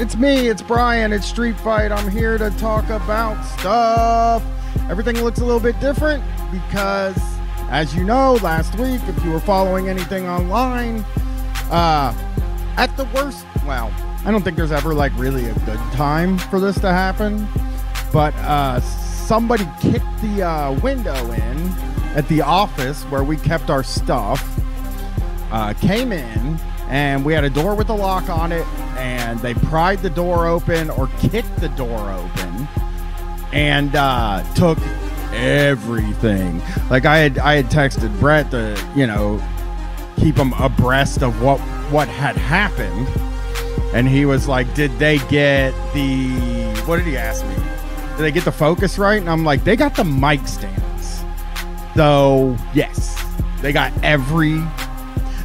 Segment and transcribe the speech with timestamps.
[0.00, 1.90] It's me, it's Brian, it's Street Fight.
[1.90, 4.44] I'm here to talk about stuff.
[4.88, 6.22] Everything looks a little bit different
[6.52, 7.16] because,
[7.68, 11.04] as you know, last week, if you were following anything online,
[11.72, 12.14] uh,
[12.76, 13.92] at the worst, well,
[14.24, 17.48] I don't think there's ever like really a good time for this to happen,
[18.12, 21.68] but uh, somebody kicked the uh, window in
[22.14, 24.60] at the office where we kept our stuff,
[25.50, 26.56] uh, came in,
[26.88, 30.46] and we had a door with a lock on it, and they pried the door
[30.46, 32.68] open or kicked the door open
[33.52, 34.78] and uh, took
[35.32, 36.62] everything.
[36.90, 39.42] Like I had, I had texted Brett to, you know,
[40.16, 41.58] keep him abreast of what
[41.90, 43.08] what had happened,
[43.94, 46.30] and he was like, "Did they get the?
[46.86, 47.54] What did he ask me?
[48.16, 51.24] Did they get the focus right?" And I'm like, "They got the mic stands."
[51.94, 53.22] So yes,
[53.60, 54.62] they got every.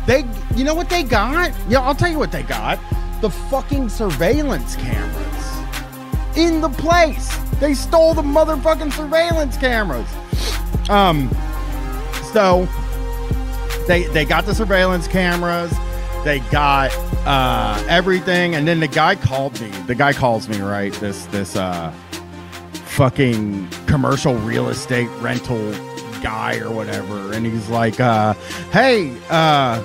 [0.06, 0.24] They,
[0.56, 1.52] you know what they got?
[1.68, 2.80] Yeah, I'll tell you what they got.
[3.22, 7.36] The fucking surveillance cameras in the place.
[7.60, 10.08] They stole the motherfucking surveillance cameras.
[10.90, 11.30] Um,
[12.34, 12.68] so
[13.88, 15.74] they they got the surveillance cameras.
[16.24, 16.92] They got
[17.26, 19.70] uh, everything, and then the guy called me.
[19.88, 20.94] The guy calls me right.
[20.94, 21.92] This this uh,
[22.86, 25.72] fucking commercial real estate rental
[26.22, 28.34] guy or whatever, and he's like, uh,
[28.72, 29.82] "Hey, uh,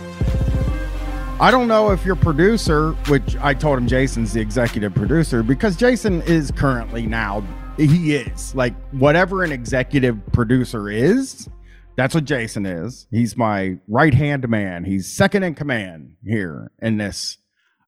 [1.41, 5.77] I don't know if your producer, which I told him Jason's the executive producer, because
[5.77, 7.45] Jason is currently now,
[7.77, 11.49] he is like whatever an executive producer is,
[11.97, 13.07] that's what Jason is.
[13.13, 14.83] He's my right hand man.
[14.83, 17.39] He's second in command here in this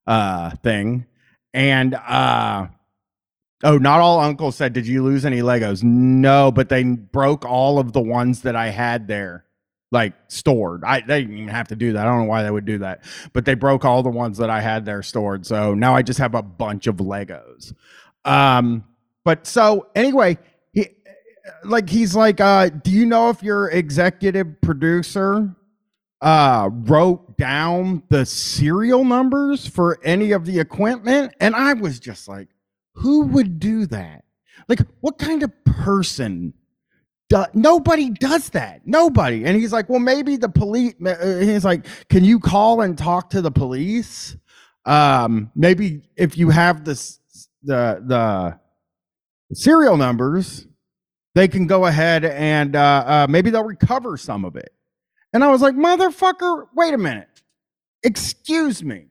[0.07, 1.05] uh thing.
[1.53, 2.67] And uh
[3.65, 5.83] oh, not all uncles said, Did you lose any Legos?
[5.83, 9.43] No, but they broke all of the ones that I had there
[9.91, 10.83] like stored.
[10.83, 12.07] I they didn't even have to do that.
[12.07, 13.03] I don't know why they would do that,
[13.33, 15.45] but they broke all the ones that I had there stored.
[15.45, 17.73] So now I just have a bunch of Legos.
[18.23, 18.85] Um,
[19.23, 20.37] but so anyway,
[20.71, 20.89] he
[21.63, 25.53] like he's like, uh, do you know if your executive producer
[26.21, 31.33] uh wrote down the serial numbers for any of the equipment?
[31.39, 32.47] And I was just like,
[32.93, 34.23] who would do that?
[34.67, 36.53] Like, what kind of person
[37.53, 38.81] nobody does that.
[38.85, 39.45] Nobody.
[39.45, 40.93] And he's like, well, maybe the police.
[41.05, 44.35] uh, He's like, can you call and talk to the police?
[44.85, 47.19] Um, maybe if you have this,
[47.63, 48.59] the the
[49.53, 50.67] serial numbers,
[51.35, 54.73] they can go ahead and uh, uh, maybe they'll recover some of it.
[55.33, 57.27] And I was like, motherfucker, wait a minute.
[58.03, 59.05] Excuse me.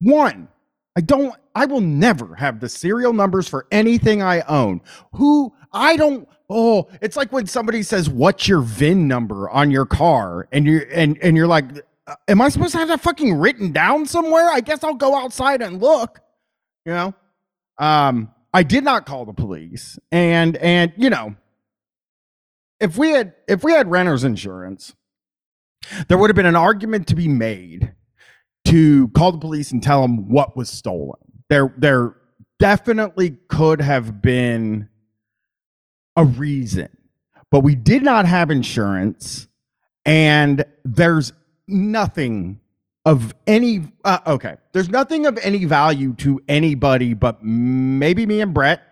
[0.00, 0.48] One,
[0.96, 4.80] I don't, I will never have the serial numbers for anything I own.
[5.12, 9.86] Who, I don't, oh, it's like when somebody says, what's your VIN number on your
[9.86, 10.48] car?
[10.52, 11.64] And you're, and, and you're like,
[12.06, 14.48] "Uh, am I supposed to have that fucking written down somewhere?
[14.50, 16.20] I guess I'll go outside and look,
[16.84, 17.14] you know?
[17.78, 19.98] Um, I did not call the police.
[20.12, 21.34] And, and, you know,
[22.78, 24.94] if we had, if we had renter's insurance,
[26.08, 27.92] there would have been an argument to be made
[28.66, 31.20] to call the police and tell them what was stolen.
[31.50, 32.16] There, there
[32.58, 34.88] definitely could have been
[36.16, 36.88] a reason,
[37.50, 39.48] but we did not have insurance,
[40.04, 41.32] and there's
[41.66, 42.60] nothing
[43.04, 43.92] of any.
[44.04, 48.82] Uh, okay, there's nothing of any value to anybody, but maybe me and Brett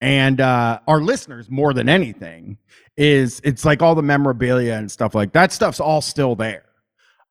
[0.00, 2.58] and uh, our listeners more than anything.
[2.96, 6.64] Is it's like all the memorabilia and stuff like that stuff's all still there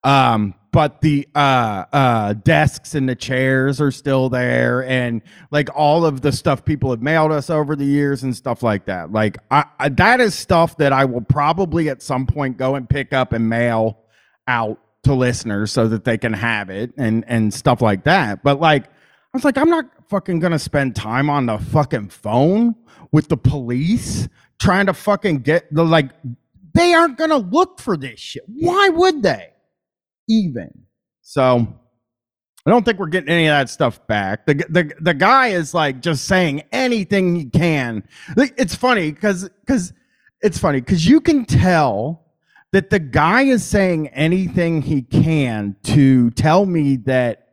[0.04, 4.84] um but the uh uh desks and the chairs are still there.
[4.84, 5.22] And
[5.52, 8.86] like all of the stuff people have mailed us over the years and stuff like
[8.86, 9.12] that.
[9.12, 12.90] Like I, I that is stuff that i will probably at some point go and
[12.90, 14.00] pick up and mail
[14.48, 18.44] out to listeners so that they can have it and and stuff like that.
[18.44, 22.76] But like i was like i'm not fucking gonna spend time on the fucking phone
[23.12, 24.28] with the police
[24.60, 26.10] trying to fucking get the like
[26.74, 28.44] they aren't gonna look for this shit.
[28.48, 29.53] Why would they
[30.34, 30.72] even.
[31.22, 31.68] So
[32.66, 34.46] I don't think we're getting any of that stuff back.
[34.46, 38.04] The the the guy is like just saying anything he can.
[38.38, 39.94] It's funny because because
[40.42, 42.24] it's funny because you can tell
[42.72, 47.48] that the guy is saying anything he can to tell me that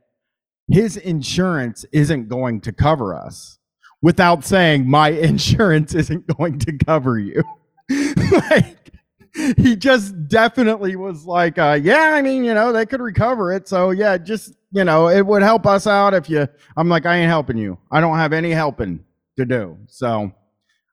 [0.71, 3.59] his insurance isn't going to cover us
[4.03, 7.43] without saying my insurance isn't going to cover you.
[8.49, 8.93] like
[9.57, 13.69] he just definitely was like, uh, yeah, I mean, you know, they could recover it.
[13.69, 16.49] So yeah, just you know, it would help us out if you.
[16.77, 17.79] I'm like, I ain't helping you.
[17.91, 19.05] I don't have any helping
[19.37, 19.77] to do.
[19.87, 20.33] So,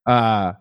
[0.06, 0.54] uh,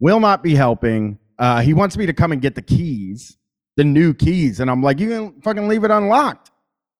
[0.00, 1.18] will not be helping.
[1.38, 3.36] Uh, he wants me to come and get the keys,
[3.76, 6.50] the new keys, and I'm like, you can fucking leave it unlocked.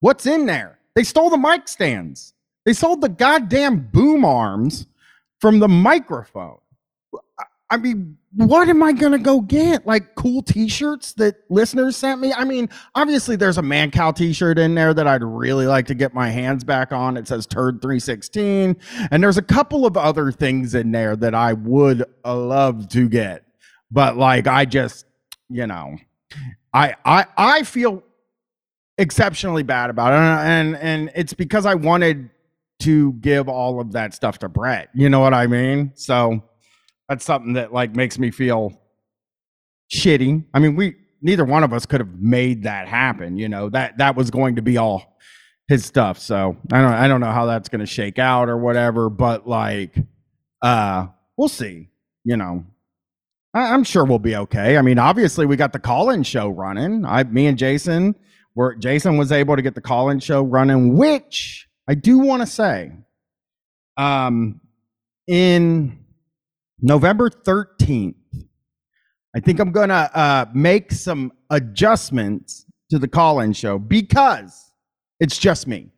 [0.00, 0.78] What's in there?
[0.94, 2.34] They stole the mic stands.
[2.64, 4.87] They sold the goddamn boom arms
[5.40, 6.58] from the microphone.
[7.69, 9.87] I mean, what am I going to go get?
[9.87, 12.33] Like cool t shirts that listeners sent me?
[12.33, 15.95] I mean, obviously, there's a Mancow t shirt in there that I'd really like to
[15.95, 17.17] get my hands back on.
[17.17, 18.77] It says Turd 316.
[19.11, 23.45] And there's a couple of other things in there that I would love to get.
[23.91, 25.07] But like, I just,
[25.49, 25.97] you know,
[26.73, 28.03] I, I, I feel
[28.99, 30.47] exceptionally bad about it.
[30.47, 32.31] And, and it's because I wanted
[32.81, 34.91] to give all of that stuff to Brett.
[34.95, 35.93] You know what I mean?
[35.95, 36.43] So,
[37.08, 38.81] that's something that like makes me feel
[39.94, 40.44] shitty.
[40.53, 43.37] I mean, we neither one of us could have made that happen.
[43.37, 45.19] You know that that was going to be all
[45.69, 46.19] his stuff.
[46.19, 49.11] So I don't I don't know how that's going to shake out or whatever.
[49.11, 49.97] But like,
[50.62, 51.06] uh,
[51.37, 51.91] we'll see.
[52.25, 52.64] You know,
[53.55, 54.76] I, am sure we'll be okay.
[54.76, 57.05] I mean, obviously we got the call-in show running.
[57.05, 58.17] I, me and Jason
[58.56, 62.47] were Jason was able to get the call-in show running, which I do want to
[62.47, 62.93] say,
[63.97, 64.61] um,
[65.29, 65.99] in
[66.81, 68.14] November 13th,
[69.34, 74.73] I think I'm going to uh, make some adjustments to the call in show because
[75.19, 75.88] it's just me.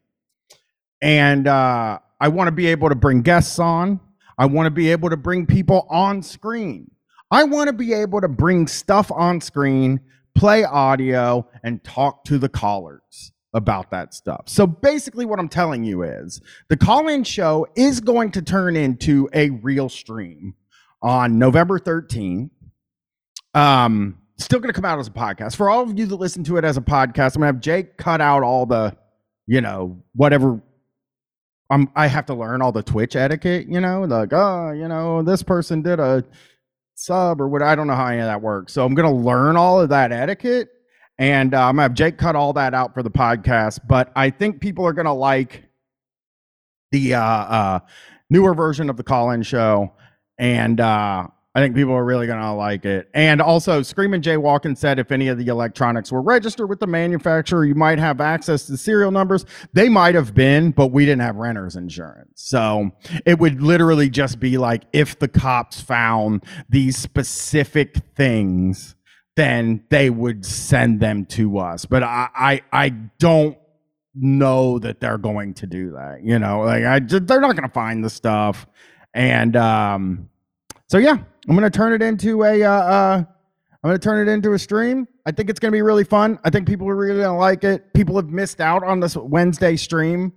[1.03, 4.01] And uh, I want to be able to bring guests on.
[4.39, 6.91] I want to be able to bring people on screen.
[7.31, 10.01] I want to be able to bring stuff on screen,
[10.37, 14.45] play audio, and talk to the callers about that stuff.
[14.47, 18.77] So basically, what I'm telling you is the call in show is going to turn
[18.77, 20.55] into a real stream
[21.03, 22.51] on November 13th.
[23.55, 25.57] Um, still going to come out as a podcast.
[25.57, 27.61] For all of you that listen to it as a podcast, I'm going to have
[27.61, 28.97] Jake cut out all the,
[29.47, 30.61] you know, whatever.
[31.71, 35.23] I'm, I have to learn all the Twitch etiquette, you know, like, oh, you know,
[35.23, 36.25] this person did a
[36.95, 37.63] sub or what.
[37.63, 38.73] I don't know how any of that works.
[38.73, 40.69] So I'm going to learn all of that etiquette.
[41.19, 43.81] And uh, I'm going to have Jake cut all that out for the podcast.
[43.87, 45.65] But I think people are going to like
[46.93, 47.81] the uh, uh,
[48.31, 49.93] newer version of the call in show
[50.39, 53.09] and uh, I think people are really going to like it.
[53.15, 56.87] And also, Screaming Jay Walken said if any of the electronics were registered with the
[56.87, 59.45] manufacturer, you might have access to serial numbers.
[59.73, 62.31] They might have been, but we didn't have renter's insurance.
[62.37, 62.91] So
[63.27, 68.95] it would literally just be like if the cops found these specific things,
[69.35, 71.87] then they would send them to us.
[71.87, 73.59] But I, I, I don't
[74.15, 76.21] know that they're going to do that.
[76.23, 78.67] You know, like I they're not going to find the stuff.
[79.19, 80.29] And um,
[80.87, 81.17] so yeah,
[81.49, 83.25] I'm gonna turn it into a uh, uh,
[83.83, 85.09] I'm gonna turn it into a stream.
[85.27, 86.39] I think it's gonna be really fun.
[86.45, 87.93] I think people are really gonna like it.
[87.95, 90.33] People have missed out on this Wednesday stream.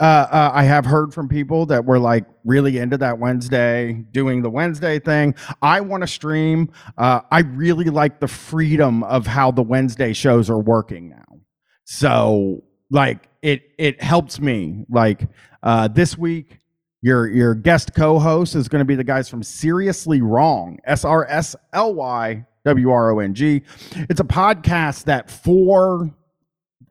[0.00, 4.42] Uh, uh, I have heard from people that were like really into that Wednesday, doing
[4.42, 5.34] the Wednesday thing.
[5.60, 6.70] I want to stream.
[6.96, 11.40] Uh, I really like the freedom of how the Wednesday shows are working now.
[11.86, 14.84] So like it it helps me.
[14.88, 15.28] Like
[15.64, 16.58] uh, this week,
[17.02, 21.26] your your guest co-host is going to be the guys from Seriously Wrong, S R
[21.28, 23.62] S L Y W R O N G.
[24.08, 26.14] It's a podcast that for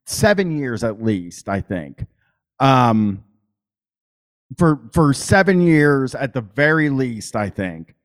[0.05, 2.05] seven years at least, I think,
[2.59, 3.23] um,
[4.57, 7.95] for for seven years at the very least, I think,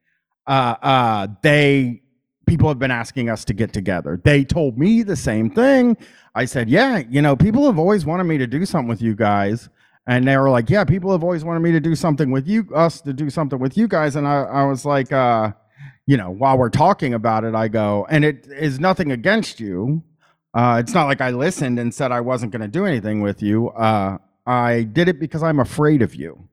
[0.47, 2.03] uh, uh, they
[2.47, 4.21] people have been asking us to get together.
[4.23, 5.97] They told me the same thing.
[6.37, 9.17] I said, yeah, you know, people have always wanted me to do something with you
[9.17, 9.69] guys
[10.07, 12.67] and they were like, "Yeah, people have always wanted me to do something with you,
[12.75, 15.53] us to do something with you guys." And I, I was like, uh,
[16.07, 20.03] you know, while we're talking about it, I go, and it is nothing against you.
[20.55, 23.43] Uh, it's not like I listened and said I wasn't going to do anything with
[23.43, 23.69] you.
[23.71, 26.49] Uh, I did it because I'm afraid of you.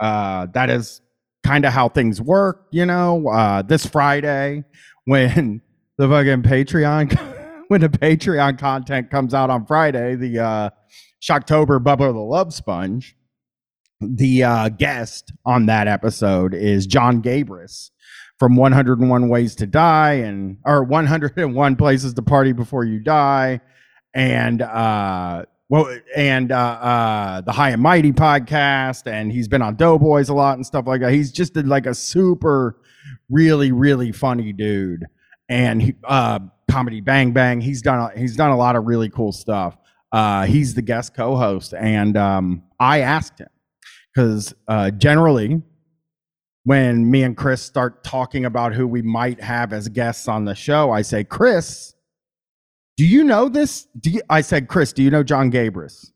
[0.00, 1.02] Uh, that is
[1.44, 3.28] kind of how things work, you know.
[3.28, 4.64] Uh, this Friday,
[5.04, 5.60] when
[5.98, 7.14] the fucking Patreon,
[7.68, 10.70] when the Patreon content comes out on Friday, the uh,
[11.24, 13.16] Shocktober Bubba the Love Sponge.
[14.00, 17.90] The uh, guest on that episode is John Gabrus
[18.38, 23.60] from 101 Ways to Die and or 101 Places to Party Before You Die,
[24.12, 29.76] and uh, well, and uh, uh, the High and Mighty podcast, and he's been on
[29.76, 31.12] Doughboys a lot and stuff like that.
[31.12, 32.76] He's just like a super,
[33.30, 35.06] really, really funny dude,
[35.48, 36.40] and he, uh,
[36.70, 37.62] comedy Bang Bang.
[37.62, 39.78] He's done he's done a lot of really cool stuff.
[40.14, 43.48] Uh, he's the guest co-host, and um, I asked him
[44.14, 45.60] because uh, generally,
[46.62, 50.54] when me and Chris start talking about who we might have as guests on the
[50.54, 51.94] show, I say, "Chris,
[52.96, 56.12] do you know this?" Do you, I said, "Chris, do you know John Gabrus?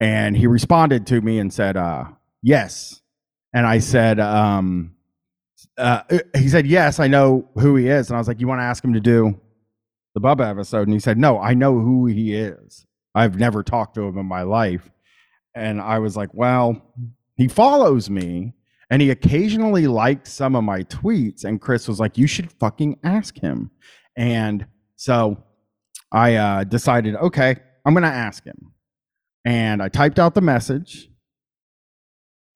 [0.00, 2.06] And he responded to me and said, uh,
[2.42, 3.00] "Yes."
[3.52, 4.96] And I said, um,
[5.78, 6.00] uh,
[6.36, 8.64] "He said yes, I know who he is." And I was like, "You want to
[8.64, 9.40] ask him to do
[10.16, 13.94] the Bubba episode?" And he said, "No, I know who he is." I've never talked
[13.94, 14.90] to him in my life.
[15.54, 16.82] and I was like, well,
[17.36, 18.54] he follows me
[18.90, 21.44] and he occasionally liked some of my tweets.
[21.44, 23.70] And Chris was like, you should fucking ask him.
[24.16, 24.66] And
[24.96, 25.42] so
[26.12, 28.72] I uh, decided, okay, I'm going to ask him.
[29.44, 31.08] And I typed out the message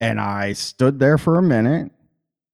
[0.01, 1.91] and I stood there for a minute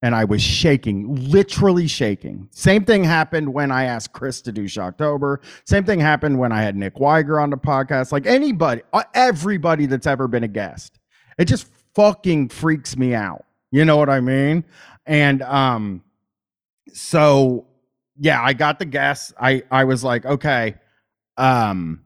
[0.02, 2.48] and I was shaking, literally shaking.
[2.52, 5.38] Same thing happened when I asked Chris to do Shocktober.
[5.66, 8.12] Same thing happened when I had Nick Wiger on the podcast.
[8.12, 11.00] Like anybody, uh, everybody that's ever been a guest,
[11.38, 13.46] it just fucking freaks me out.
[13.72, 14.64] You know what I mean?
[15.06, 16.04] And um,
[16.94, 17.66] so
[18.18, 19.34] yeah, I got the guess.
[19.40, 20.76] I I was like, okay,
[21.38, 22.02] um,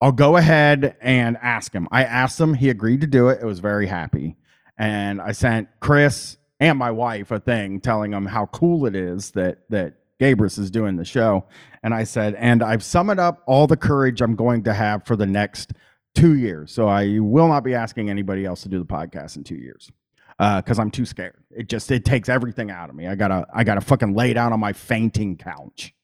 [0.00, 1.88] I'll go ahead and ask him.
[1.90, 2.54] I asked him.
[2.54, 3.40] He agreed to do it.
[3.40, 4.36] It was very happy.
[4.78, 9.32] And I sent Chris and my wife a thing telling them how cool it is
[9.32, 11.44] that that Gabrus is doing the show.
[11.82, 15.14] And I said, and I've summoned up all the courage I'm going to have for
[15.14, 15.72] the next
[16.14, 16.72] two years.
[16.72, 19.90] So I will not be asking anybody else to do the podcast in two years
[20.38, 21.42] because uh, I'm too scared.
[21.50, 23.06] It just it takes everything out of me.
[23.06, 25.94] I gotta I gotta fucking lay down on my fainting couch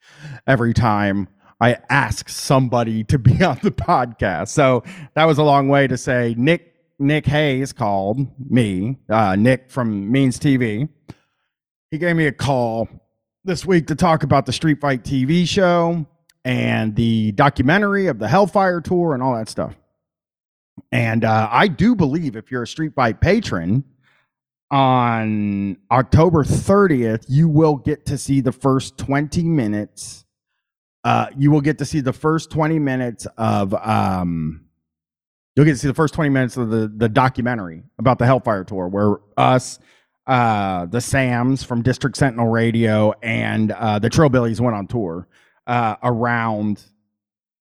[0.47, 1.29] every time
[1.61, 4.49] I ask somebody to be on the podcast.
[4.49, 9.71] So that was a long way to say Nick Nick Hayes called me, uh, Nick
[9.71, 10.89] from Means TV.
[11.91, 12.89] He gave me a call
[13.45, 16.07] this week to talk about the Street Fight TV show
[16.45, 19.75] and the documentary of the Hellfire Tour and all that stuff.
[20.91, 23.85] And uh, I do believe if you're a Street Fight patron,
[24.73, 30.25] on October 30th, you will get to see the first 20 minutes.
[31.05, 34.65] Uh, you will get to see the first 20 minutes of um,
[35.55, 38.65] you'll get to see the first 20 minutes of the, the documentary about the Hellfire
[38.65, 39.79] Tour, where us,
[40.27, 45.29] uh, the Sams from District Sentinel Radio, and uh, the Trillbillies went on tour
[45.67, 46.83] uh, around.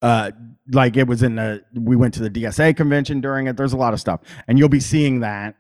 [0.02, 0.32] Uh,
[0.72, 3.56] like it was in the, we went to the DSA convention during it.
[3.56, 5.56] There's a lot of stuff, and you'll be seeing that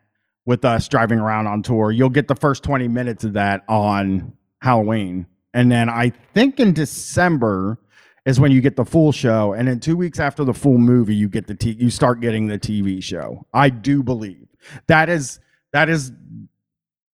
[0.46, 1.92] with us driving around on tour.
[1.92, 6.74] You'll get the first 20 minutes of that on Halloween, and then I think in
[6.74, 7.78] December
[8.25, 11.16] is when you get the full show, and then two weeks after the full movie,
[11.16, 13.46] you get the t- you start getting the TV show.
[13.54, 14.48] I do believe
[14.88, 15.40] that is
[15.74, 16.12] that is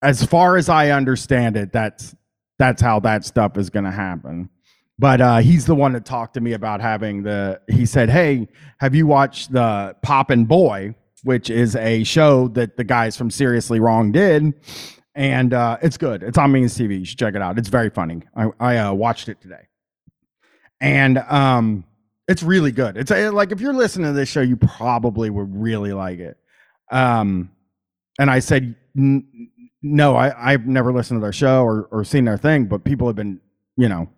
[0.02, 1.72] as far as I understand it.
[1.72, 2.14] That's
[2.58, 4.48] that's how that stuff is going to happen.
[4.98, 7.60] But uh, he's the one that talked to me about having the.
[7.68, 10.94] He said, "Hey, have you watched the Poppin' Boy?"
[11.24, 14.52] Which is a show that the guys from Seriously Wrong did,
[15.14, 16.22] and uh, it's good.
[16.22, 16.98] It's on Means TV.
[16.98, 17.58] You should check it out.
[17.58, 18.22] It's very funny.
[18.36, 19.66] I, I uh, watched it today
[20.80, 21.84] and um,
[22.28, 22.96] it's really good.
[22.96, 26.36] It's a, like if you're listening to this show, you probably would really like it.
[26.90, 27.50] Um,
[28.18, 32.38] and I said, no, I, I've never listened to their show or, or seen their
[32.38, 33.40] thing, but people have been,
[33.76, 34.08] you know,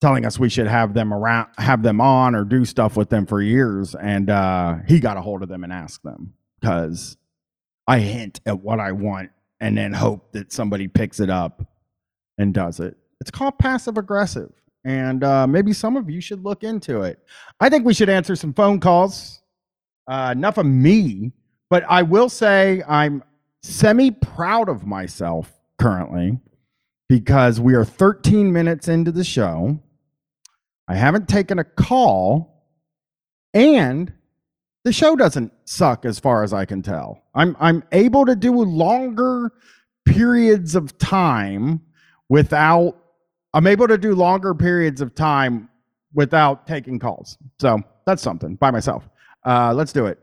[0.00, 3.26] telling us we should have them around, have them on or do stuff with them
[3.26, 3.94] for years.
[3.94, 7.16] And uh, he got a hold of them and asked them because
[7.86, 11.66] I hint at what I want and then hope that somebody picks it up
[12.38, 12.96] and does it.
[13.20, 17.18] It's called passive aggressive and uh, maybe some of you should look into it.
[17.60, 19.40] I think we should answer some phone calls.
[20.08, 21.32] Uh, enough of me,
[21.70, 23.22] but I will say I'm
[23.62, 26.40] semi proud of myself currently
[27.08, 29.78] because we are 13 minutes into the show.
[30.88, 32.66] I haven't taken a call,
[33.54, 34.12] and
[34.84, 37.22] the show doesn't suck as far as I can tell.
[37.34, 39.52] I'm I'm able to do longer
[40.04, 41.80] periods of time
[42.28, 43.01] without
[43.54, 45.68] I'm able to do longer periods of time
[46.14, 47.38] without taking calls.
[47.60, 49.08] So that's something by myself.
[49.44, 50.18] Uh, let's do it.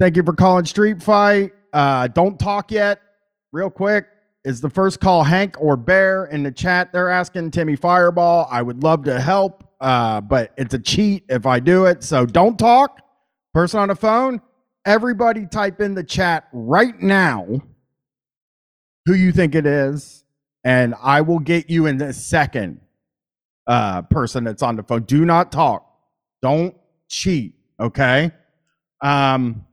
[0.00, 1.52] Thank you for calling Street Fight.
[1.72, 3.00] Uh, don't talk yet.
[3.52, 4.06] Real quick.
[4.44, 6.92] Is the first call Hank or Bear in the chat?
[6.92, 8.46] They're asking Timmy Fireball.
[8.50, 12.04] I would love to help, uh, but it's a cheat if I do it.
[12.04, 13.00] So don't talk.
[13.54, 14.42] Person on the phone,
[14.84, 17.62] everybody type in the chat right now
[19.06, 20.23] who you think it is
[20.64, 22.80] and I will get you in the second
[23.66, 25.02] uh, person that's on the phone.
[25.02, 25.86] Do not talk.
[26.42, 26.74] Don't
[27.08, 27.54] cheat.
[27.78, 28.32] Okay.
[29.02, 29.66] Um,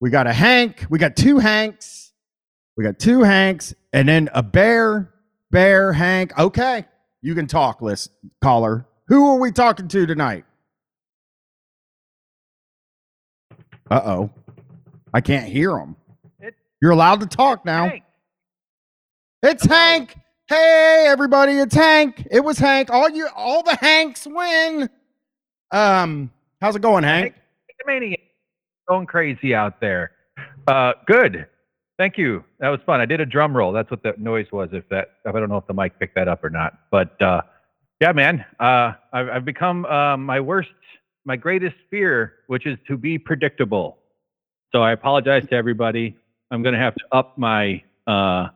[0.00, 0.86] we got a Hank.
[0.88, 2.12] We got two Hanks.
[2.76, 5.12] We got two Hanks, and then a bear.
[5.50, 6.38] Bear Hank.
[6.38, 6.86] Okay,
[7.22, 8.86] you can talk, list caller.
[9.08, 10.44] Who are we talking to tonight?
[13.90, 14.30] Uh oh,
[15.12, 15.96] I can't hear him.
[16.80, 17.88] You're allowed to talk now.
[17.88, 18.04] Hank.
[19.42, 19.74] It's Hello.
[19.74, 20.16] Hank.
[20.48, 22.26] Hey everybody, it's Hank.
[22.30, 22.90] It was Hank.
[22.90, 24.90] All you all the Hanks win.
[25.70, 26.30] Um,
[26.60, 27.34] how's it going, Hank?
[27.86, 28.20] Maniac
[28.88, 30.12] going crazy out there.
[30.66, 31.46] Uh good.
[31.98, 32.44] Thank you.
[32.58, 33.00] That was fun.
[33.00, 33.72] I did a drum roll.
[33.72, 34.68] That's what the noise was.
[34.72, 36.78] If that I don't know if the mic picked that up or not.
[36.90, 37.40] But uh
[38.00, 38.44] yeah, man.
[38.58, 40.70] Uh I've, I've become uh, my worst
[41.24, 43.98] my greatest fear, which is to be predictable.
[44.72, 46.16] So I apologize to everybody.
[46.50, 48.48] I'm going to have to up my uh,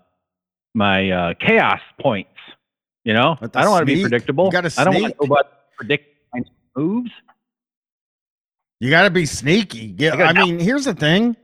[0.75, 2.31] my uh, chaos points.
[3.04, 4.49] You know, I don't want to be predictable.
[4.54, 6.40] I don't want to about predict my
[6.76, 7.11] moves.
[8.81, 9.95] You got to be sneaky.
[9.99, 11.37] Yeah, I I mean, here's the thing.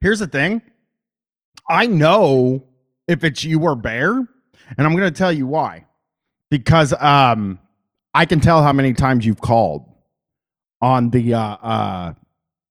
[0.00, 0.62] Here's the thing.
[1.68, 2.64] I know
[3.08, 4.28] if it's you or Bear, and
[4.78, 5.86] I'm going to tell you why.
[6.50, 7.58] Because um,
[8.14, 9.84] I can tell how many times you've called
[10.80, 12.14] on the uh, uh,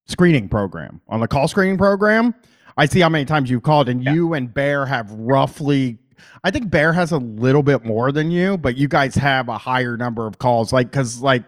[0.08, 2.34] screening program, on the call screening program.
[2.78, 4.14] I see how many times you've called, and Yeah.
[4.14, 5.98] you and Bear have roughly.
[6.44, 9.58] I think Bear has a little bit more than you, but you guys have a
[9.58, 10.72] higher number of calls.
[10.74, 11.44] Like, because like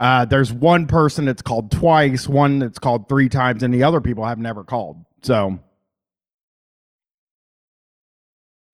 [0.00, 4.00] uh, there's one person that's called twice, one that's called three times, and the other
[4.00, 5.04] people have never called.
[5.22, 5.58] So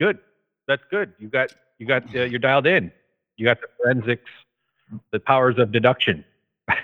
[0.01, 0.19] Good.
[0.67, 1.13] That's good.
[1.19, 2.91] You got you got uh, you're dialed in.
[3.37, 4.31] You got the forensics,
[5.13, 6.25] the powers of deduction.
[6.69, 6.81] that's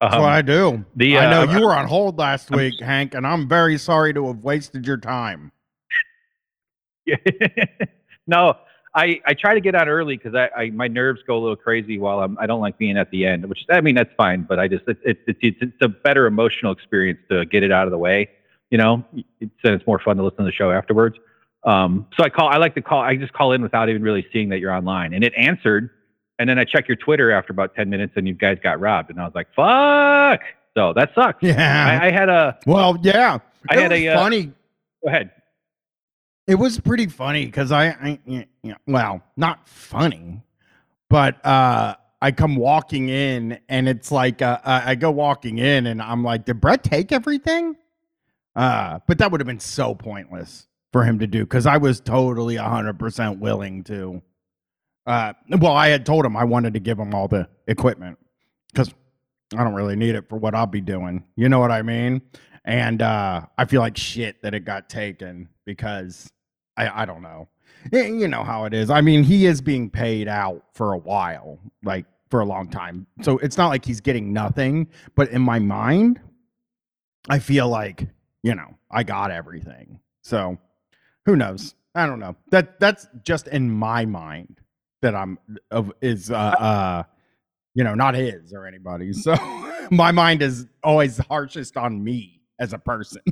[0.00, 0.84] Um, what I do.
[0.96, 3.78] the, I know uh, you were on hold last I'm week, Hank, and I'm very
[3.78, 5.52] sorry to have wasted your time.
[8.26, 8.56] no,
[8.94, 11.56] I, I try to get on early because I, I my nerves go a little
[11.56, 14.42] crazy while I'm I don't like being at the end, which I mean that's fine,
[14.42, 17.72] but I just it, it, it's it's it's a better emotional experience to get it
[17.72, 18.30] out of the way,
[18.70, 19.04] you know.
[19.40, 21.16] It's and it's more fun to listen to the show afterwards.
[21.64, 24.26] Um, so I call I like to call I just call in without even really
[24.32, 25.90] seeing that you're online, and it answered,
[26.38, 29.10] and then I check your Twitter after about ten minutes, and you guys got robbed,
[29.10, 30.40] and I was like, fuck.
[30.76, 31.42] So that sucks.
[31.42, 32.00] Yeah.
[32.00, 33.38] I, I had a well, yeah.
[33.68, 34.46] I had a, uh, funny.
[35.02, 35.30] go ahead.
[36.46, 40.42] It was pretty funny because I, I y- y- well, not funny,
[41.08, 46.02] but uh, I come walking in and it's like uh, I go walking in and
[46.02, 47.76] I'm like, did Brett take everything?
[48.54, 52.00] Uh, but that would have been so pointless for him to do because I was
[52.00, 54.22] totally hundred percent willing to.
[55.06, 58.18] Uh, well, I had told him I wanted to give him all the equipment
[58.72, 58.90] because
[59.56, 61.24] I don't really need it for what I'll be doing.
[61.36, 62.22] You know what I mean?
[62.64, 66.30] And uh, I feel like shit that it got taken because
[66.76, 67.48] I, I don't know.
[67.92, 68.90] You know how it is.
[68.90, 73.06] I mean, he is being paid out for a while, like for a long time.
[73.22, 74.88] So it's not like he's getting nothing.
[75.14, 76.20] But in my mind,
[77.28, 78.08] I feel like,
[78.42, 80.00] you know, I got everything.
[80.22, 80.58] So
[81.26, 81.74] who knows?
[81.94, 82.36] I don't know.
[82.50, 84.60] That that's just in my mind
[85.02, 85.38] that I'm
[85.70, 87.02] of is uh uh
[87.74, 89.22] you know, not his or anybody's.
[89.22, 89.34] So
[89.90, 93.22] my mind is always harshest on me as a person.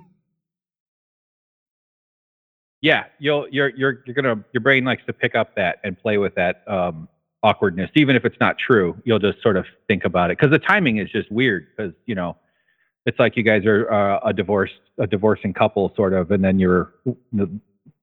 [2.82, 6.18] Yeah you'll you're you're you're gonna your brain likes to pick up that and play
[6.18, 7.08] with that um
[7.42, 10.58] awkwardness even if it's not true you'll just sort of think about it because the
[10.58, 12.36] timing is just weird because you know
[13.06, 16.58] it's like you guys are uh, a divorced a divorcing couple sort of and then
[16.58, 16.94] you're
[17.32, 17.50] the,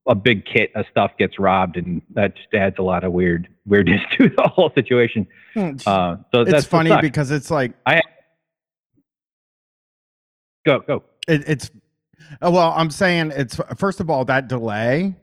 [0.08, 3.48] a big kit of stuff gets robbed and that just adds a lot of weird
[3.66, 5.28] weirdness to the whole situation.
[5.56, 8.02] Uh so it's that's funny because it's like I
[10.66, 11.04] go go.
[11.28, 11.72] It, it's
[12.44, 15.16] uh, well i'm saying it's first of all that delay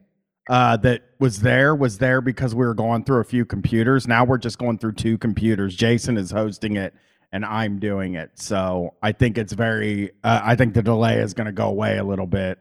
[0.49, 4.07] uh, that was there was there because we were going through a few computers.
[4.07, 5.75] Now we're just going through two computers.
[5.75, 6.93] Jason is hosting it
[7.31, 8.31] and i'm doing it.
[8.35, 11.97] So i think it's very uh, i think the delay is going to go away
[11.97, 12.59] a little bit.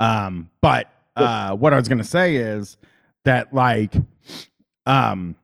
[0.00, 2.76] Um, but uh, what i was going to say is
[3.24, 3.94] that like
[4.86, 5.34] um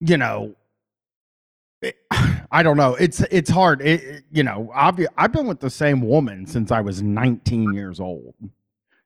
[0.00, 0.54] you know
[2.50, 2.94] I don't know.
[2.94, 3.80] It's it's hard.
[3.82, 8.00] It, you know, obvi- I've been with the same woman since I was 19 years
[8.00, 8.34] old.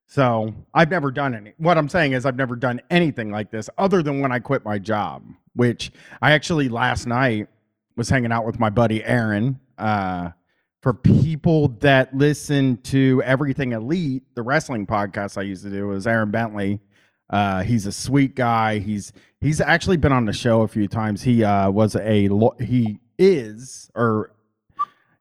[0.07, 1.53] So I've never done any.
[1.59, 4.65] What I'm saying is I've never done anything like this other than when I quit
[4.65, 5.91] my job, which
[6.23, 7.49] I actually last night
[7.97, 9.59] was hanging out with my buddy Aaron.
[9.79, 10.31] Uh,
[10.83, 16.07] for people that listen to Everything Elite, the wrestling podcast I used to do was
[16.07, 16.81] Aaron Bentley.
[17.29, 18.79] Uh, he's a sweet guy.
[18.79, 21.22] He's he's actually been on the show a few times.
[21.22, 22.29] He uh, was a
[22.61, 24.33] he is or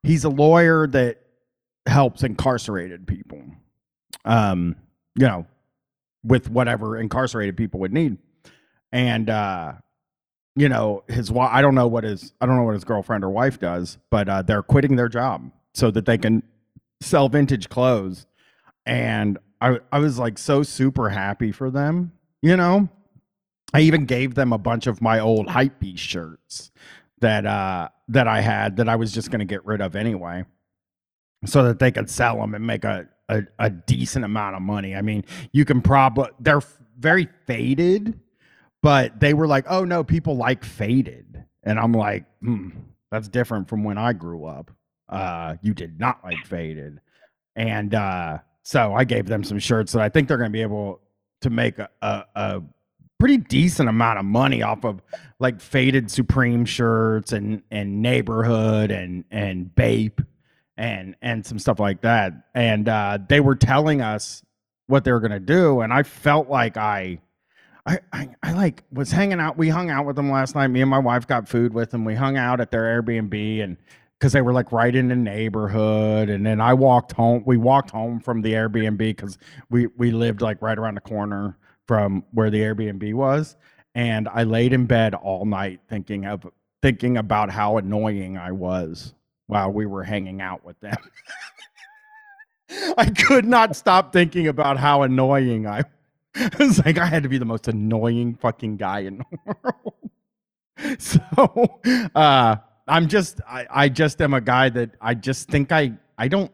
[0.04, 1.21] he's a lawyer that
[1.86, 3.41] helps incarcerated people.
[4.25, 4.75] Um,
[5.15, 5.45] you know,
[6.25, 8.17] with whatever incarcerated people would need.
[8.91, 9.73] And uh
[10.58, 13.23] you know, his wife I don't know what his I don't know what his girlfriend
[13.23, 16.43] or wife does, but uh they're quitting their job so that they can
[17.01, 18.25] sell vintage clothes.
[18.86, 22.89] And I I was like so super happy for them, you know.
[23.76, 26.72] I even gave them a bunch of my old hypebeast shirts
[27.20, 30.46] that uh that I had that I was just going to get rid of anyway
[31.46, 34.96] so that they could sell them and make a, a, a decent amount of money.
[34.96, 36.62] I mean, you can probably they're
[36.98, 38.18] very faded,
[38.82, 42.70] but they were like, "Oh no, people like faded." And I'm like, hmm,
[43.12, 44.72] that's different from when I grew up.
[45.10, 47.02] Uh you did not like faded.
[47.58, 50.62] And uh so I gave them some shirts that I think they're going to be
[50.62, 51.02] able
[51.42, 52.64] to make a, a, a
[53.19, 55.01] pretty decent amount of money off of
[55.39, 60.21] like faded Supreme shirts and and neighborhood and and Bape
[60.78, 62.34] and and some stuff like that.
[62.54, 64.43] And uh, they were telling us
[64.88, 67.19] what they were gonna do, and I felt like I.
[67.88, 69.60] I, I, I like was hanging out.
[69.60, 70.69] We hung out with them last night.
[70.69, 72.04] Me and my wife got food with them.
[72.04, 73.78] We hung out at their Airbnb and
[74.17, 76.32] because they were like right in the neighborhood.
[76.32, 77.43] And then I walked home.
[77.45, 79.38] We walked home from the Airbnb because
[79.69, 83.56] we we lived like right around the corner from where the Airbnb was.
[83.95, 86.45] And I laid in bed all night thinking of
[86.82, 89.13] thinking about how annoying I was
[89.48, 90.98] while we were hanging out with them.
[92.98, 95.84] I could not stop thinking about how annoying I
[96.60, 101.00] was like I had to be the most annoying fucking guy in the world.
[101.00, 101.80] So
[102.15, 106.28] uh I'm just I, I just am a guy that I just think I I
[106.28, 106.52] don't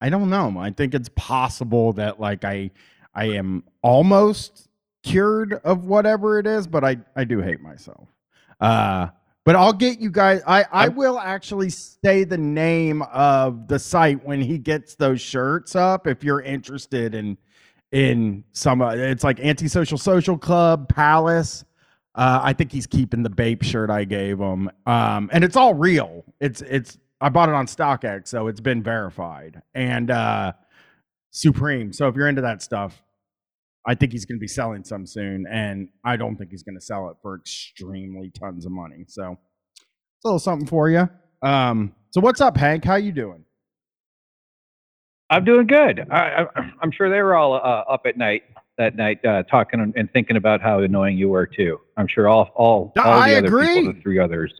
[0.00, 0.56] I don't know.
[0.58, 2.70] I think it's possible that like I
[3.14, 4.68] I am almost
[5.02, 8.08] cured of whatever it is, but I I do hate myself.
[8.60, 9.08] Uh
[9.44, 14.24] but I'll get you guys I I will actually say the name of the site
[14.24, 17.38] when he gets those shirts up if you're interested in
[17.92, 21.64] in some uh, it's like antisocial social club palace
[22.18, 25.72] uh, I think he's keeping the Bape shirt I gave him, um, and it's all
[25.72, 26.24] real.
[26.40, 30.52] It's it's I bought it on StockX, so it's been verified and uh,
[31.30, 31.92] Supreme.
[31.92, 33.02] So if you're into that stuff,
[33.86, 36.74] I think he's going to be selling some soon, and I don't think he's going
[36.74, 39.04] to sell it for extremely tons of money.
[39.06, 39.38] So
[39.72, 41.08] it's a little something for you.
[41.42, 42.84] Um, so what's up, Hank?
[42.84, 43.44] How you doing?
[45.30, 46.06] I'm doing good.
[46.10, 46.46] I,
[46.82, 48.42] am sure they were all uh, up at night
[48.78, 51.78] that night uh, talking and thinking about how annoying you were too.
[51.96, 53.74] I'm sure all all, all I the other agree.
[53.74, 54.52] people, the three others,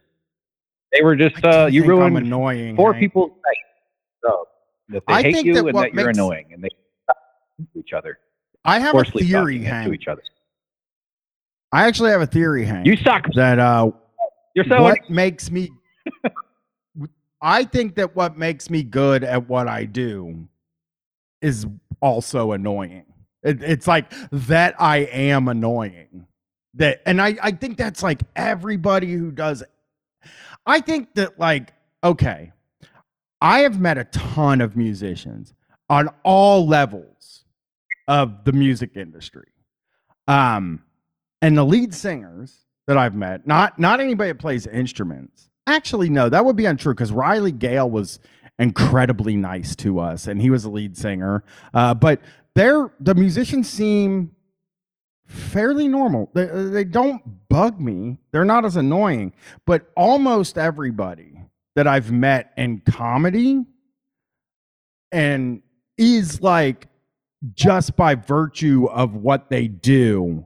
[0.92, 2.76] they were just uh, you I'm ruined annoying.
[2.76, 3.02] four Hank.
[3.02, 3.57] people's night.
[4.22, 4.46] So
[4.88, 7.79] that they I hate think you that and that you're makes- annoying, and they to
[7.81, 8.18] each other
[8.64, 10.22] I have a theory, talking to each other.
[11.72, 12.87] I actually have a theory, Hank.
[12.87, 13.24] You suck.
[13.35, 13.90] that uh,
[14.55, 15.70] You're so what makes me
[17.40, 20.48] I think that what makes me good at what I do
[21.40, 21.66] is
[22.01, 23.05] also annoying.
[23.42, 26.27] It, it's like that I am annoying.
[26.74, 29.62] That and I I think that's like everybody who does
[30.66, 31.72] I think that like
[32.03, 32.53] okay,
[33.40, 35.55] I have met a ton of musicians
[35.88, 37.44] on all levels
[38.07, 39.48] of the music industry.
[40.27, 40.83] Um
[41.40, 45.48] and the lead singers that I've met, not not anybody that plays instruments.
[45.66, 48.18] Actually, no, that would be untrue because Riley Gale was
[48.59, 51.44] incredibly nice to us, and he was a lead singer.
[51.72, 52.20] Uh, but
[52.55, 54.33] they're the musicians seem
[55.27, 56.31] fairly normal.
[56.35, 58.18] They they don't bug me.
[58.33, 59.33] They're not as annoying.
[59.66, 61.38] But almost everybody
[61.79, 63.64] that I've met in comedy
[65.11, 65.62] and
[65.97, 66.88] is like
[67.55, 70.45] just by virtue of what they do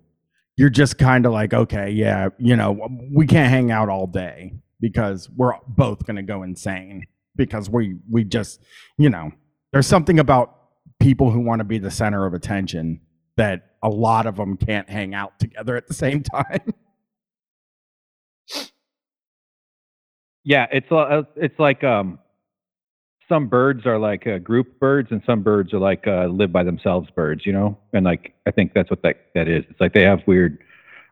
[0.57, 4.53] you're just kind of like, okay, yeah, you know, we can't hang out all day
[4.81, 7.05] because we're both going to go insane
[7.37, 8.63] because we we just,
[8.99, 9.33] you know,
[9.73, 10.57] there's something about
[11.01, 13.01] people who want to be the center of attention
[13.37, 16.75] that a lot of them can't hang out together at the same time.
[20.45, 22.19] Yeah, it's uh, it's like um,
[23.29, 26.65] some birds are like uh, group birds, and some birds are like uh, live by
[26.65, 27.47] themselves birds.
[27.47, 29.65] You know, and like I think that's what that that is.
[29.71, 30.59] It's like they have weird.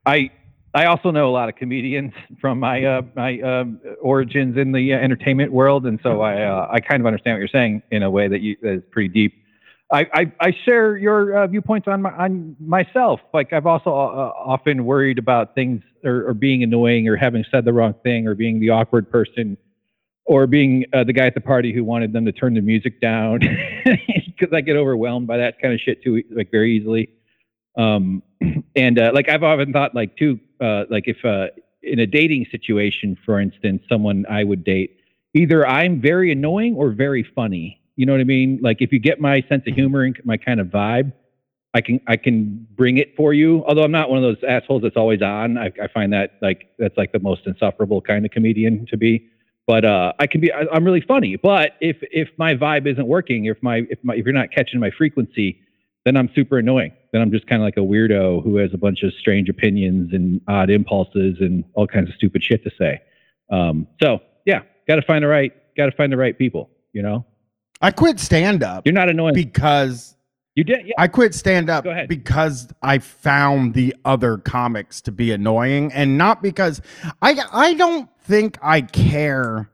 [0.04, 0.30] I
[0.74, 4.92] I also know a lot of comedians from my uh, my um, origins in the
[4.92, 8.02] uh, entertainment world, and so I uh, I kind of understand what you're saying in
[8.02, 9.39] a way that you that is pretty deep.
[9.92, 13.20] I, I, I share your uh, viewpoints on my, on myself.
[13.34, 17.64] Like I've also uh, often worried about things or, or being annoying or having said
[17.64, 19.56] the wrong thing or being the awkward person
[20.26, 23.00] or being uh, the guy at the party who wanted them to turn the music
[23.00, 23.40] down
[23.84, 27.10] because I get overwhelmed by that kind of shit too, like very easily.
[27.76, 28.22] Um,
[28.76, 31.46] and uh, like I've often thought, like too, uh, like if uh,
[31.82, 34.98] in a dating situation, for instance, someone I would date,
[35.34, 37.79] either I'm very annoying or very funny.
[38.00, 38.60] You know what I mean?
[38.62, 41.12] Like if you get my sense of humor and my kind of vibe,
[41.74, 43.62] I can I can bring it for you.
[43.66, 45.58] Although I'm not one of those assholes that's always on.
[45.58, 49.28] I, I find that like that's like the most insufferable kind of comedian to be.
[49.66, 51.36] But uh, I can be I, I'm really funny.
[51.36, 54.80] But if if my vibe isn't working, if my if my if you're not catching
[54.80, 55.60] my frequency,
[56.06, 56.94] then I'm super annoying.
[57.12, 60.14] Then I'm just kind of like a weirdo who has a bunch of strange opinions
[60.14, 63.02] and odd impulses and all kinds of stupid shit to say.
[63.52, 66.70] Um, so yeah, got to find the right got to find the right people.
[66.94, 67.26] You know,
[67.80, 69.34] I quit stand up you're not annoying.
[69.34, 70.14] because
[70.56, 70.94] you did, yeah.
[70.98, 76.42] I quit stand up because I found the other comics to be annoying and not
[76.42, 76.82] because
[77.22, 79.70] I I don't think I care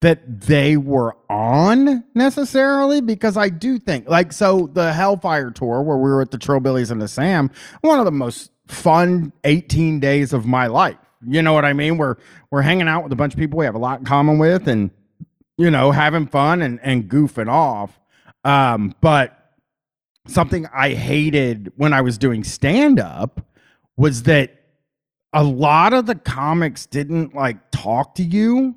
[0.00, 5.96] that they were on necessarily because I do think like so the Hellfire tour where
[5.96, 10.32] we were at the Trillbillies and the Sam one of the most fun 18 days
[10.32, 10.98] of my life.
[11.26, 11.96] You know what I mean?
[11.98, 12.16] We're
[12.50, 14.68] we're hanging out with a bunch of people we have a lot in common with
[14.68, 14.90] and
[15.58, 18.00] you know, having fun and, and goofing off.
[18.44, 19.38] Um, but
[20.26, 23.44] something I hated when I was doing stand up
[23.96, 24.54] was that
[25.32, 28.76] a lot of the comics didn't like talk to you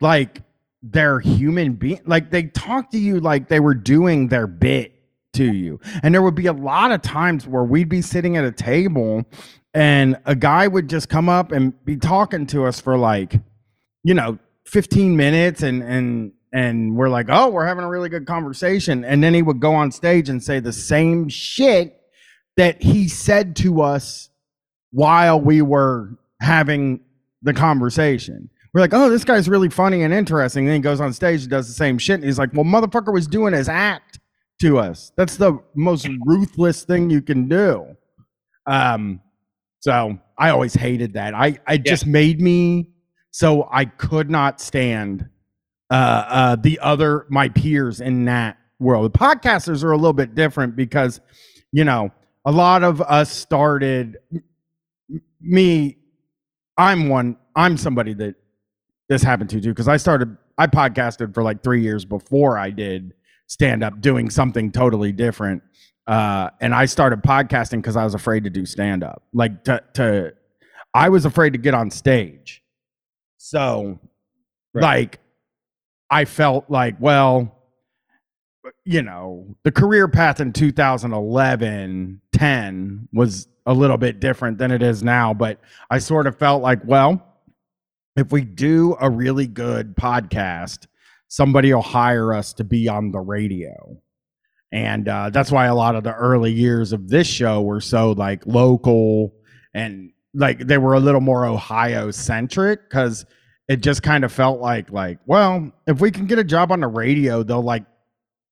[0.00, 0.42] like
[0.82, 4.92] they're human being like they talked to you like they were doing their bit
[5.32, 8.44] to you and there would be a lot of times where we'd be sitting at
[8.44, 9.24] a table
[9.72, 13.40] and a guy would just come up and be talking to us for like
[14.02, 18.26] you know 15 minutes and and and we're like oh we're having a really good
[18.26, 19.04] conversation.
[19.04, 22.00] And then he would go on stage and say the same shit
[22.56, 24.30] that he said to us
[24.92, 27.00] while we were having
[27.42, 28.48] the conversation.
[28.72, 30.64] We're like oh this guy's really funny and interesting.
[30.64, 32.64] And then he goes on stage and does the same shit and he's like well
[32.64, 34.20] motherfucker was doing his act
[34.60, 35.12] to us.
[35.16, 37.84] That's the most ruthless thing you can do.
[38.66, 39.20] Um
[39.80, 41.34] so i always hated that.
[41.34, 42.93] I i just made me
[43.34, 45.28] so I could not stand
[45.90, 49.12] uh, uh, the other my peers in that world.
[49.12, 51.20] The podcasters are a little bit different because
[51.72, 52.12] you know
[52.44, 54.18] a lot of us started
[55.40, 55.96] me.
[56.78, 57.36] I'm one.
[57.56, 58.36] I'm somebody that
[59.08, 60.36] this happened to too because I started.
[60.56, 63.14] I podcasted for like three years before I did
[63.48, 65.64] stand up, doing something totally different.
[66.06, 69.24] Uh, and I started podcasting because I was afraid to do stand up.
[69.32, 70.34] Like to, to,
[70.94, 72.60] I was afraid to get on stage
[73.46, 74.00] so,
[74.72, 74.82] right.
[74.82, 75.20] like,
[76.08, 77.54] I felt like, well,
[78.86, 84.82] you know, the career path in 2011, 10 was a little bit different than it
[84.82, 85.34] is now.
[85.34, 87.22] But I sort of felt like, well,
[88.16, 90.86] if we do a really good podcast,
[91.28, 94.00] somebody will hire us to be on the radio.
[94.72, 98.12] And uh, that's why a lot of the early years of this show were so
[98.12, 99.34] like local
[99.74, 103.24] and like they were a little more Ohio centric because
[103.68, 106.80] it just kind of felt like like well if we can get a job on
[106.80, 107.84] the radio they'll like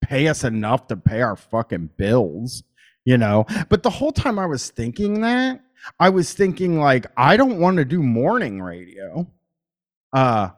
[0.01, 2.63] pay us enough to pay our fucking bills
[3.05, 3.47] you know?
[3.69, 5.61] But the whole time I was thinking that
[5.99, 9.27] I was thinking like I don't want to do morning radio.
[10.13, 10.51] Uh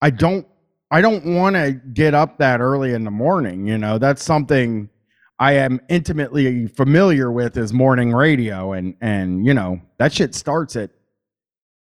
[0.00, 0.46] I don't
[0.90, 3.98] I don't want to get up that early in the morning you know?
[3.98, 4.90] That's something
[5.38, 10.76] I am intimately familiar with is morning radio and and you know that shit starts
[10.76, 10.90] at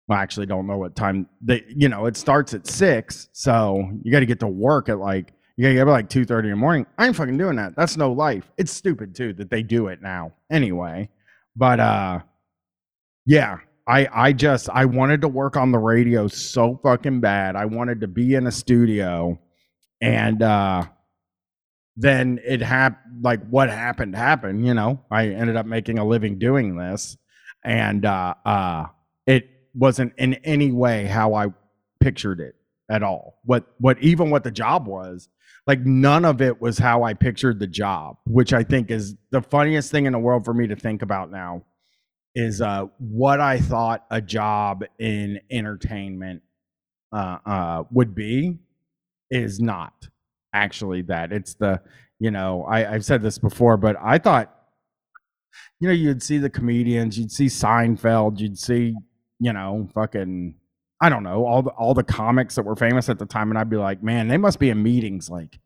[0.08, 3.90] well, I actually don't know what time they you know, it starts at six, so
[4.02, 6.48] you gotta get to work at like you gotta get up at like two thirty
[6.48, 6.86] in the morning.
[6.98, 7.74] I ain't fucking doing that.
[7.76, 8.50] That's no life.
[8.56, 10.32] It's stupid too that they do it now.
[10.50, 11.08] Anyway.
[11.56, 12.20] But uh
[13.24, 17.56] yeah, I I just I wanted to work on the radio so fucking bad.
[17.56, 19.40] I wanted to be in a studio
[20.00, 20.86] and uh
[21.96, 25.00] then it happened like what happened happened you know?
[25.10, 27.16] I ended up making a living doing this
[27.64, 28.86] and uh uh
[29.26, 31.46] it wasn't in any way how i
[32.00, 32.54] pictured it
[32.88, 33.40] at all.
[33.44, 35.28] What what even what the job was
[35.66, 39.42] like none of it was how i pictured the job which i think is the
[39.42, 41.62] funniest thing in the world for me to think about now
[42.34, 46.42] is uh what i thought a job in entertainment
[47.12, 48.58] uh uh would be
[49.30, 50.08] is not
[50.52, 51.32] actually that.
[51.32, 51.80] It's the,
[52.18, 54.52] you know, I, I've said this before, but I thought,
[55.80, 58.94] you know, you'd see the comedians, you'd see Seinfeld, you'd see,
[59.38, 60.54] you know, fucking,
[61.00, 63.58] I don't know, all the all the comics that were famous at the time, and
[63.58, 65.58] I'd be like, man, they must be in meetings like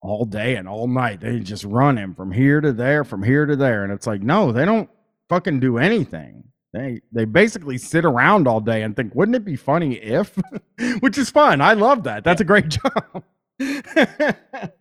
[0.00, 1.20] all day and all night.
[1.20, 4.22] They just run him from here to there, from here to there, and it's like,
[4.22, 4.88] no, they don't
[5.28, 6.44] fucking do anything.
[6.72, 10.38] They they basically sit around all day and think, wouldn't it be funny if?
[11.00, 11.60] Which is fun.
[11.60, 12.22] I love that.
[12.22, 13.24] That's a great job.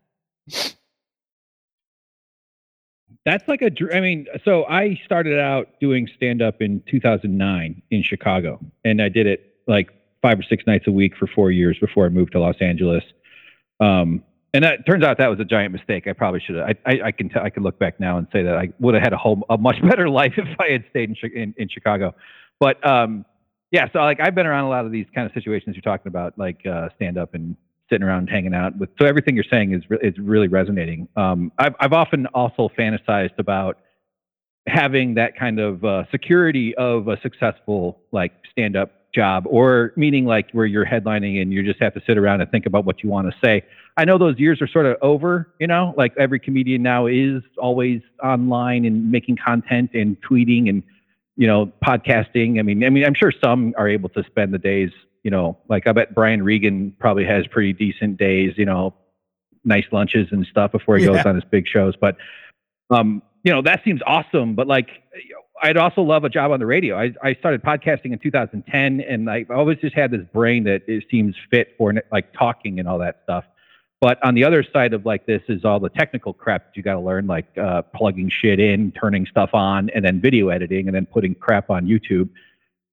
[3.26, 3.72] That's like a.
[3.94, 9.10] I mean, so I started out doing stand up in 2009 in Chicago, and I
[9.10, 9.90] did it like
[10.22, 13.04] five or six nights a week for four years before I moved to Los Angeles.
[13.80, 16.08] Um, and that turns out that was a giant mistake.
[16.08, 16.70] I probably should have.
[16.70, 17.44] I, I, I can tell.
[17.44, 19.58] I can look back now and say that I would have had a whole a
[19.58, 22.16] much better life if I had stayed in in, in Chicago.
[22.60, 23.26] But um,
[23.72, 26.08] yeah, so like I've been around a lot of these kind of situations you're talking
[26.08, 27.58] about, like uh, stand up and
[27.90, 28.90] sitting around hanging out with.
[29.00, 31.08] So everything you're saying is re- is really resonating.
[31.16, 33.78] Um, I've I've often also fantasized about
[34.68, 40.26] having that kind of uh, security of a successful like stand up job, or meaning
[40.26, 43.02] like where you're headlining and you just have to sit around and think about what
[43.04, 43.64] you want to say.
[43.96, 45.52] I know those years are sort of over.
[45.60, 50.84] You know, like every comedian now is always online and making content and tweeting and
[51.36, 52.60] you know podcasting.
[52.60, 54.92] I mean, I mean, I'm sure some are able to spend the days
[55.28, 58.94] you know, like I bet Brian Regan probably has pretty decent days, you know,
[59.66, 61.16] nice lunches and stuff before he yeah.
[61.16, 61.98] goes on his big shows.
[62.00, 62.16] But,
[62.90, 64.56] um, you know, that seems awesome.
[64.56, 64.88] But like,
[65.62, 66.98] I'd also love a job on the radio.
[66.98, 71.04] I, I started podcasting in 2010, and I've always just had this brain that it
[71.12, 73.44] seems fit for like talking and all that stuff.
[74.00, 76.84] But on the other side of like this is all the technical crap that you
[76.84, 80.88] got to learn, like uh, plugging shit in, turning stuff on, and then video editing,
[80.88, 82.30] and then putting crap on YouTube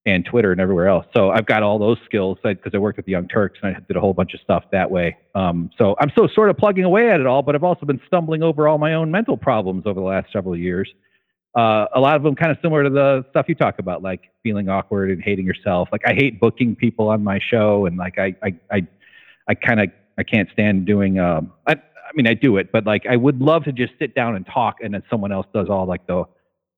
[0.07, 1.07] and Twitter and everywhere else.
[1.17, 3.81] So I've got all those skills because I worked with the Young Turks and I
[3.81, 5.17] did a whole bunch of stuff that way.
[5.35, 8.01] Um, so I'm still sort of plugging away at it all, but I've also been
[8.07, 10.93] stumbling over all my own mental problems over the last several years.
[11.55, 14.31] Uh, a lot of them kind of similar to the stuff you talk about, like
[14.43, 15.89] feeling awkward and hating yourself.
[15.93, 18.87] Like I hate booking people on my show, and like I I I,
[19.47, 21.21] I kind of I can't stand doing.
[21.21, 24.17] Um, I, I mean I do it, but like I would love to just sit
[24.17, 26.25] down and talk, and then someone else does all like the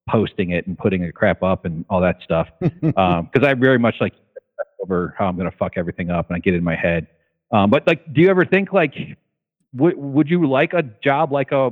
[0.07, 2.47] posting it and putting the crap up and all that stuff.
[2.59, 4.13] Because um, I very much like
[4.81, 7.07] over how I'm going to fuck everything up and I get in my head.
[7.51, 8.93] Um, but like, do you ever think like,
[9.75, 11.71] w- would you like a job like a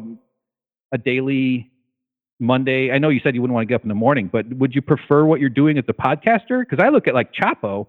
[0.91, 1.71] a daily
[2.39, 2.91] Monday?
[2.91, 4.73] I know you said you wouldn't want to get up in the morning, but would
[4.73, 6.61] you prefer what you're doing as a podcaster?
[6.61, 7.87] Because I look at like Chapo.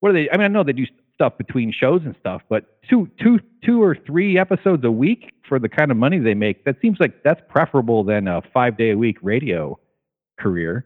[0.00, 0.28] What are they?
[0.30, 0.86] I mean, I know they do
[1.22, 5.60] stuff between shows and stuff, but two, two, two or three episodes a week for
[5.60, 8.90] the kind of money they make, that seems like that's preferable than a five day
[8.90, 9.78] a week radio
[10.40, 10.84] career.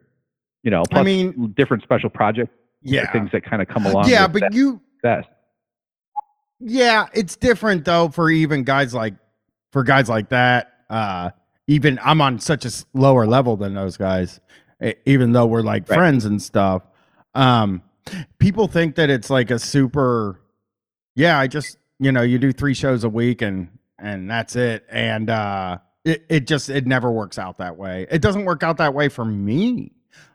[0.62, 4.08] You know, plus I mean, different special projects, yeah, things that kind of come along.
[4.08, 5.28] Yeah, but that, you best.
[6.60, 9.14] Yeah, it's different though for even guys like
[9.72, 10.72] for guys like that.
[10.90, 11.30] Uh,
[11.66, 14.40] even I'm on such a lower level than those guys,
[15.06, 15.96] even though we're like right.
[15.96, 16.82] friends and stuff.
[17.34, 17.82] Um,
[18.38, 20.40] people think that it's like a super.
[21.14, 24.84] Yeah, I just you know you do three shows a week and and that's it.
[24.90, 28.06] And uh, it, it just it never works out that way.
[28.10, 29.92] It doesn't work out that way for me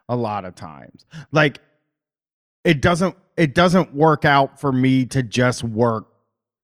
[0.08, 1.06] a lot of times.
[1.30, 1.60] Like
[2.64, 6.08] it doesn't it doesn't work out for me to just work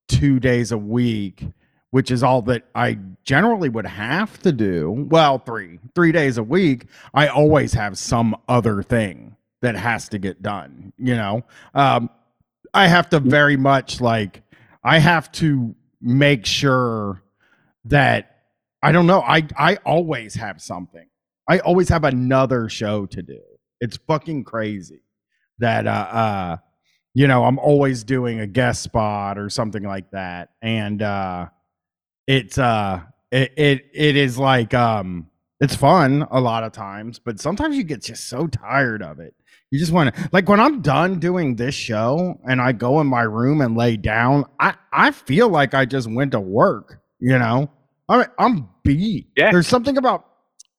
[0.08, 1.46] 2 days a week,
[1.90, 5.06] which is all that I generally would have to do.
[5.08, 10.18] Well, 3 3 days a week, I always have some other thing that has to
[10.18, 11.42] get done, you know.
[11.74, 12.10] Um
[12.74, 14.42] I have to very much like
[14.84, 17.22] I have to make sure
[17.86, 18.36] that
[18.82, 19.20] I don't know.
[19.20, 21.08] I I always have something.
[21.48, 23.40] I always have another show to do.
[23.80, 25.02] It's fucking crazy
[25.58, 26.56] that uh uh
[27.14, 30.50] you know, I'm always doing a guest spot or something like that.
[30.62, 31.46] And uh
[32.26, 33.00] it's uh
[33.32, 35.28] it it, it is like um
[35.60, 39.34] it's fun a lot of times, but sometimes you get just so tired of it.
[39.70, 43.06] You just want to like when I'm done doing this show and I go in
[43.06, 47.38] my room and lay down, I I feel like I just went to work, you
[47.38, 47.70] know?
[48.08, 49.28] I'm I'm beat.
[49.36, 49.52] Yeah.
[49.52, 50.26] There's something about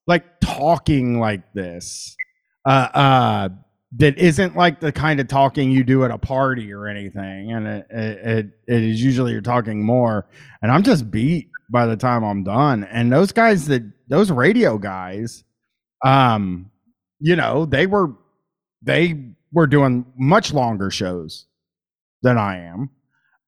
[0.07, 2.15] like talking like this.
[2.65, 3.49] Uh uh
[3.97, 7.67] that isn't like the kind of talking you do at a party or anything and
[7.67, 10.27] it, it, it is usually you're talking more
[10.61, 14.77] and i'm just beat by the time i'm done and those guys that those radio
[14.77, 15.43] guys
[16.05, 16.69] um
[17.19, 18.11] you know they were
[18.81, 21.47] they were doing much longer shows
[22.21, 22.89] than I am,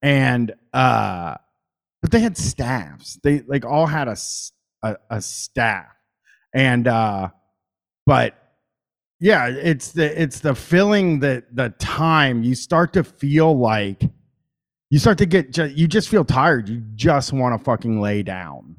[0.02, 1.36] and uh,
[2.02, 3.20] but they had staffs.
[3.24, 4.18] They like all had a
[4.84, 5.96] a, a staff,
[6.54, 7.30] and uh,
[8.06, 8.36] but
[9.20, 14.04] yeah, it's the it's the feeling that the time you start to feel like
[14.90, 16.68] you start to get you just feel tired.
[16.68, 18.76] You just want to fucking lay down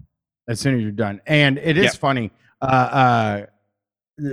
[0.48, 1.20] as soon as you're done.
[1.26, 1.94] And it is yep.
[1.94, 2.30] funny.
[2.60, 3.46] Uh, uh,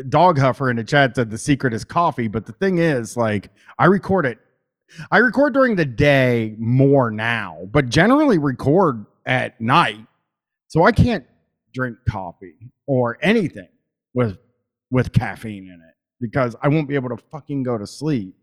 [0.09, 3.49] dog huffer in the chat said the secret is coffee but the thing is like
[3.79, 4.37] i record it
[5.09, 10.05] i record during the day more now but generally record at night.
[10.67, 11.25] So i can't
[11.73, 13.69] drink coffee or anything
[14.13, 14.37] with
[14.91, 18.35] with caffeine in it because i won't be able to fucking go to sleep.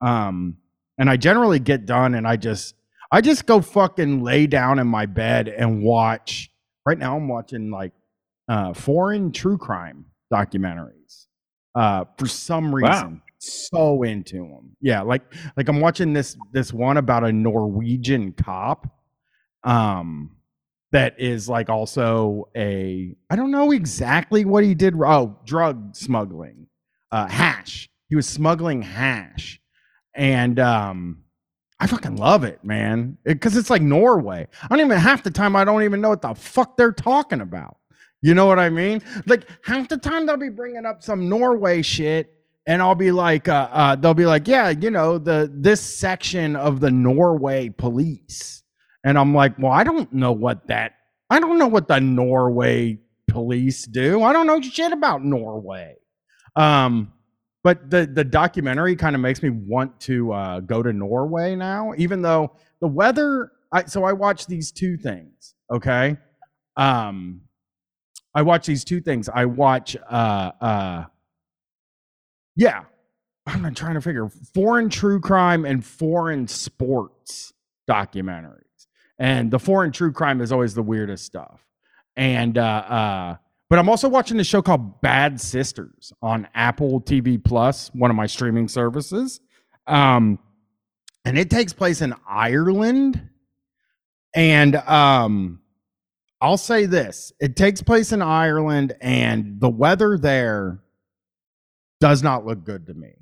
[0.00, 0.58] Um
[0.98, 2.74] and i generally get done and i just
[3.10, 6.50] i just go fucking lay down in my bed and watch.
[6.86, 7.92] Right now i'm watching like
[8.48, 11.26] uh foreign true crime documentaries.
[11.74, 13.20] Uh, for some reason, wow.
[13.38, 14.76] so into them.
[14.80, 15.22] Yeah, like
[15.56, 18.86] like I'm watching this this one about a Norwegian cop.
[19.64, 20.36] Um,
[20.92, 24.94] that is like also a I don't know exactly what he did.
[24.94, 26.68] Oh, drug smuggling,
[27.10, 27.90] uh, hash.
[28.08, 29.60] He was smuggling hash,
[30.14, 31.24] and um,
[31.80, 34.46] I fucking love it, man, because it, it's like Norway.
[34.62, 37.40] I don't even half the time I don't even know what the fuck they're talking
[37.40, 37.78] about.
[38.24, 39.02] You know what I mean?
[39.26, 42.32] Like half the time they'll be bringing up some Norway shit,
[42.66, 46.56] and I'll be like, uh, uh, they'll be like, yeah, you know, the this section
[46.56, 48.62] of the Norway police,
[49.04, 50.92] and I'm like, well, I don't know what that,
[51.28, 52.98] I don't know what the Norway
[53.28, 54.22] police do.
[54.22, 55.96] I don't know shit about Norway.
[56.56, 57.12] Um,
[57.62, 61.92] but the the documentary kind of makes me want to uh, go to Norway now,
[61.98, 63.52] even though the weather.
[63.70, 65.54] I so I watch these two things.
[65.70, 66.16] Okay,
[66.78, 67.42] um,
[68.34, 69.28] I watch these two things.
[69.28, 71.04] I watch uh uh
[72.56, 72.84] yeah,
[73.46, 77.52] I'm trying to figure foreign true crime and foreign sports
[77.88, 78.60] documentaries.
[79.18, 81.60] And the foreign true crime is always the weirdest stuff.
[82.16, 83.36] And uh, uh,
[83.70, 88.16] but I'm also watching a show called Bad Sisters on Apple TV Plus, one of
[88.16, 89.40] my streaming services.
[89.86, 90.38] Um,
[91.24, 93.28] and it takes place in Ireland.
[94.34, 95.60] And um,
[96.44, 100.80] I'll say this it takes place in Ireland, and the weather there
[102.00, 103.14] does not look good to me.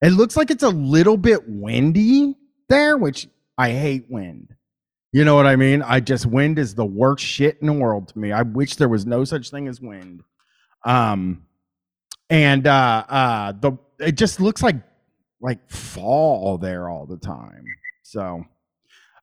[0.00, 2.36] It looks like it's a little bit windy
[2.68, 3.26] there, which
[3.58, 4.54] I hate wind.
[5.10, 5.82] You know what I mean?
[5.82, 8.30] I just wind is the worst shit in the world to me.
[8.30, 10.22] I wish there was no such thing as wind.
[10.84, 11.48] Um
[12.30, 14.76] and uh uh the it just looks like
[15.40, 17.64] like fall there all the time.
[18.04, 18.44] So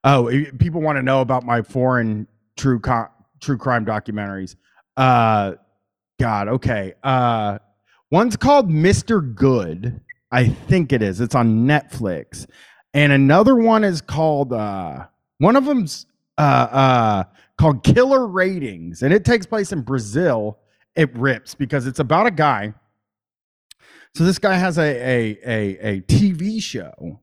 [0.03, 0.29] oh,
[0.59, 2.27] people want to know about my foreign
[2.57, 2.81] true
[3.39, 4.55] true crime documentaries.
[4.97, 5.53] Uh
[6.19, 6.93] god, okay.
[7.03, 7.59] Uh
[8.11, 9.33] one's called Mr.
[9.35, 10.01] Good.
[10.31, 11.21] I think it is.
[11.21, 12.45] It's on Netflix.
[12.93, 15.05] And another one is called uh
[15.39, 16.05] one of them's
[16.37, 17.23] uh, uh,
[17.57, 20.57] called Killer Ratings, and it takes place in Brazil.
[20.95, 22.73] It rips because it's about a guy.
[24.15, 27.19] So this guy has a a a, a TV show,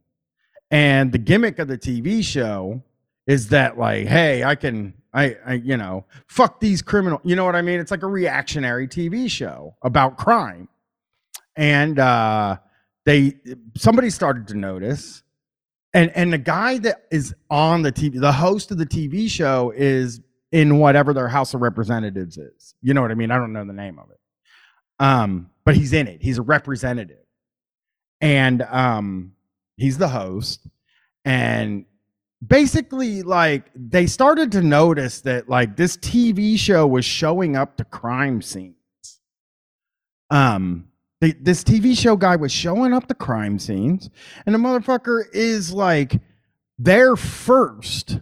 [0.71, 2.83] and the gimmick of the TV show
[3.27, 7.21] is that like, hey, I can I, I you know fuck these criminal.
[7.25, 7.81] You know what I mean?
[7.81, 10.69] It's like a reactionary TV show about crime,
[11.57, 12.59] and uh,
[13.05, 13.35] they
[13.77, 15.23] somebody started to notice
[15.97, 19.73] and and the guy that is on the TV, the host of the TV show
[19.75, 20.21] is
[20.53, 22.75] in whatever their House of Representatives is.
[22.83, 23.31] You know what I mean?
[23.31, 24.21] I don't know the name of it.
[24.99, 26.23] Um, but he's in it.
[26.23, 27.25] He's a representative.
[28.21, 29.33] And um
[29.79, 30.67] he's the host
[31.25, 31.87] and
[32.45, 37.84] basically like they started to notice that like this TV show was showing up to
[37.84, 38.74] crime scenes.
[40.30, 40.89] Um
[41.20, 44.11] the, this TV show guy was showing up the crime scenes,
[44.45, 46.20] and the motherfucker is like
[46.78, 48.20] there first,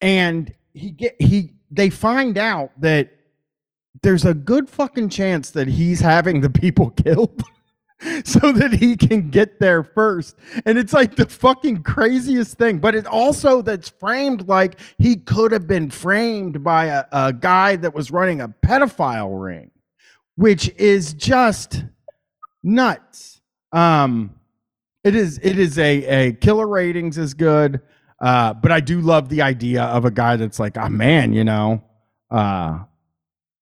[0.00, 3.10] and he get he they find out that
[4.02, 7.42] there's a good fucking chance that he's having the people killed.
[8.24, 10.36] so that he can get there first.
[10.64, 12.78] And it's like the fucking craziest thing.
[12.78, 17.76] But it also that's framed like he could have been framed by a, a guy
[17.76, 19.70] that was running a pedophile ring,
[20.36, 21.84] which is just
[22.62, 23.40] nuts.
[23.72, 24.34] Um,
[25.04, 27.80] it is it is a a killer ratings is good.
[28.20, 31.44] Uh, but I do love the idea of a guy that's like, oh man, you
[31.44, 31.84] know,
[32.30, 32.80] uh,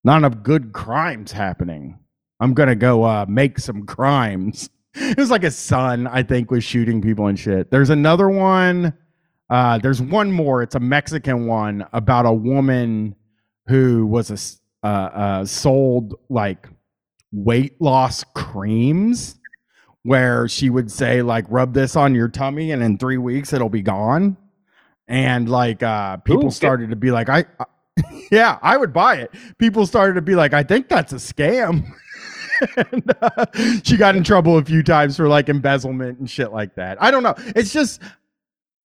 [0.02, 1.98] not enough good crimes happening.
[2.40, 4.70] I'm gonna go uh, make some crimes.
[4.94, 7.70] it was like a son, I think, was shooting people and shit.
[7.70, 8.94] There's another one.
[9.48, 10.62] Uh, there's one more.
[10.62, 13.14] It's a Mexican one about a woman
[13.66, 16.68] who was a uh, uh, sold like
[17.32, 19.38] weight loss creams
[20.02, 23.68] where she would say like rub this on your tummy and in 3 weeks it'll
[23.68, 24.36] be gone
[25.08, 27.64] and like uh people Ooh, started to be like I, I
[28.30, 29.30] yeah, I would buy it.
[29.58, 31.86] People started to be like I think that's a scam.
[32.76, 33.46] and, uh,
[33.82, 37.02] she got in trouble a few times for like embezzlement and shit like that.
[37.02, 37.34] I don't know.
[37.54, 38.00] It's just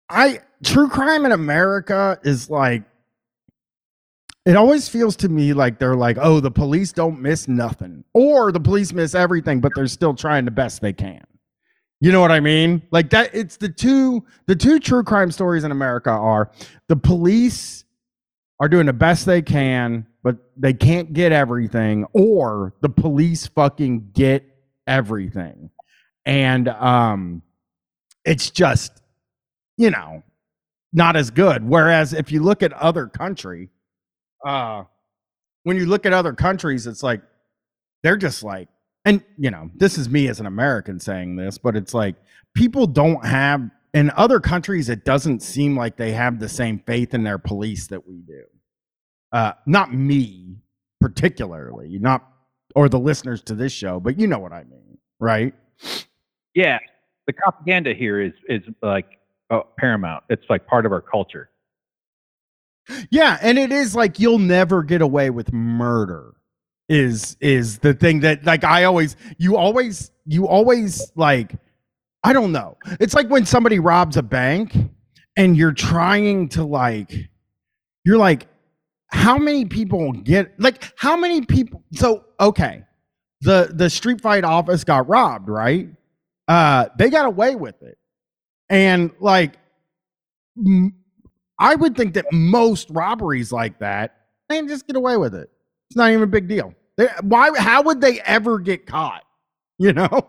[0.08, 2.82] I true crime in America is like
[4.44, 8.52] it always feels to me like they're like, oh, the police don't miss nothing, or
[8.52, 11.24] the police miss everything, but they're still trying the best they can.
[12.00, 12.82] You know what I mean?
[12.92, 13.34] Like that.
[13.34, 16.52] It's the two the two true crime stories in America are
[16.88, 17.84] the police
[18.60, 24.10] are doing the best they can, but they can't get everything, or the police fucking
[24.12, 24.44] get
[24.88, 25.70] everything,
[26.24, 27.42] and um,
[28.24, 28.90] it's just
[29.76, 30.24] you know
[30.92, 31.64] not as good.
[31.64, 33.70] Whereas if you look at other country
[34.44, 34.84] uh,
[35.64, 37.20] when you look at other countries, it's like
[38.02, 38.68] they're just like,
[39.04, 42.16] and you know, this is me as an American saying this, but it's like
[42.54, 44.88] people don't have in other countries.
[44.88, 48.44] It doesn't seem like they have the same faith in their police that we do.
[49.36, 50.56] Uh, not me
[50.98, 52.26] particularly, not
[52.74, 55.52] or the listeners to this show, but you know what I mean, right?
[56.54, 56.78] Yeah,
[57.26, 59.18] the propaganda here is is like
[59.50, 60.24] uh, paramount.
[60.30, 61.50] It's like part of our culture.
[63.10, 66.32] Yeah, and it is like you'll never get away with murder.
[66.88, 71.52] Is is the thing that like I always you always you always like
[72.24, 72.78] I don't know.
[73.00, 74.74] It's like when somebody robs a bank
[75.36, 77.14] and you're trying to like
[78.02, 78.46] you're like
[79.16, 82.84] how many people get like how many people so okay.
[83.42, 85.88] The the street fight office got robbed, right?
[86.48, 87.98] Uh they got away with it.
[88.68, 89.54] And like
[91.58, 94.16] I would think that most robberies like that,
[94.48, 95.50] they just get away with it.
[95.90, 96.74] It's not even a big deal.
[96.96, 97.50] They, why?
[97.58, 99.22] How would they ever get caught?
[99.78, 100.26] You know?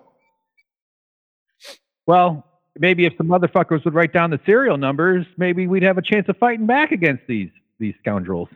[2.06, 2.46] Well,
[2.78, 6.28] maybe if some motherfuckers would write down the serial numbers, maybe we'd have a chance
[6.28, 8.50] of fighting back against these these scoundrels.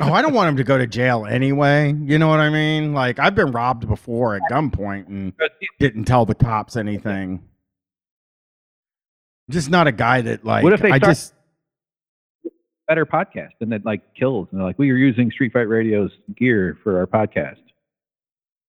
[0.00, 1.92] Oh, I don't want him to go to jail anyway.
[1.92, 2.92] You know what I mean?
[2.92, 5.32] Like I've been robbed before at gunpoint and
[5.80, 7.42] didn't tell the cops anything.
[9.50, 10.62] Just not a guy that like.
[10.62, 11.34] What if they I just
[12.86, 16.12] Better podcast and that like kills and they're like we are using Street Fight Radio's
[16.36, 17.58] gear for our podcast.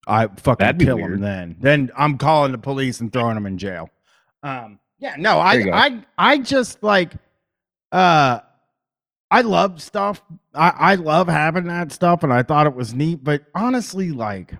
[0.07, 1.55] I fucking That'd kill him then.
[1.59, 3.89] Then I'm calling the police and throwing him in jail.
[4.43, 5.77] Um, yeah, no, I, There you go.
[5.77, 7.13] I, I just like,
[7.91, 8.39] uh,
[9.31, 10.21] I love stuff.
[10.59, 13.23] I, I love having that stuff, and I thought it was neat.
[13.23, 14.53] But honestly, like,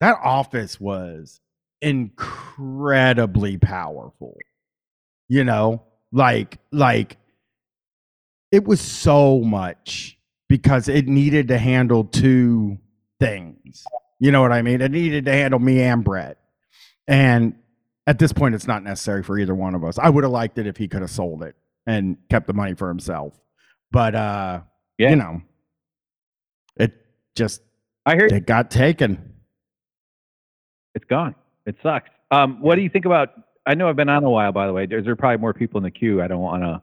[0.00, 1.40] that office was
[1.80, 4.36] incredibly powerful.
[5.28, 7.16] You know, like, like
[8.50, 10.18] it was so much
[10.48, 12.78] because it needed to handle two
[13.20, 13.84] things.
[14.18, 14.80] You know what I mean?
[14.80, 16.38] It needed to handle me and Brett.
[17.08, 17.54] And
[18.06, 19.98] at this point, it's not necessary for either one of us.
[19.98, 21.56] I would have liked it if he could have sold it
[21.86, 23.32] and kept the money for himself.
[23.90, 24.60] But uh,
[25.02, 25.10] Yeah.
[25.10, 25.42] you know,
[26.76, 26.92] it
[27.34, 27.60] just
[28.06, 29.32] I hear it got taken.
[30.94, 31.34] it's gone.
[31.66, 32.10] It sucks.
[32.30, 33.30] Um, what do you think about?
[33.66, 34.86] I know I've been on a while, by the way.
[34.86, 36.22] There's there probably more people in the queue.
[36.22, 36.82] I don't want to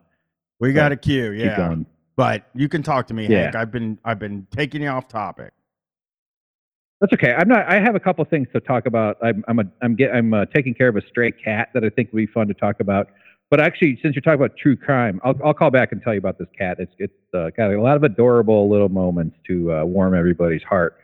[0.60, 1.76] We got a queue, yeah.
[2.16, 3.44] But you can talk to me, Yeah.
[3.44, 3.56] Hank.
[3.56, 5.54] I've been I've been taking you off topic.
[7.02, 7.34] That's okay.
[7.34, 7.66] I'm not.
[7.72, 9.18] I have a couple things to talk about.
[9.24, 11.90] I'm I'm a, I'm get I'm uh, taking care of a stray cat that I
[11.90, 13.08] think would be fun to talk about.
[13.50, 16.20] But actually, since you're talking about true crime, I'll I'll call back and tell you
[16.20, 16.78] about this cat.
[16.80, 20.98] It's it's uh, got a lot of adorable little moments to uh, warm everybody's heart.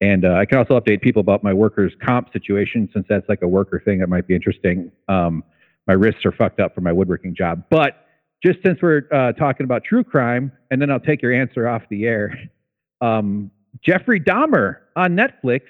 [0.00, 3.42] And uh, I can also update people about my workers' comp situation since that's like
[3.42, 4.90] a worker thing that might be interesting.
[5.08, 5.44] Um,
[5.86, 7.62] my wrists are fucked up for my woodworking job.
[7.70, 8.06] But
[8.42, 11.82] just since we're uh, talking about true crime, and then I'll take your answer off
[11.90, 12.36] the air.
[13.00, 13.50] Um,
[13.84, 15.62] Jeffrey Dahmer on Netflix.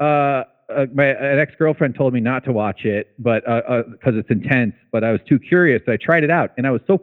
[0.00, 0.42] Uh,
[0.74, 4.74] uh, my an ex girlfriend told me not to watch it, but because it's intense.
[4.92, 5.82] But I was too curious.
[5.88, 7.02] I tried it out, and I was so.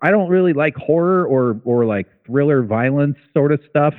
[0.00, 3.94] I don't really like horror or or like thriller violence sort of stuff.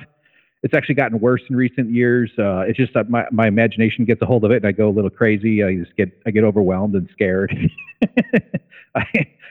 [0.64, 2.32] It's actually gotten worse in recent years.
[2.38, 4.90] Uh, it's just that my, my imagination gets a hold of it, and I go
[4.90, 5.64] a little crazy.
[5.64, 7.56] I just get I get overwhelmed and scared.
[8.96, 9.04] I,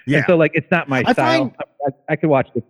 [0.07, 0.19] Yeah.
[0.19, 1.39] and so like it's not my I style.
[1.51, 2.65] find- I, I could watch it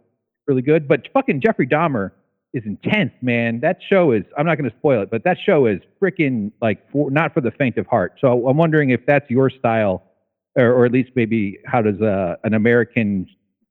[0.47, 2.11] really good, but fucking Jeffrey Dahmer
[2.59, 3.61] is intense, man.
[3.61, 4.25] That show is.
[4.37, 7.41] I'm not going to spoil it, but that show is freaking like for, not for
[7.41, 8.15] the faint of heart.
[8.21, 10.03] So I'm wondering if that's your style,
[10.57, 13.27] or, or at least maybe how does uh, an American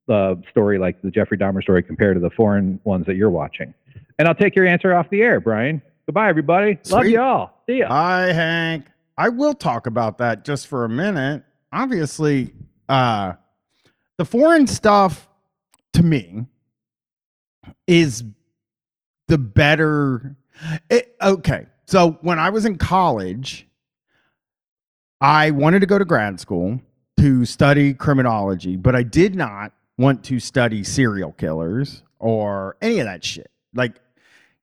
[0.09, 3.73] uh, story like the Jeffrey Dahmer story compare to the foreign ones that you're watching?
[4.19, 5.81] And I'll take your answer off the air, Brian.
[6.05, 6.79] Goodbye, everybody.
[6.89, 7.63] Love you all.
[7.67, 7.87] See ya.
[7.89, 8.85] Hi, Hank.
[9.17, 11.43] I will talk about that just for a minute.
[11.73, 12.53] Obviously,
[12.87, 13.33] uh,
[14.17, 15.27] the foreign stuff
[15.93, 16.45] to me
[17.87, 18.23] is
[19.27, 20.35] the better.
[20.89, 21.67] It, okay.
[21.85, 23.67] So when I was in college,
[25.21, 26.81] I wanted to go to grad school
[27.19, 33.05] to study criminology, but I did not want to study serial killers or any of
[33.05, 33.49] that shit.
[33.73, 33.99] Like,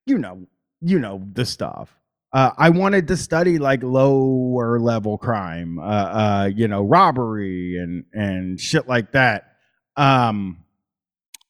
[0.06, 0.46] you know,
[0.80, 1.96] you know the stuff.
[2.32, 8.04] Uh, I wanted to study like lower level crime, uh, uh, you know, robbery and
[8.12, 9.52] and shit like that.
[9.96, 10.63] Um,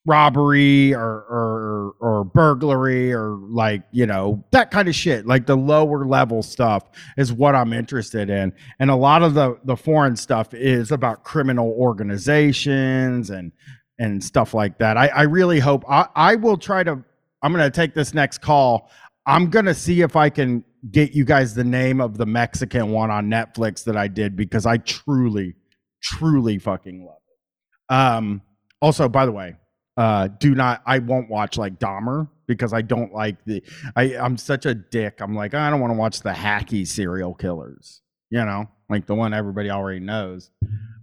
[0.07, 5.27] robbery or or or burglary or like you know that kind of shit.
[5.27, 6.85] Like the lower level stuff
[7.17, 11.25] is what I'm interested in, and a lot of the the foreign stuff is about
[11.25, 13.53] criminal organizations and
[13.99, 14.97] and stuff like that.
[14.97, 17.03] I I really hope I I will try to.
[17.43, 18.91] I'm gonna take this next call.
[19.27, 23.11] I'm gonna see if I can get you guys the name of the Mexican one
[23.11, 25.55] on Netflix that I did because I truly,
[26.03, 27.95] truly fucking love it.
[27.95, 28.43] Um,
[28.83, 29.57] also, by the way,
[29.97, 33.63] uh, do not I won't watch like Dahmer because I don't like the
[33.97, 35.21] I I'm such a dick.
[35.21, 38.01] I'm like I don't want to watch the hacky serial killers.
[38.31, 40.51] You know, like the one everybody already knows.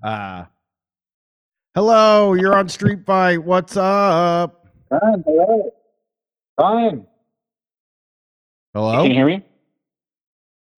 [0.03, 0.45] Uh,
[1.75, 3.43] hello, you're on Street Fight.
[3.43, 4.67] What's up?
[4.89, 5.71] Brian, hello.
[6.57, 7.07] Brian,
[8.73, 9.01] Hello.
[9.01, 9.43] can you hear me?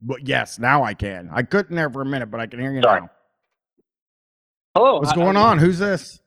[0.01, 1.29] But yes, now I can.
[1.31, 3.01] I couldn't there for a minute, but I can hear you Sorry.
[3.01, 3.09] now.
[4.75, 4.99] Hello.
[4.99, 5.57] What's going on?
[5.57, 6.19] Who's this?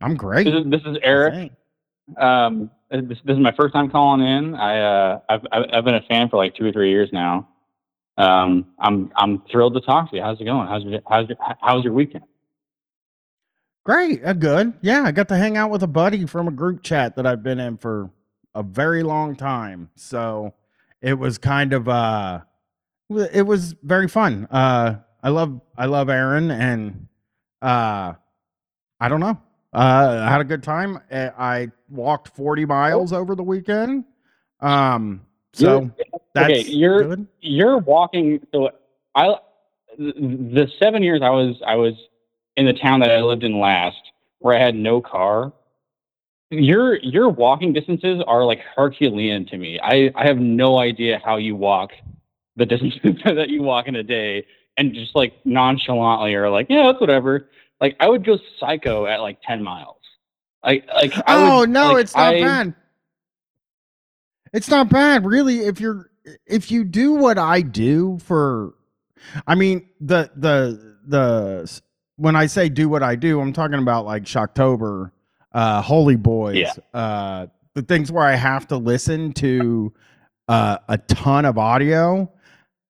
[0.00, 0.44] I'm great.
[0.44, 1.52] This is, this is Eric.
[2.18, 4.54] Um, this, this is my first time calling in.
[4.54, 7.48] I uh, I've I've been a fan for like two or three years now.
[8.16, 10.22] Um, I'm I'm thrilled to talk to you.
[10.22, 10.68] How's it going?
[10.68, 12.24] How's your how's your how's your weekend?
[13.84, 14.24] Great.
[14.24, 14.74] Uh, good.
[14.80, 17.42] Yeah, I got to hang out with a buddy from a group chat that I've
[17.42, 18.10] been in for
[18.54, 19.90] a very long time.
[19.96, 20.54] So
[21.02, 22.40] it was kind of uh
[23.32, 24.46] it was very fun.
[24.50, 27.08] Uh I love I love Aaron and
[27.62, 28.14] uh
[28.98, 29.38] I don't know.
[29.76, 30.98] Uh I had a good time.
[31.10, 34.04] Uh, I walked 40 miles over the weekend.
[34.60, 35.20] Um
[35.52, 35.90] so You're-
[36.34, 37.26] that's okay, you're good.
[37.40, 38.40] you're walking.
[38.52, 38.70] So
[39.14, 39.34] I
[39.98, 41.94] the seven years I was I was
[42.56, 43.96] in the town that I lived in last,
[44.38, 45.52] where I had no car.
[46.50, 49.78] Your your walking distances are like Herculean to me.
[49.82, 51.90] I I have no idea how you walk
[52.56, 54.46] the distances that you walk in a day
[54.78, 57.48] and just like nonchalantly are like, yeah, that's whatever.
[57.80, 59.96] Like I would go psycho at like ten miles.
[60.64, 62.74] Like like I oh would, no, like, it's not I- bad.
[64.52, 65.60] It's not bad, really.
[65.60, 66.10] If you're
[66.46, 68.74] if you do what I do for,
[69.46, 71.80] I mean the the the
[72.16, 75.10] when I say do what I do, I'm talking about like Shocktober,
[75.52, 76.72] uh, Holy Boys, Yeah.
[76.98, 79.92] uh, the things where I have to listen to
[80.48, 82.32] uh, a ton of audio.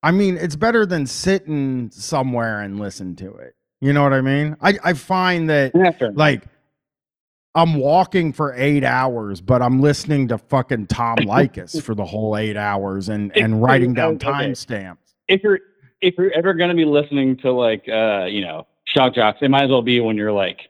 [0.02, 3.56] I mean, it's better than sitting somewhere and listen to it.
[3.80, 4.56] You know what I mean?
[4.60, 6.42] I I find that Yeah, like
[7.54, 12.36] I'm walking for eight hours, but I'm listening to fucking Tom Leykis for the whole
[12.36, 14.26] eight hours and and writing down Okay.
[14.28, 14.96] timestamps.
[15.28, 15.60] if you're
[16.00, 19.50] if you're ever going to be listening to like uh you know shock jocks it
[19.50, 20.60] might as well be when you're like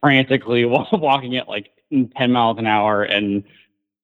[0.00, 3.42] frantically wa- walking at like 10 miles an hour and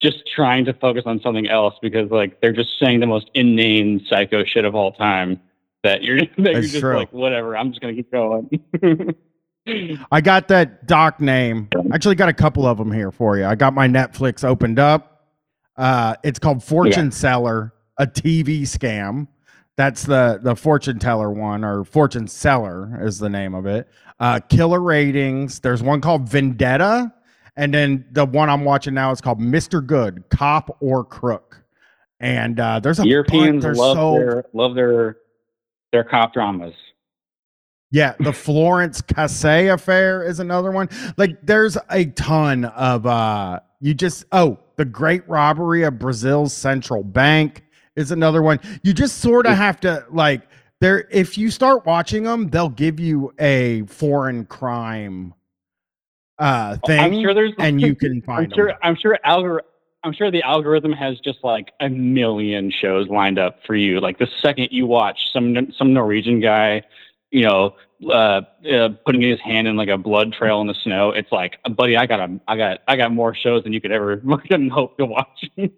[0.03, 4.05] just trying to focus on something else because like they're just saying the most inane
[4.09, 5.41] psycho shit of all time
[5.83, 6.97] that you're that you're just true.
[6.97, 8.49] like whatever i'm just going to keep going
[10.11, 11.69] I got that doc name.
[11.93, 13.45] Actually, got a couple of them here for you.
[13.45, 15.27] I got my Netflix opened up.
[15.77, 19.29] Uh, it's called Fortune Seller, a TV scam.
[19.77, 23.89] That's the the fortune teller one, or fortune seller is the name of it.
[24.19, 25.61] Uh, killer ratings.
[25.61, 27.13] There's one called Vendetta,
[27.57, 29.85] and then the one I'm watching now is called Mr.
[29.85, 31.63] Good, Cop or Crook.
[32.19, 35.17] And uh, there's a europeans there's love so their love their
[35.93, 36.75] their cop dramas
[37.91, 40.89] Yeah, the Florence Cassez affair is another one.
[41.17, 47.03] Like there's a ton of uh you just oh, the great robbery of Brazil's central
[47.03, 47.63] bank
[47.97, 48.61] is another one.
[48.83, 50.43] You just sort of have to like
[50.81, 55.35] there if you start watching them, they'll give you a foreign crime
[56.39, 58.69] uh thing i'm sure there's and you can I'm find sure.
[58.69, 58.77] them.
[58.83, 59.19] I'm sure.
[59.27, 59.61] Algor-
[60.03, 64.01] I'm sure the algorithm has just like a million shows lined up for you.
[64.01, 66.83] Like the second you watch some some Norwegian guy,
[67.31, 67.77] you know,
[68.09, 68.41] uh,
[68.71, 71.97] uh, putting his hand in like a blood trail in the snow, it's like, buddy,
[71.97, 74.23] I got a, I got, I got more shows than you could ever
[74.73, 75.51] hope to watch.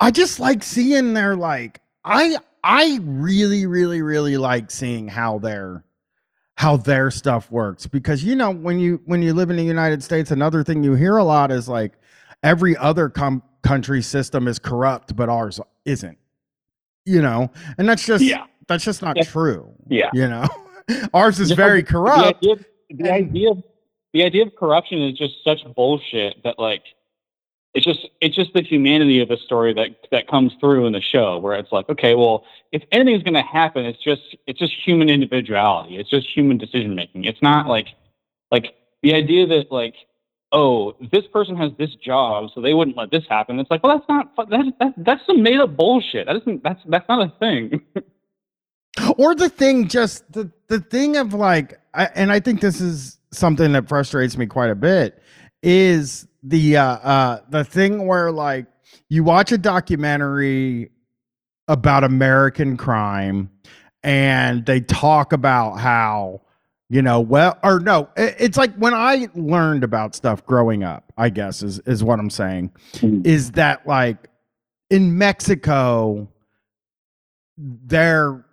[0.00, 5.84] I just like seeing their like I I really really really like seeing how their
[6.56, 10.02] how their stuff works because you know when you when you live in the United
[10.02, 11.92] States another thing you hear a lot is like
[12.44, 16.18] every other com- country system is corrupt but ours isn't
[17.06, 18.44] you know and that's just Yeah.
[18.68, 19.24] that's just not Yeah.
[19.24, 20.10] true yeah.
[20.12, 20.46] you know
[21.14, 23.62] ours is very corrupt The idea, the idea, of,
[24.12, 26.82] the idea of corruption is just such bullshit that like
[27.74, 31.00] it's just it's just the humanity of the story that that comes through in the
[31.00, 34.72] show where it's like okay well if anything's going to happen it's just it's just
[34.86, 37.88] human individuality it's just human decision making it's not like
[38.52, 39.94] like the idea that like
[40.54, 43.60] oh this person has this job so they wouldn't let this happen.
[43.60, 46.26] It's like well that's not that's that's, that's some made up bullshit.
[46.26, 47.82] That isn't that's that's not a thing.
[49.18, 53.18] Or the thing just the the thing of like I, and i think this is
[53.32, 55.20] something that frustrates me quite a bit
[55.62, 58.66] is the uh uh the thing where like
[59.08, 60.90] you watch a documentary
[61.66, 63.50] about american crime
[64.02, 66.42] and they talk about how
[66.90, 71.28] you know well or no it's like when i learned about stuff growing up i
[71.28, 73.26] guess is is what i'm saying Mhm.
[73.26, 74.28] is that like
[74.90, 76.28] in mexico
[77.56, 78.44] they're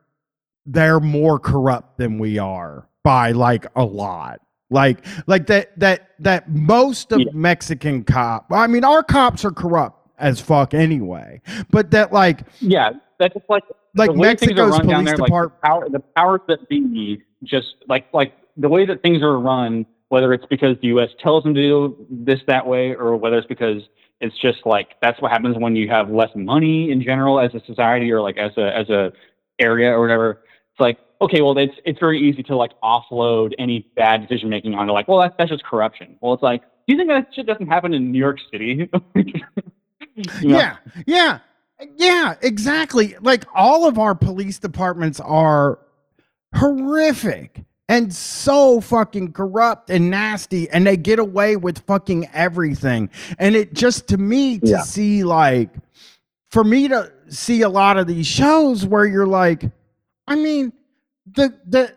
[0.66, 6.50] they're more corrupt than we are by like a lot like like that that that
[6.50, 7.32] most of Yeah.
[7.34, 12.92] mexican cop i mean our cops are corrupt as fuck anyway but that like yeah
[13.20, 13.64] that's just like
[13.96, 16.70] like the way things are mexico's police there, department like the, power, the powers that
[16.70, 21.10] be, just like like the way that things are run, whether it's because the U.S.
[21.20, 23.82] tells them to do this that way, or whether it's because
[24.20, 27.62] it's just like that's what happens when you have less money in general as a
[27.66, 29.12] society, or like as a as a
[29.60, 30.42] area or whatever.
[30.72, 34.74] It's like okay, well, it's it's very easy to like offload any bad decision making
[34.74, 36.18] onto like, well, that's that's just corruption.
[36.20, 38.90] Well, it's like, do you think that shit doesn't happen in New York City?
[40.42, 40.58] You know?
[40.58, 40.78] Yeah,
[41.08, 41.40] yeah,
[41.96, 43.16] yeah, exactly.
[43.22, 45.80] Like all of our police departments are
[46.56, 53.10] horrific and so fucking corrupt and nasty, and they get away with fucking everything.
[53.38, 54.82] And it just to me to Yeah.
[54.82, 55.70] see like,
[56.52, 59.70] for me to see a lot of these shows where you're like,
[60.28, 60.72] I mean,
[61.36, 61.94] the the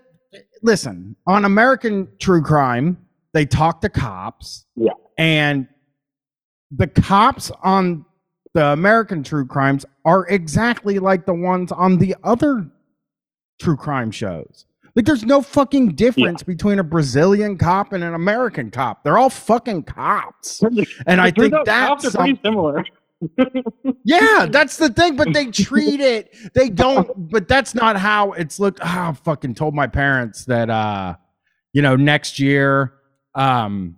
[0.63, 2.97] listen on American True Crime,
[3.33, 4.67] they talk to cops.
[4.77, 4.93] Yeah.
[5.17, 5.69] and
[6.77, 8.05] the cops on
[8.55, 12.69] the American true crimes are exactly like the ones on the other
[13.61, 14.67] true crime shows.
[14.97, 19.03] Like, there's no fucking difference between a Brazilian cop and an American cop.
[19.03, 20.63] They're all fucking cops,
[21.07, 22.85] and I think that's pretty similar.
[24.05, 25.17] yeah, that's the thing.
[25.17, 26.37] But they treat it.
[26.55, 27.09] They don't.
[27.31, 28.81] But that's not how it's looked.
[28.83, 30.71] Oh, I fucking told my parents that.
[30.71, 31.17] uh
[31.73, 32.93] You know, next year,
[33.35, 33.97] um,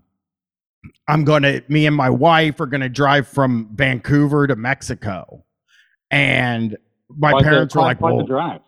[1.09, 1.61] I'm gonna.
[1.69, 5.45] Me and my wife are gonna drive from Vancouver to Mexico,
[6.11, 6.77] and
[7.09, 8.61] my the- parents were like, "Well, drive.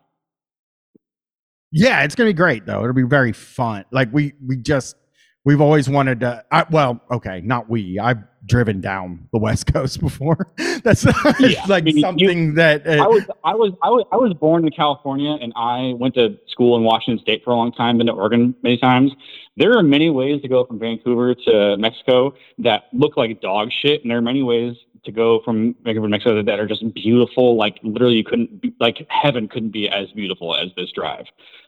[1.72, 2.80] Yeah, it's gonna be great though.
[2.82, 3.84] It'll be very fun.
[3.90, 4.96] Like we we just
[5.44, 6.44] we've always wanted to.
[6.50, 7.98] I, well, okay, not we.
[7.98, 10.52] I've driven down the West Coast before.
[10.82, 11.04] That's
[11.40, 12.86] Yeah, like I mean, you- something that.
[12.88, 16.14] I Uh, was I was I was I was born in California and I went
[16.14, 19.12] to school in Washington State for a long time, been to Oregon many times.
[19.56, 24.02] There are many ways to go from Vancouver to Mexico that look like dog shit,
[24.02, 24.76] and there are many ways
[25.08, 27.56] to go from Vancouver to Mexico that are just beautiful.
[27.56, 31.24] Like literally, you couldn't be, like heaven couldn't be as beautiful as this drive.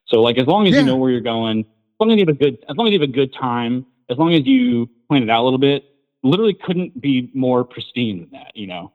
[0.07, 0.81] So like as long as Yeah.
[0.81, 1.65] you know where you're going, as
[1.99, 4.19] long as you have a good as long as you have a good time, as
[4.19, 5.85] long as you plan it out a little bit,
[6.23, 8.53] literally couldn't be more pristine than that.
[8.55, 8.93] You know.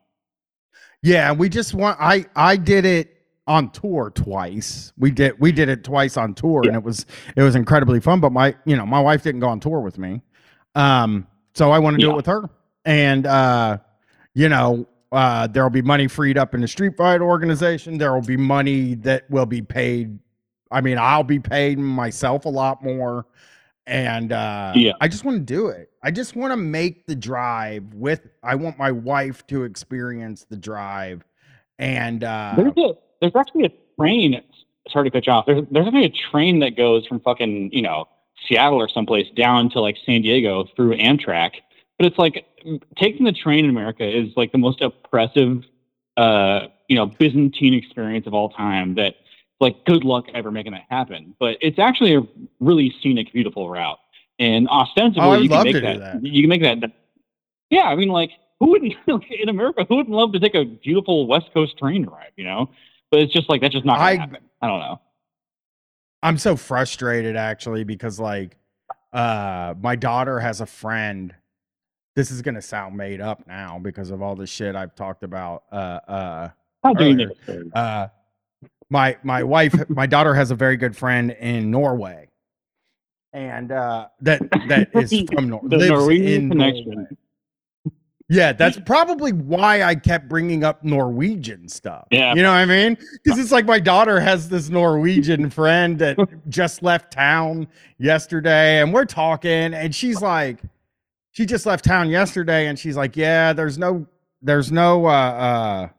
[1.03, 1.97] yeah, we just want.
[1.99, 3.11] I I did it
[3.47, 4.91] on tour twice.
[4.97, 8.19] We did we did it twice on tour, and it was it was incredibly fun.
[8.19, 10.21] But my you know my wife didn't go on tour with me,
[10.75, 12.13] um, so I want to do Yeah.
[12.13, 12.49] it with her,
[12.85, 13.77] and uh,
[14.35, 14.85] you know.
[15.11, 17.97] Uh, there will be money freed up in the Street Fight organization.
[17.97, 20.19] There will be money that will be paid
[20.71, 23.25] I mean, I'll be paid myself a lot more.
[23.87, 24.93] And uh Yeah.
[24.99, 25.89] I just want to do it.
[26.03, 30.57] I just want to make the drive with I want my wife to experience the
[30.57, 31.23] drive.
[31.77, 34.41] And uh There's a there's actually a train.
[34.89, 35.45] Sorry to cut you off.
[35.45, 38.07] There's there's actually a train that goes from fucking you know
[38.47, 41.51] Seattle or someplace down to like San Diego through Amtrak.
[41.97, 42.45] But it's like
[42.97, 45.63] taking the train in America is like the most oppressive,
[46.17, 48.95] uh, you know, Byzantine experience of all time.
[48.95, 49.15] That
[49.61, 51.35] like good luck ever making that happen.
[51.39, 52.21] But it's actually a
[52.59, 53.97] really scenic, beautiful route.
[54.39, 56.23] And ostensibly, Oh, you can make that, that.
[56.25, 56.91] You can make that.
[57.69, 58.93] Yeah, I mean, like who wouldn't
[59.29, 59.85] in America?
[59.87, 62.31] Who wouldn't love to take a beautiful West Coast train ride?
[62.35, 62.69] You know,
[63.09, 64.39] but it's just like that's just not I- happen.
[64.61, 64.99] I don't know.
[66.23, 68.57] I'm so frustrated actually because like
[69.13, 71.33] uh my daughter has a friend.
[72.15, 75.63] This is gonna sound made up now because of all the shit I've talked about.
[75.71, 75.75] Uh
[76.07, 76.49] uh
[76.83, 77.31] How do you earlier.
[77.47, 78.07] it uh
[78.89, 82.29] my my wife my daughter has a very good friend in Norway
[83.33, 86.91] and uh that that is from Nor- The Norwegian connection.
[86.91, 87.07] Norway.
[88.29, 92.07] Yeah, that's probably why I kept bringing up Norwegian stuff.
[92.11, 92.33] Yeah.
[92.33, 92.97] You know what I mean?
[93.23, 96.17] Because it's like my daughter has this Norwegian friend that
[96.49, 97.67] just left town
[97.99, 100.59] yesterday, and we're talking, and she's like,
[101.35, 104.07] she just left town yesterday, and she's like, yeah, there's no,
[104.41, 105.89] there's no, uh, uh,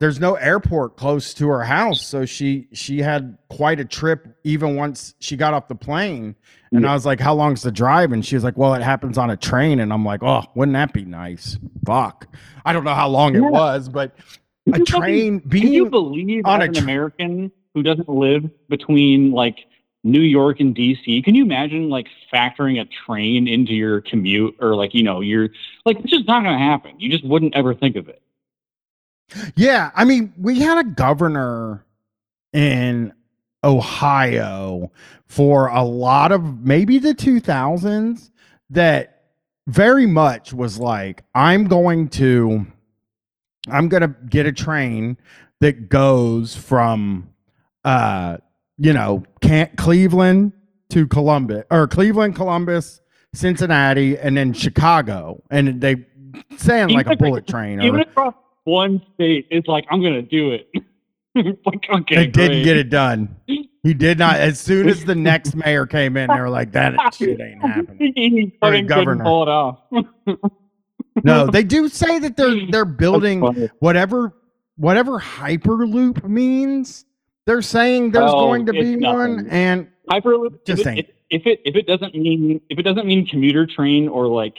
[0.00, 4.76] there's no airport close to her house, so she she had quite a trip even
[4.76, 6.36] once she got off the plane.
[6.72, 9.18] And I was like, "How long's the drive?" And she was like, "Well, it happens
[9.18, 12.34] on a train." And I'm like, "Oh, wouldn't that be nice?" Fuck,
[12.64, 14.14] I don't know how long it was, but
[14.72, 19.66] a train Can you believe on an American who doesn't live between like
[20.02, 21.22] New York and DC?
[21.24, 25.48] Can you imagine like factoring a train into your commute or like you know you're
[25.84, 26.98] like it's just not going to happen.
[26.98, 28.22] You just wouldn't ever think of it.
[29.54, 31.84] Yeah, I mean, we had a governor
[32.52, 33.12] in
[33.62, 34.90] Ohio
[35.26, 38.30] for a lot of maybe the 2000s
[38.70, 39.24] that
[39.66, 42.66] very much was like, I'm going to,
[43.68, 45.16] I'm going to get a train
[45.60, 47.30] that goes from,
[47.84, 48.38] uh,
[48.80, 50.52] you know, can't Cleveland
[50.88, 53.00] to Columbus or Cleveland, Columbus,
[53.34, 55.42] Cincinnati, and then Chicago.
[55.50, 56.06] And they
[56.56, 57.82] saying like a bullet train.
[57.82, 60.68] Even across one state, it's like I'm going to do it.
[61.64, 63.36] Like okay, they didn't get it done.
[63.46, 64.40] He did not.
[64.40, 68.12] As soon as the next mayor came in, they were like, "That shit ain't happening."
[68.16, 69.22] he fucking governor.
[69.22, 69.78] pull it off.
[71.22, 73.42] No, they do say that they're they're building
[73.78, 74.34] whatever
[74.74, 77.04] whatever hyperloop means.
[77.50, 80.64] They're saying there's Oh, going to be it's one, and Hyperloop.
[80.64, 80.98] Just if, saying.
[80.98, 84.28] it, if, if it if it doesn't mean if it doesn't mean commuter train or
[84.28, 84.54] like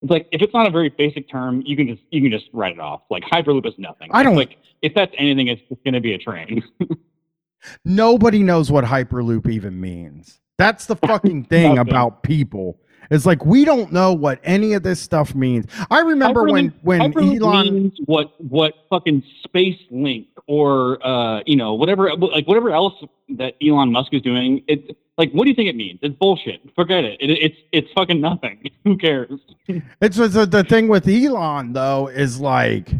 [0.00, 2.48] it's like if it's not a very basic term, you can just you can just
[2.52, 3.02] write it off.
[3.10, 4.10] Like Hyperloop is nothing.
[4.12, 6.62] I don't- like if that's anything, it's just going to be a train.
[7.84, 10.40] nobody knows what hyperloop even means.
[10.56, 12.78] That's the fucking thing about people.
[13.10, 15.66] It's like we don't know what any of this stuff means.
[15.90, 21.56] I remember when when Hyperloop Elon means what what fucking space link or uh you
[21.56, 22.94] know whatever like whatever else
[23.30, 24.62] that Elon Musk is doing.
[24.68, 25.98] It's like what do you think it means?
[26.02, 26.60] It's bullshit.
[26.74, 27.20] Forget it.
[27.20, 28.70] it it's it's fucking nothing.
[28.84, 29.40] Who cares?
[29.68, 32.90] It's it's the, the thing with Elon though is like,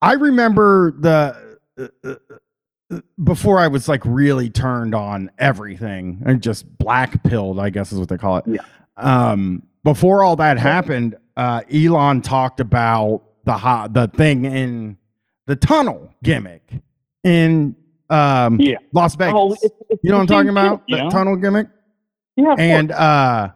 [0.00, 2.14] I remember the uh, uh,
[3.22, 7.98] before I was like really turned on everything and just black pilled, I guess is
[7.98, 8.44] what they call it.
[8.46, 8.60] Yeah.
[9.02, 14.96] Um, before all that happened, uh, Elon talked about the hot the thing in
[15.46, 16.62] the tunnel gimmick
[17.24, 17.74] in
[18.10, 18.76] um, Yeah.
[18.92, 19.34] Las Vegas.
[19.36, 20.86] Oh, it's- it's you know what I'm talking about?
[20.86, 21.10] The know?
[21.10, 21.66] tunnel gimmick.
[22.36, 23.48] Yeah, And uh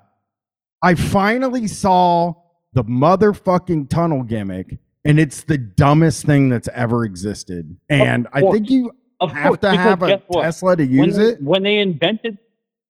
[0.82, 2.34] I finally saw
[2.74, 7.76] the motherfucking tunnel gimmick, and it's the dumbest thing that's ever existed.
[7.88, 10.18] And I think you of have course, to have a?
[10.32, 11.42] Tesla to when, use it.
[11.42, 12.36] when they invented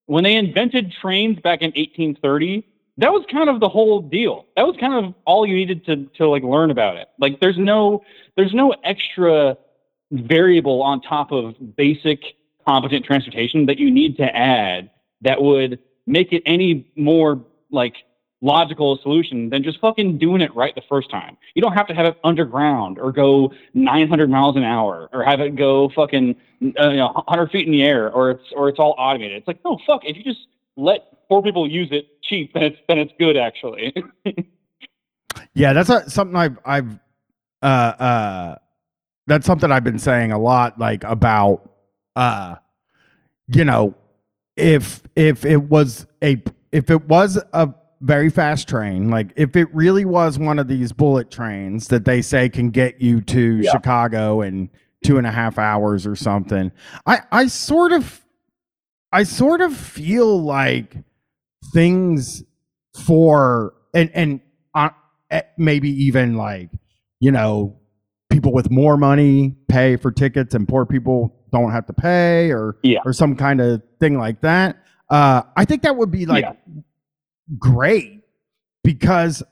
[0.07, 2.65] when they invented trains back in 1830
[2.99, 4.47] that was kind of the whole deal.
[4.57, 7.09] That was kind of all you needed to to like learn about it.
[7.19, 8.03] Like there's no
[8.37, 9.57] there's no extra
[10.11, 12.21] variable on top of basic
[12.67, 14.91] competent transportation that you need to add
[15.21, 17.97] that would make it any more like
[18.43, 21.37] logical solution than just fucking doing it right the first time.
[21.55, 25.41] You don't have to have it underground or go 900 miles an hour or have
[25.41, 26.37] it go fucking
[26.79, 29.39] uh, you know 100 feet in the air or it's or it's all automated.
[29.39, 30.03] It's like no fuck.
[30.05, 33.95] If you just let poor people use it cheap, then it's then it's good actually.
[35.57, 36.99] Yeah, that's a, something I've I've
[37.63, 38.55] uh uh
[39.27, 41.71] that's something I've been saying a lot like about
[42.15, 42.57] uh
[43.49, 43.95] you know
[44.57, 49.69] if if it was a if it was a very fast train like if it
[49.75, 53.71] really was one of these bullet trains that they say can get you to Yeah.
[53.73, 54.69] chicago in
[55.05, 56.73] two and a half hours or something
[57.07, 58.23] i i sort of
[59.13, 60.97] i sort of feel like
[61.73, 62.45] things
[63.07, 64.41] for and and
[64.75, 64.91] uh,
[65.31, 66.71] eh, maybe even like
[67.21, 67.77] you know
[68.31, 72.77] people with more money pay for tickets and poor people don't have to pay or
[72.83, 72.99] Yeah.
[73.07, 74.77] or some kind of thing like that
[75.09, 76.53] uh i think that would be like Yeah.
[77.59, 78.21] Great
[78.85, 79.43] because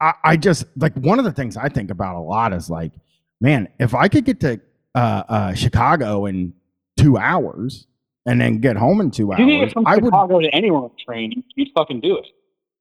[0.00, 2.92] I, I just like one of the things i think about a lot is like
[3.40, 4.60] man if i could get to
[4.94, 6.52] uh uh chicago in
[6.96, 7.86] two hours
[8.26, 10.40] and then get home in two if you can hours get from i would Chicago
[10.40, 12.26] to anywhere on train, you- you'd fucking do it.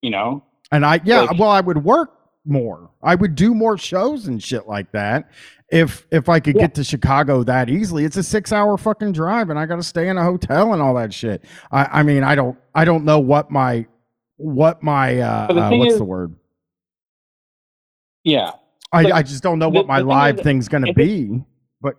[0.02, 0.44] You know?
[0.72, 2.12] And I yeah, Like- well, I would work
[2.46, 2.92] more.
[3.02, 5.30] I would do more shows and shit like that
[5.72, 6.64] if if I could Yeah.
[6.64, 8.04] get to Chicago that easily.
[8.06, 10.82] It's a six hour fucking drive, and I got to stay in a hotel and
[10.82, 11.44] all that shit.
[11.72, 13.86] I I mean, I don't I don't know what my
[14.38, 16.34] what my uh, uh what's is- the word?
[18.24, 18.52] Yeah.
[18.92, 21.42] I I just don't know the- what my the thing live is, thing's gonna be.
[21.82, 21.96] But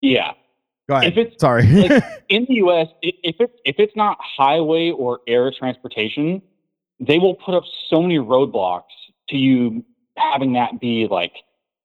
[0.00, 0.32] Yeah.
[0.88, 1.12] go ahead.
[1.12, 1.64] If it's- Sorry.
[1.66, 6.40] like, in the U.S., if it's if it's not highway or air transportation,
[7.00, 8.82] they will put up so many roadblocks
[9.30, 9.84] to you
[10.16, 11.32] having that be like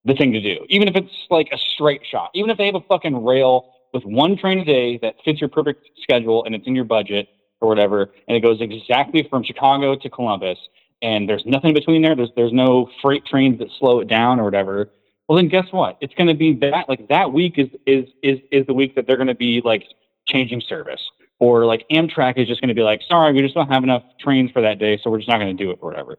[0.06, 0.66] the thing to do.
[0.70, 4.04] Even if it's like a straight shot, even if they have a fucking rail with
[4.06, 7.28] one train a day that fits your perfect schedule and it's in your budget
[7.64, 10.60] or whatever, and it goes exactly from Chicago to Columbus,
[11.02, 12.16] and there's nothing between there.
[12.16, 14.92] There's there's no freight trains that slow it down or whatever.
[15.28, 15.98] Well, then guess what?
[16.02, 19.08] It's going to be that like that week is is is is the week that
[19.08, 19.86] they're going to be like
[20.28, 21.02] changing service,
[21.40, 24.04] or like Amtrak is just going to be like, sorry, we just don't have enough
[24.20, 26.18] trains for that day, so we're just not going to do it or whatever.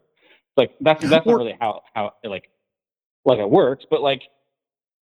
[0.57, 2.49] Like that's that's not really how how like
[3.23, 4.23] like it works, but like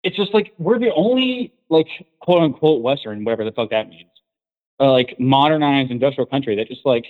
[0.04, 1.88] it's just like we're the only like
[2.20, 4.10] quote unquote Western, whatever the fuck that means,
[4.88, 7.06] like modernized industrial country that just like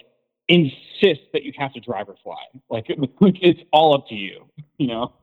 [0.48, 2.44] insists that you have to drive or fly.
[2.70, 2.88] Like
[3.20, 4.46] like it's all up to you,
[4.78, 5.14] you know.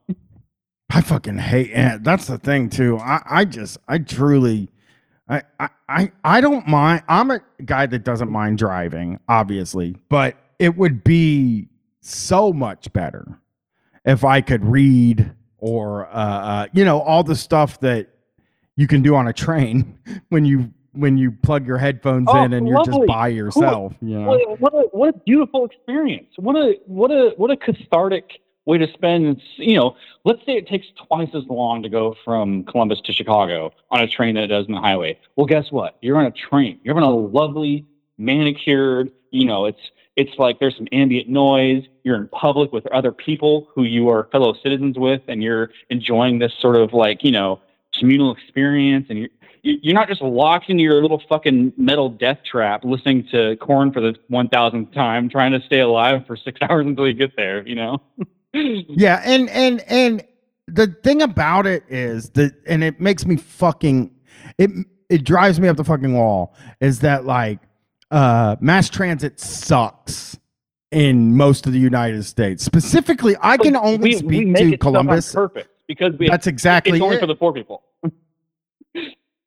[0.90, 2.04] I fucking hate it.
[2.04, 2.98] That's the thing too.
[2.98, 4.70] I, I just I truly
[5.28, 10.36] I, I I I don't mind I'm a guy that doesn't mind driving, obviously, but
[10.58, 11.68] it would be
[12.00, 13.40] so much better
[14.04, 18.08] if I could read or uh, uh you know all the stuff that
[18.76, 22.52] you can do on a train when you when you plug your headphones Oh, in
[22.52, 24.28] and you're just by yourself, you know.
[24.28, 26.28] What, what, a, what a beautiful experience.
[26.36, 29.40] What a what a what a cathartic way to spend.
[29.56, 33.72] You know, let's say it takes twice as long to go from Columbus to Chicago
[33.90, 35.18] on a train that it does on the highway.
[35.36, 35.96] Well, guess what?
[36.02, 36.80] You're on a train.
[36.82, 37.86] You're on a lovely
[38.18, 39.10] manicured.
[39.30, 39.80] You know, it's
[40.16, 41.84] it's like there's some ambient noise.
[42.02, 46.38] You're in public with other people who you are fellow citizens with, and you're enjoying
[46.38, 47.60] this sort of like you know
[47.98, 49.35] communal experience, and you're you-
[49.82, 54.00] you're not just locked into your little fucking metal death trap listening to Korn for
[54.00, 57.74] the 1000th time trying to stay alive for six hours until you get there you
[57.74, 58.00] know
[58.52, 60.24] Yeah, and and and
[60.66, 64.14] the thing about it is that, and it makes me fucking
[64.58, 64.70] it
[65.08, 66.54] it drives me up the fucking wall.
[66.80, 67.58] Is that like
[68.10, 70.38] uh mass transit sucks
[70.90, 72.64] in most of the United States.
[72.64, 75.32] Specifically, I can only we, we speak make to Columbus.
[75.34, 77.20] purpose because we, That's exactly it's only it.
[77.20, 77.82] for the poor people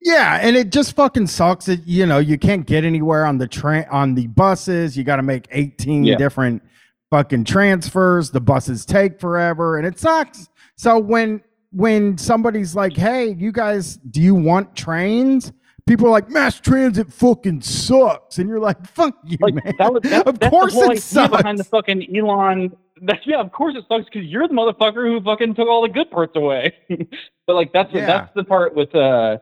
[0.02, 3.46] Yeah, and it just fucking sucks that you know you can't get anywhere on the
[3.46, 4.96] train on the buses.
[4.96, 6.16] You got to make eighteen Yeah.
[6.16, 6.62] different
[7.10, 8.30] fucking transfers.
[8.30, 10.48] The buses take forever, and it sucks.
[10.76, 11.42] So when
[11.72, 15.52] when somebody's like, "Hey, you guys, do you want trains?"
[15.86, 19.92] People are like, "Mass transit fucking sucks," and you're like, "Fuck you, Like man." that
[19.92, 22.72] was that, of that's course it idea behind the fucking Elon.
[23.02, 25.88] That, yeah, of course it sucks because you're the motherfucker who fucking took all the
[25.88, 26.72] good parts away.
[27.46, 28.06] but like that's Yeah.
[28.06, 29.38] that's the part with uh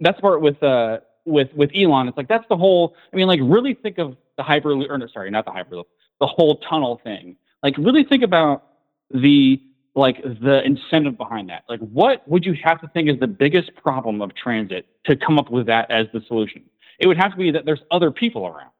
[0.00, 2.08] that's part with uh with with Elon.
[2.08, 2.94] It's like that's the whole.
[3.12, 4.90] I mean, like really think of the hyperloop.
[4.90, 5.84] Or no, sorry, not the hyperloop.
[6.20, 7.36] The whole tunnel thing.
[7.62, 8.64] Like really think about
[9.10, 9.60] the
[9.94, 11.64] like the incentive behind that.
[11.68, 15.38] Like what would you have to think is the biggest problem of transit to come
[15.38, 16.64] up with that as the solution?
[16.98, 18.70] It would have to be that there's other people around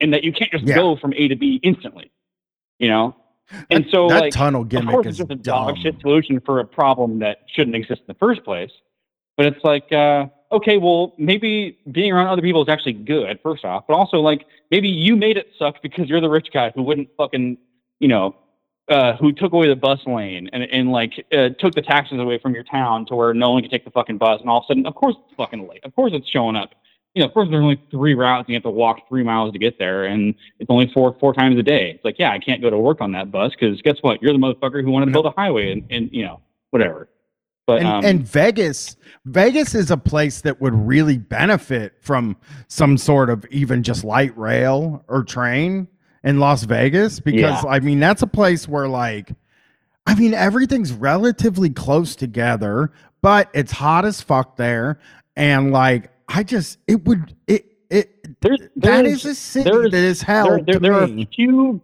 [0.00, 0.76] and that you can't just Yeah.
[0.76, 2.10] go from A to B instantly.
[2.78, 3.16] You know?
[3.70, 5.68] And so that like tunnel of gimmick course is it's just a dumb.
[5.68, 8.70] dog shit solution for a problem that shouldn't exist in the first place.
[9.38, 13.64] But it's like, uh, okay, well, maybe being around other people is actually good, first
[13.64, 13.84] off.
[13.86, 17.08] But also, like, maybe you made it suck because you're the rich guy who wouldn't
[17.16, 17.58] fucking,
[18.00, 18.34] you know,
[18.88, 22.38] uh, who took away the bus lane and, and like, uh, took the taxes away
[22.38, 24.40] from your town to where no one could take the fucking bus.
[24.40, 25.84] And all of a sudden, of course, it's fucking late.
[25.84, 26.70] Of course, it's showing up.
[27.14, 29.52] You know, of course, there's only three routes and you have to walk three miles
[29.52, 30.04] to get there.
[30.04, 31.92] And it's only four four times a day.
[31.96, 34.22] It's like, yeah, I can't go to work on that bus because guess what?
[34.22, 36.40] You're the motherfucker who wanted to build a highway and, and you know,
[36.70, 37.08] whatever.
[37.68, 38.96] But and, um, and Vegas,
[39.26, 42.34] Vegas is a place that would really benefit from
[42.66, 45.86] some sort of even just light rail or train
[46.24, 49.32] in Las Vegas because I mean that's a place where like
[50.06, 52.90] I mean everything's relatively close together,
[53.20, 54.98] but it's hot as fuck there.
[55.36, 59.90] And like I just it would it it there's, that there's- is a city there's-
[59.90, 61.82] that is hell there, there, there are a few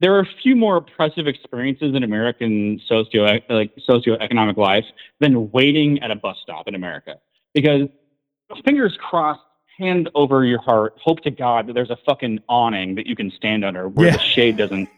[0.00, 4.84] there are a few more oppressive experiences in American socio like socioeconomic life
[5.20, 7.16] than waiting at a bus stop in America.
[7.54, 7.88] Because
[8.64, 9.40] fingers crossed,
[9.78, 13.30] hand over your heart, hope to God that there's a fucking awning that you can
[13.30, 14.12] stand under where Yeah.
[14.14, 14.88] the shade doesn't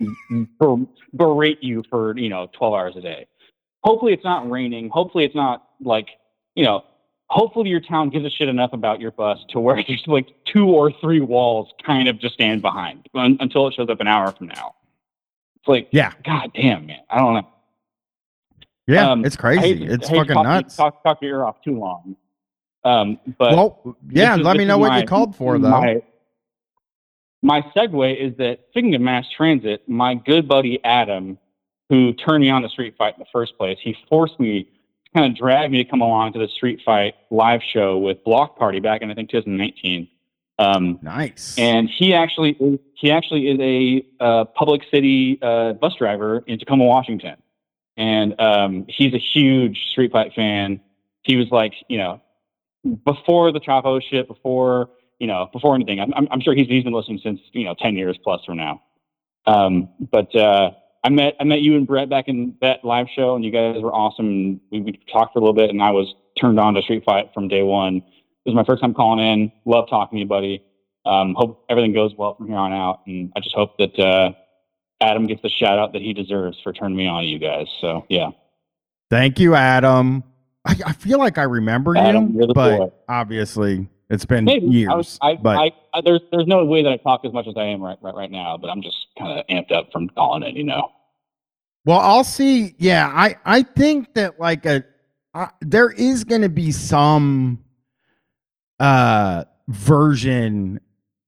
[0.58, 3.26] ber- berate you for you know 12 hours a day.
[3.84, 4.88] Hopefully it's not raining.
[4.90, 6.08] Hopefully it's not like
[6.54, 6.84] you know.
[7.32, 10.66] Hopefully your town gives a shit enough about your bus to where there's like two
[10.66, 14.32] or three walls kind of just stand behind un- until it shows up an hour
[14.32, 14.74] from now.
[15.60, 16.12] It's like, Yeah.
[16.24, 17.00] God damn, man.
[17.10, 17.46] I don't know.
[18.86, 19.78] Yeah, um, it's crazy.
[19.86, 20.76] to- it's fucking talk, nuts.
[20.76, 22.16] Talk, talk your ear off too long.
[22.82, 25.70] Um, but well, yeah, is- let me know what my- you called for though.
[25.70, 26.02] My,
[27.42, 31.38] my segue is that speaking of mass transit, my good buddy Adam,
[31.88, 34.66] who turned me on to Street Fight in the first place, he forced me,
[35.14, 38.58] kind of dragged me to come along to the Street Fight live show with Block
[38.58, 40.08] Party back in I think 2019.
[40.58, 41.56] Um, nice.
[41.58, 46.58] and he actually is, he actually is a uh, public city uh, bus driver in
[46.58, 47.36] Tacoma, Washington,
[47.96, 50.80] and um, he's a huge Street Fight fan.
[51.22, 52.20] He was like, you know,
[53.04, 56.00] before the Chapo shit, before you know, before anything.
[56.00, 58.82] I'm, I'm, sure he's he's been listening since you know ten years plus from now.
[59.46, 60.72] Um, but uh,
[61.04, 63.80] I met I met you and Brett back in that live show, and you guys
[63.82, 64.60] were awesome.
[64.70, 67.30] We, we talked for a little bit, and I was turned on to Street Fight
[67.32, 68.00] from day one.
[68.44, 69.52] This is my first time calling in.
[69.66, 70.64] Love talking to you, buddy.
[71.06, 74.32] Um, hope everything goes well from here on out, and I just hope that uh,
[75.00, 77.66] Adam gets the shout out that he deserves for turning me on to you guys.
[77.80, 78.30] So yeah,
[79.10, 80.22] Thank you, Adam.
[80.64, 82.92] I, I feel like I remember Adam, you, but boy.
[83.08, 84.90] obviously it's been maybe years.
[84.90, 87.48] I was, I, but I, I, there's there's no way that I talk as much
[87.48, 90.08] as I am right right, right now, but I'm just kind of amped up from
[90.10, 90.54] calling it.
[90.54, 90.92] You know,
[91.84, 92.74] well, I'll see.
[92.78, 94.84] Yeah, I I think that like a
[95.34, 97.64] uh, there is going to be some
[98.78, 100.80] uh version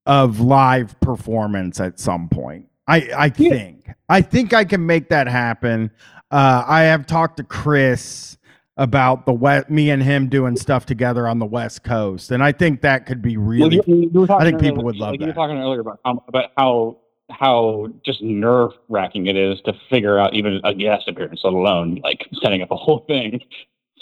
[0.07, 2.67] of live performance at some point.
[2.89, 3.51] I I Yeah.
[3.51, 5.91] think I think I can make that happen.
[6.31, 8.37] Uh, I have talked to Chris
[8.79, 12.53] about the west, me and him doing stuff together on the West Coast, and I
[12.53, 13.79] think that could be really.
[13.79, 16.01] Well, you, you I think people earlier- would love like You were talking earlier about
[16.05, 16.97] how, about how
[17.31, 22.01] how just nerve wracking it is to figure out even a guest appearance, let alone
[22.03, 23.41] like setting up a whole thing.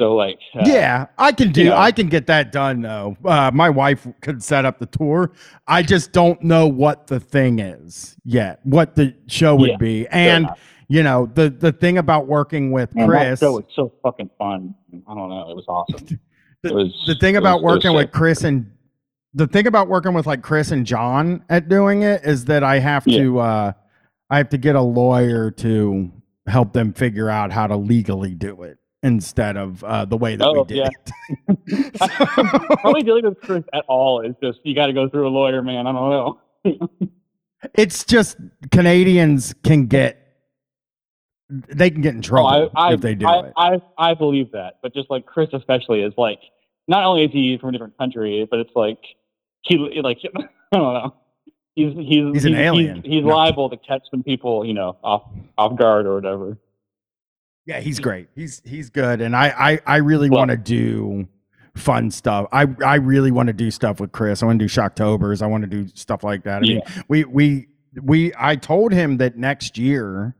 [0.00, 1.62] So like, uh, yeah, I can do.
[1.64, 1.76] you know.
[1.76, 3.16] I can get that done though.
[3.22, 5.32] Uh, my wife could set up the tour.
[5.68, 8.60] I just don't know what the thing is yet.
[8.64, 10.48] What the show would Yeah, be, and
[10.88, 13.40] you know the the thing about working with Man, that Chris.
[13.40, 14.74] show was so fucking fun.
[15.06, 16.18] I don't know, it was awesome.
[16.62, 18.10] the, it was- the thing about was working with.
[18.10, 18.72] Chris and
[19.34, 22.78] the thing about working with like Chris and John at doing it is that I
[22.78, 23.18] have Yeah.
[23.18, 23.72] to uh
[24.30, 26.10] I have to get a lawyer to
[26.46, 30.52] help them figure out how to legally do it instead of uh the way that
[30.52, 30.88] we Oh, did yeah.
[31.48, 31.94] it.
[32.80, 35.62] Probably dealing with Chris at all is just you got to go through a lawyer,
[35.62, 35.86] man.
[35.86, 36.10] I don't
[36.64, 36.90] know.
[37.74, 38.36] it's just
[38.70, 40.16] Canadians can get
[41.48, 43.52] they can get in Oh, trouble I, I, if they do I, it.
[43.56, 46.40] I, I believe that, but just like Chris, especially, is like
[46.86, 48.98] not only is he from a different country, but it's like
[49.62, 51.14] he like I don't know.
[51.74, 53.02] He's he's He's an alien.
[53.02, 53.34] He's, he's No.
[53.36, 55.22] liable to catch some people, you know, off
[55.56, 56.58] off guard or whatever.
[57.70, 58.26] Yeah, he's great.
[58.34, 61.28] He's he's good, and I I, I really Well- want to do
[61.76, 62.48] fun stuff.
[62.50, 64.42] I I really want to do stuff with Chris.
[64.42, 65.40] I want to do Shocktober's.
[65.40, 66.56] I want to do stuff like that.
[66.56, 67.68] I mean, we we
[68.02, 68.32] we.
[68.36, 70.34] I told him that next year,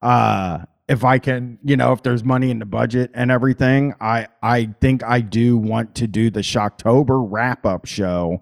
[0.00, 4.28] uh, if I can, you know, if there's money in the budget and everything, I
[4.42, 8.40] I think I do want to do the Shocktober wrap up show,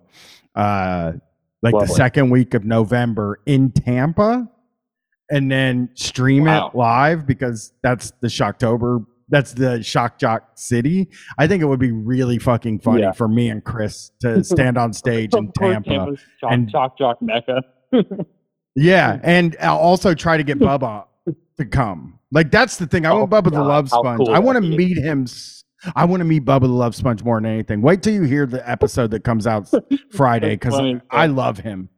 [0.55, 1.15] uh,
[1.61, 4.49] like the second week of November in Tampa
[5.31, 6.69] and then stream Wow.
[6.69, 9.05] it live because that's the Shocktober.
[9.31, 11.11] That's the Shock Jock City.
[11.37, 13.13] I think it would be really fucking funny Yeah.
[13.13, 15.91] for me and Chris to stand on stage in Tampa.
[15.91, 17.63] Tampa's Shock, and- shock jock mecca.
[18.75, 21.05] Yeah, and I'll also try to get Bubba
[21.57, 22.19] to come.
[22.31, 23.07] Like that's the thing.
[23.07, 24.19] I Oh want Bubba the Love Sponge.
[24.19, 25.27] cool I want to meet him.
[25.97, 27.83] I want to meet Bubba the Love Sponge more than anything.
[27.83, 29.69] Wait till you hear the episode that comes out
[30.13, 30.81] Friday because.
[31.11, 31.89] I love him.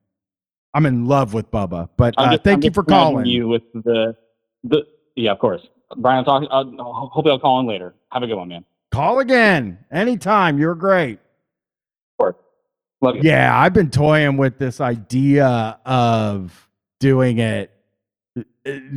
[0.75, 1.89] I'm in love with Bubba.
[1.97, 3.27] But uh, just- thank I'm you for calling.
[3.27, 4.17] You with the
[4.65, 5.67] the yeah, of course.
[5.97, 6.49] Brian, I'll talk.
[6.51, 7.95] Uh, hopefully, I'll call in later.
[8.13, 8.65] Have a good one, man.
[8.93, 10.59] Call again anytime.
[10.59, 11.19] You're great.
[13.03, 13.23] Love you.
[13.25, 16.69] Yeah, I've been toying with this idea of
[16.99, 17.71] doing it,
[18.37, 18.43] uh,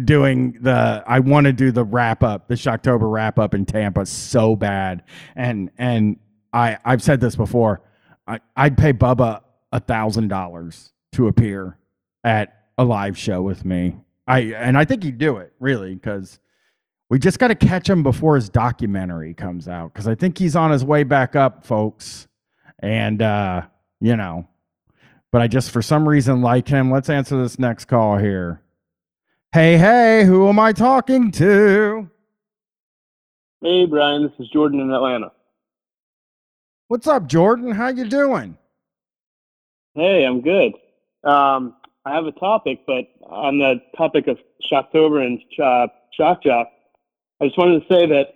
[0.03, 1.03] doing the.
[1.07, 5.03] I want to do the wrap up, the Shocktober wrap up in Tampa so bad,
[5.35, 6.17] and and
[6.51, 7.81] I I've said this before.
[8.27, 11.77] I, I'd pay Bubba a thousand dollars to appear
[12.23, 13.95] at a live show with me.
[14.27, 16.39] I and I think he'd do it really because
[17.09, 20.55] we just got to catch him before his documentary comes out because I think he's
[20.55, 22.27] on his way back up, folks.
[22.79, 23.63] And uh,
[23.99, 24.47] you know,
[25.31, 26.91] but I just for some reason like him.
[26.91, 28.61] Let's answer this next call here.
[29.51, 32.09] Hey, hey, who am I talking to?
[33.61, 34.23] Hey, Brian.
[34.23, 35.31] This is Jordan in Atlanta.
[36.87, 37.71] What's up, Jordan?
[37.71, 38.57] How you doing?
[39.95, 40.73] Hey, I'm good.
[41.23, 44.37] Um, I have a topic, but on the topic of
[44.71, 46.67] Shocktober and uh, Shock Jock,
[47.41, 48.35] I just wanted to say that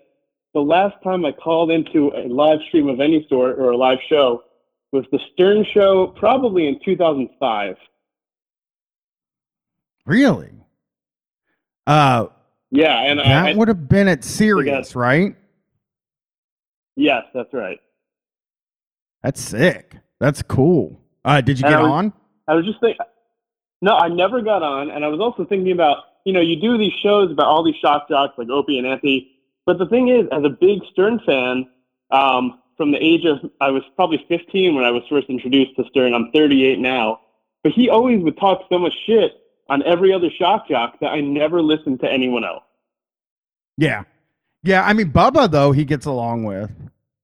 [0.54, 4.00] the last time I called into a live stream of any sort or a live
[4.10, 4.44] show
[4.94, 7.76] was the Stern Show, probably in 2005.
[10.06, 10.54] Really?
[11.86, 12.28] Uh,
[12.72, 15.36] Yeah, and that I, would have been at Sirius, right?
[16.96, 17.80] yes, that's right.
[19.24, 19.96] That's sick.
[20.20, 21.02] That's cool.
[21.26, 22.14] Uh, did you And get was- on?
[22.48, 23.06] I was just thinking,
[23.82, 26.78] no, I never got on, and I was also thinking about, you know, you do
[26.78, 29.32] these shows about all these shock jocks like Opie and Anthony,
[29.66, 31.68] but the thing is, as a big Stern fan,
[32.12, 35.84] um, from the age of I was probably 15 when I was first introduced to
[35.90, 36.14] Stern.
[36.14, 37.20] I'm 38 now,
[37.64, 39.34] but he always would talk so much shit
[39.68, 42.64] on every other shock jock that I never listened to anyone else.
[43.78, 44.04] Yeah.
[44.64, 44.84] Yeah.
[44.86, 46.72] I mean, Bubba, though, he gets along with.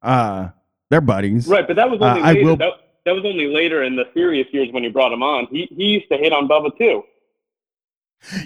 [0.01, 0.49] Uh,
[0.89, 1.47] they're buddies.
[1.47, 2.73] Right, but that was Uh, only I will- That,
[3.05, 5.47] that was only later in the Sirius years when he brought him on.
[5.51, 7.03] He he used to hate on Bubba too.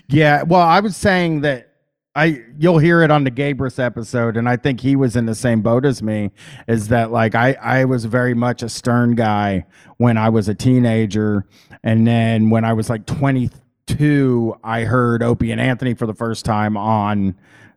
[0.09, 1.67] Yeah, well, I was saying that
[2.15, 5.35] I you'll hear it on the Gabrus episode, and I think he was in the
[5.35, 6.31] same boat as me.
[6.67, 9.65] Is that like I I was very much a Stern guy
[9.97, 11.45] when I was a teenager,
[11.83, 13.51] and then when I was like twenty
[13.85, 17.35] two, I heard Opie and Anthony for the first time on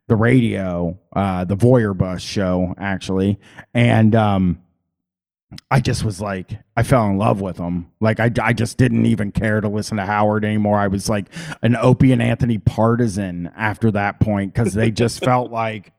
[0.08, 3.38] the radio, uh, the Voyeur Bus show actually,
[3.74, 4.62] and um.
[5.70, 7.90] I just was like, I fell in love with him.
[8.00, 10.78] Like, I, I just didn't even care to listen to Howard anymore.
[10.78, 11.26] I was like
[11.62, 15.92] an Opie and Anthony partisan after that point because they just felt like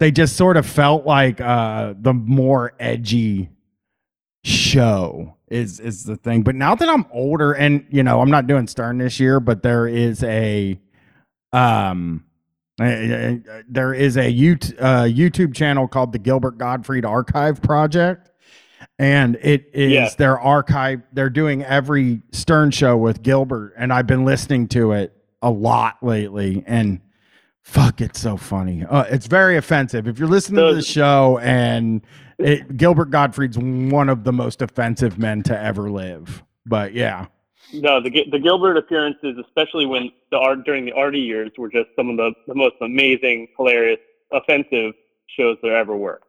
[0.00, 3.50] they just sort of felt like uh, the more edgy
[4.44, 6.42] show is is the thing.
[6.42, 9.62] But now that I'm older, and you know, I'm not doing Stern this year, but
[9.62, 10.80] there is a
[11.52, 12.24] um.
[12.78, 18.29] There is a YouTube, uh, YouTube channel called the Gilbert Gottfried Archive Project,
[19.00, 20.08] and it is Yeah.
[20.18, 21.00] their archive.
[21.14, 25.96] They're doing every Stern show with Gilbert, and I've been listening to it a lot
[26.02, 26.62] lately.
[26.66, 27.00] And
[27.62, 28.84] fuck, it's so funny.
[28.84, 30.06] Uh, it's very offensive.
[30.06, 32.02] If you're listening to the show, and
[32.38, 36.42] it, Gilbert Gottfried's one of the most offensive men to ever live.
[36.66, 37.26] But yeah,
[37.72, 41.88] No, the the Gilbert appearances, especially when the art during the Artie years, were just
[41.96, 43.98] some of the, the most amazing, hilarious,
[44.30, 44.92] offensive
[45.26, 46.20] shows there ever were.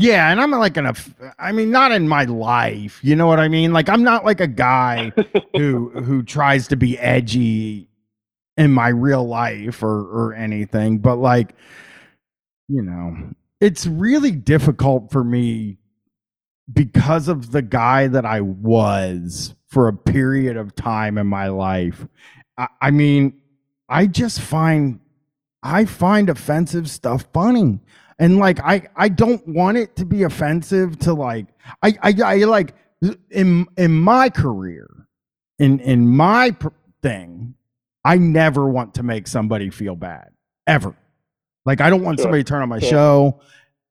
[0.00, 0.92] Yeah, and I'm like an,
[1.40, 3.00] I mean, not in my life.
[3.02, 3.72] You know what I mean?
[3.72, 5.12] Like, I'm not like a guy
[5.56, 7.88] who who tries to be edgy
[8.56, 10.98] in my real life or or anything.
[10.98, 11.56] But like,
[12.68, 13.16] you know,
[13.60, 15.78] it's really difficult for me
[16.72, 22.06] because of the guy that I was for a period of time in my life.
[22.56, 23.40] I, I mean,
[23.88, 25.00] I just find
[25.64, 27.80] I find offensive stuff funny
[28.18, 31.46] and like i i don't want it to be offensive to like
[31.82, 32.74] i i, I like
[33.30, 34.88] in in my career
[35.58, 36.68] in in my pr-
[37.02, 37.54] thing
[38.04, 40.30] i never want to make somebody feel bad
[40.66, 40.94] ever
[41.66, 42.24] Like I don't want Sure.
[42.24, 42.88] somebody to turn on my Sure.
[42.90, 43.40] show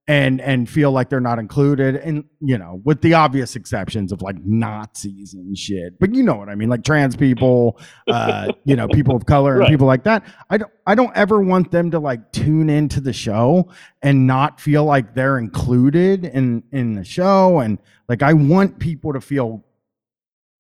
[0.10, 1.96] and and feel like they're not included.
[1.98, 6.36] And you know with the obvious exceptions of like nazis and shit but you know
[6.36, 9.70] what i mean like trans people uh you know people of color and Right.
[9.72, 10.24] people like that.
[10.50, 13.70] I don't i don't ever want them to like tune into the show
[14.02, 17.60] and not feel like they're included in in the show.
[17.60, 19.66] And like i want people to feel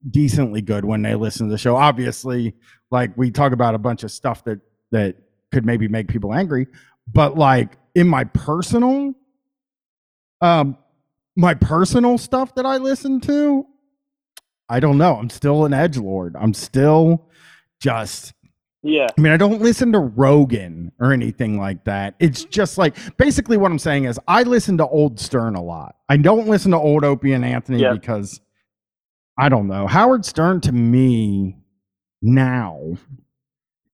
[0.09, 1.75] decently good when they listen to the show.
[1.75, 2.53] Obviously
[2.91, 4.59] like we talk about a bunch of stuff that
[4.91, 5.15] that
[5.51, 6.67] could maybe make people angry
[7.11, 9.13] but like in my personal
[10.41, 10.77] um
[11.35, 13.65] my personal stuff that i listen to
[14.69, 17.29] i don't know i'm still an edge lord i'm still
[17.79, 18.33] just
[18.83, 19.07] Yeah.
[19.17, 22.15] I mean, I don't listen to Rogan or anything like that.
[22.19, 25.95] It's just like basically what I'm saying is I listen to old Stern a lot.
[26.09, 27.93] I don't listen to old Opie and Anthony Yeah.
[27.93, 28.39] because
[29.37, 29.85] I don't know.
[29.87, 31.57] Howard Stern to me
[32.21, 32.93] now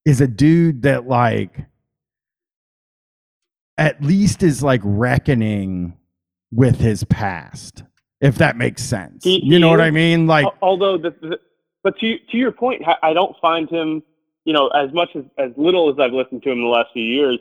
[0.05, 1.65] is a dude that like
[3.77, 5.97] at least is like reckoning
[6.55, 7.83] with his past.
[8.21, 9.23] If that makes sense.
[9.23, 10.27] He- you know he what I mean?
[10.27, 11.39] Like Although, the, the,
[11.83, 14.03] but to to your point, I- don't find him,
[14.45, 16.89] you know, as much as as little as I've listened to him in the last
[16.93, 17.39] few years.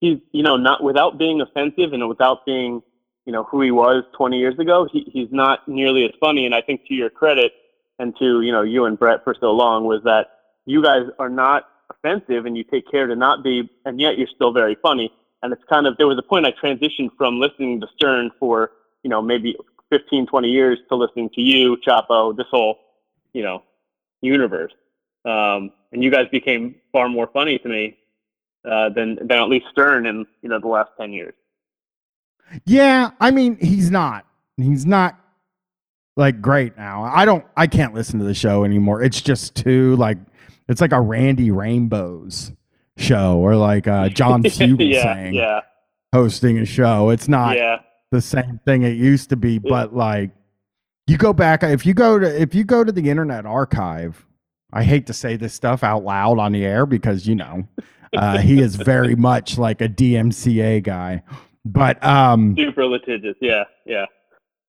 [0.00, 2.82] He's, you know, not without being offensive and without being,
[3.24, 4.88] you know, who he was 20 years ago.
[4.92, 6.44] He, he's not nearly as funny.
[6.44, 7.52] And I think to your credit,
[7.98, 10.26] and to you know you and Brett for so long, was that
[10.66, 14.28] you guys are not offensive and you take care to not be, and yet you're
[14.34, 15.12] still very funny.
[15.42, 18.72] And it's kind of there was a point I transitioned from listening to Stern for
[19.02, 19.56] you know maybe
[19.90, 22.78] 15, 20 years to listening to you, Chapo, this whole,
[23.34, 23.62] you know,
[24.22, 24.72] universe.
[25.26, 27.98] Um, and you guys became far more funny to me
[28.68, 31.34] uh, than than at least Stern in you know the last ten years.
[32.64, 34.26] Yeah, I mean, he's not.
[34.56, 35.18] He's not
[36.16, 37.04] like great now.
[37.04, 39.02] I don't I can't listen to the show anymore.
[39.02, 40.18] It's just too like
[40.68, 42.52] it's like a Randy Rainbows
[42.96, 45.60] show or like uh John Fugel yeah, saying yeah,
[46.12, 47.10] hosting a show.
[47.10, 47.78] It's not yeah.
[48.10, 50.30] the same thing it used to be, but like
[51.06, 54.24] you go back if you go to if you go to the internet archive,
[54.72, 57.66] I hate to say this stuff out loud on the air because you know,
[58.16, 61.22] uh he is very much like a DMCA guy.
[61.64, 63.36] But um Super litigious.
[63.40, 64.06] Yeah, yeah.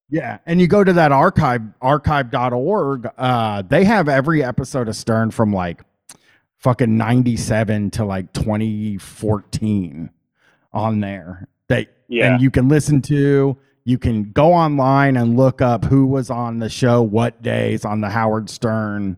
[0.10, 5.32] yeah, and you go to that archive archive.org, uh they have every episode of Stern
[5.32, 5.82] from like
[6.64, 10.10] fucking 97 to like 2014
[10.72, 11.48] on there.
[11.68, 12.34] That Yeah.
[12.34, 16.60] and you can listen to you can go online and look up who was on
[16.60, 19.18] the show what days on the Howard Stern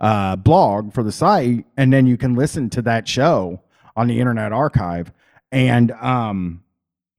[0.00, 3.60] uh, blog for the site and then you can listen to that show
[3.94, 5.12] on the internet archive
[5.52, 6.62] and um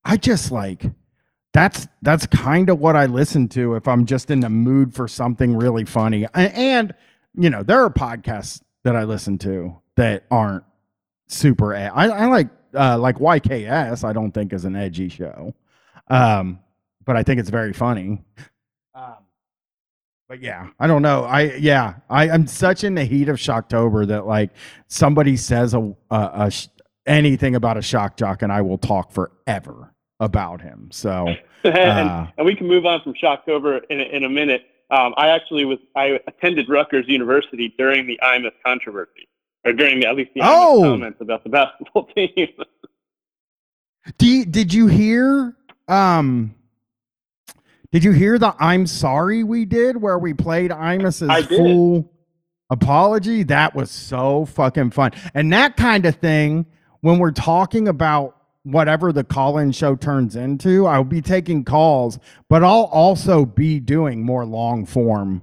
[0.05, 0.85] I just like
[1.53, 5.07] that's that's kind of what I listen to if I'm just in the mood for
[5.07, 6.23] something really funny.
[6.25, 6.93] A- And,
[7.35, 10.63] you know, there are podcasts that I listen to that aren't
[11.27, 11.73] super.
[11.73, 14.05] ed- I, I like uh, like YKS.
[14.05, 15.53] I don't think is an edgy show,
[16.09, 16.59] um,
[17.05, 18.23] but I think it's very funny.
[18.95, 19.15] Um,
[20.29, 21.25] but yeah, I don't know.
[21.25, 24.51] I yeah, I I'm such in the heat of Shocktober that like
[24.87, 26.67] somebody says a, a, a sh-
[27.05, 30.87] anything about a shock jock and I will talk forever about him.
[30.93, 31.27] So
[31.65, 34.63] and, uh, and we can move on from Shocktober in a, in a minute.
[34.89, 39.27] Um, I actually was I attended Rutgers University during the Imus controversy,
[39.65, 40.81] or during the, at least the Imus Oh!
[40.83, 42.47] comments about the basketball team.
[44.21, 45.55] You, did you hear
[45.89, 46.55] um
[47.91, 52.09] did you hear the I'm sorry we did where we played Imus's full
[52.69, 53.43] apology?
[53.43, 55.11] That was so fucking fun.
[55.33, 56.65] And that kind of thing
[57.01, 58.36] when we're talking about
[58.71, 62.19] whatever the call-in show turns into, I'll be taking calls,
[62.49, 65.41] but I'll also be doing more long form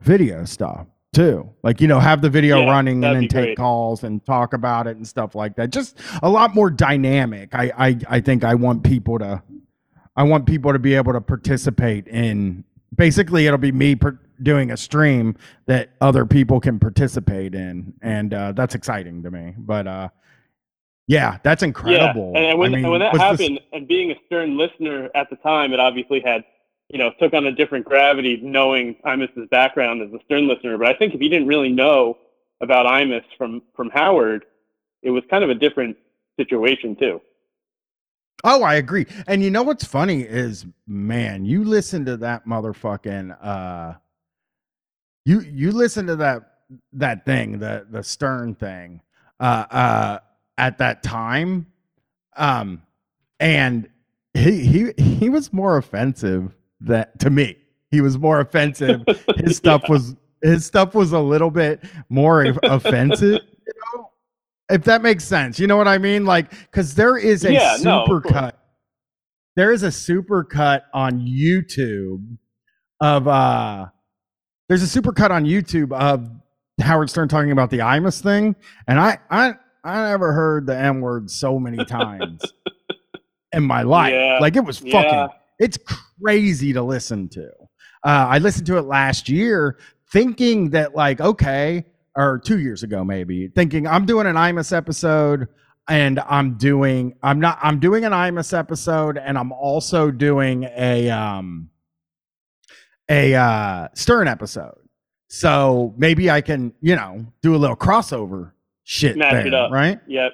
[0.00, 1.48] video stuff too.
[1.62, 3.56] Like, you know, have the video Yeah, running and then take great.
[3.56, 5.70] calls and talk about it and stuff like that.
[5.70, 7.54] Just a lot more dynamic.
[7.54, 9.42] I I I think I want people to
[10.14, 12.64] I want people to be able to participate in
[12.94, 15.34] basically it'll be me per, doing a stream
[15.66, 19.54] that other people can participate in and uh that's exciting to me.
[19.58, 20.08] But uh
[21.06, 22.32] yeah, that's incredible.
[22.34, 24.56] Yeah, and, when, I mean, and when that was this- happened, and being a Stern
[24.56, 26.44] listener at the time, it obviously had,
[26.88, 30.76] you know, took on a different gravity knowing Imus's background as a Stern listener.
[30.78, 32.18] But I think if you didn't really know
[32.60, 34.44] about Imus from from Howard,
[35.02, 35.96] it was kind of a different
[36.38, 37.20] situation too.
[38.44, 39.06] Oh, I agree.
[39.26, 43.94] And you know what's funny is, man, you listen to that motherfucking uh
[45.24, 46.58] you you listen to that
[46.92, 49.00] that thing, the the Stern thing,
[49.40, 50.18] uh uh
[50.58, 51.66] at that time.
[52.36, 52.82] Um
[53.40, 53.88] and
[54.34, 57.56] he he he was more offensive that to me.
[57.90, 59.02] He was more offensive.
[59.36, 64.10] His stuff was his stuff was a little bit more offensive, you know.
[64.70, 65.58] if that makes sense.
[65.58, 66.26] You know what I mean?
[66.26, 68.32] Like, because there is a Yeah, super course.
[68.32, 68.58] cut.
[69.56, 72.36] There is a super cut on YouTube
[73.00, 73.86] of uh
[74.68, 76.28] there's a super cut on YouTube of
[76.80, 78.56] Howard Stern talking about the Imus thing.
[78.86, 79.54] And I I
[79.86, 82.42] I never heard the M word so many times
[83.52, 84.12] in my life.
[84.12, 85.28] Yeah, Like it was fucking Yeah.
[85.58, 85.78] it's
[86.20, 87.48] crazy to listen to.
[88.04, 89.78] Uh, I listened to it last year
[90.12, 91.84] thinking that, like, okay,
[92.16, 95.48] or two years ago, maybe, thinking I'm doing an IMUS episode
[95.88, 101.10] and I'm doing, I'm not, I'm doing an IMUS episode and I'm also doing a,
[101.10, 101.70] um,
[103.08, 104.78] a, uh, Stern episode.
[105.28, 108.52] So maybe I can, you know, do a little crossover
[108.88, 109.70] shit Match it up.
[109.72, 109.98] right?
[110.06, 110.32] Yep.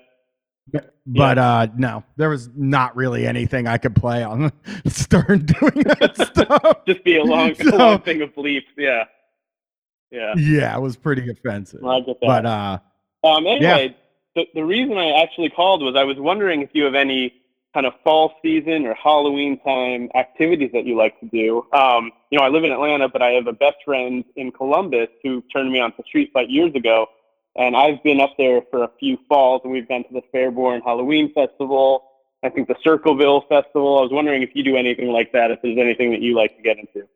[1.04, 4.52] But uh no, there was not really anything I could play on
[4.86, 6.76] Stern doing that stuff.
[6.86, 8.62] Just be a long, So- long thing of bleeps.
[8.78, 9.04] Yeah.
[10.12, 10.34] Yeah.
[10.36, 11.84] Yeah, it was pretty offensive.
[11.84, 12.26] I get that.
[12.26, 12.78] But uh
[13.24, 13.96] Um, anyway,
[14.36, 17.34] the, the reason I actually called was I was wondering if you have any
[17.74, 21.66] kind of fall season or Halloween time activities that you like to do.
[21.72, 25.08] Um, you know, I live in Atlanta, but I have a best friend in Columbus
[25.24, 27.06] who turned me on to Street Fight years ago.
[27.56, 30.82] And I've been up there for a few falls, and we've been to the Fairborn
[30.82, 32.04] Halloween Festival.
[32.42, 33.98] I think the Circleville Festival.
[33.98, 36.56] I was wondering if you do anything like that, if there's anything that you like
[36.56, 37.06] to get into.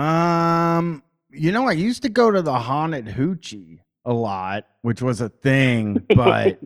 [0.00, 5.20] um you know, I used to go to the haunted hoochie a lot, which was
[5.20, 6.58] a thing, but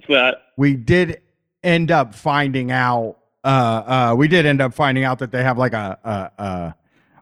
[0.57, 1.21] we did
[1.63, 5.59] end up finding out uh uh we did end up finding out that they have
[5.59, 6.75] like a a, a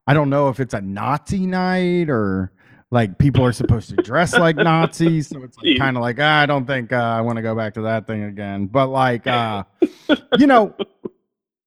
[0.07, 2.53] I don't know if it's a Nazi night or
[2.91, 6.41] like people are supposed to dress like Nazis, so it's like, kind of like ah,
[6.41, 8.67] I don't think uh, I want to go back to that thing again.
[8.67, 9.65] But like uh
[10.39, 10.75] you know,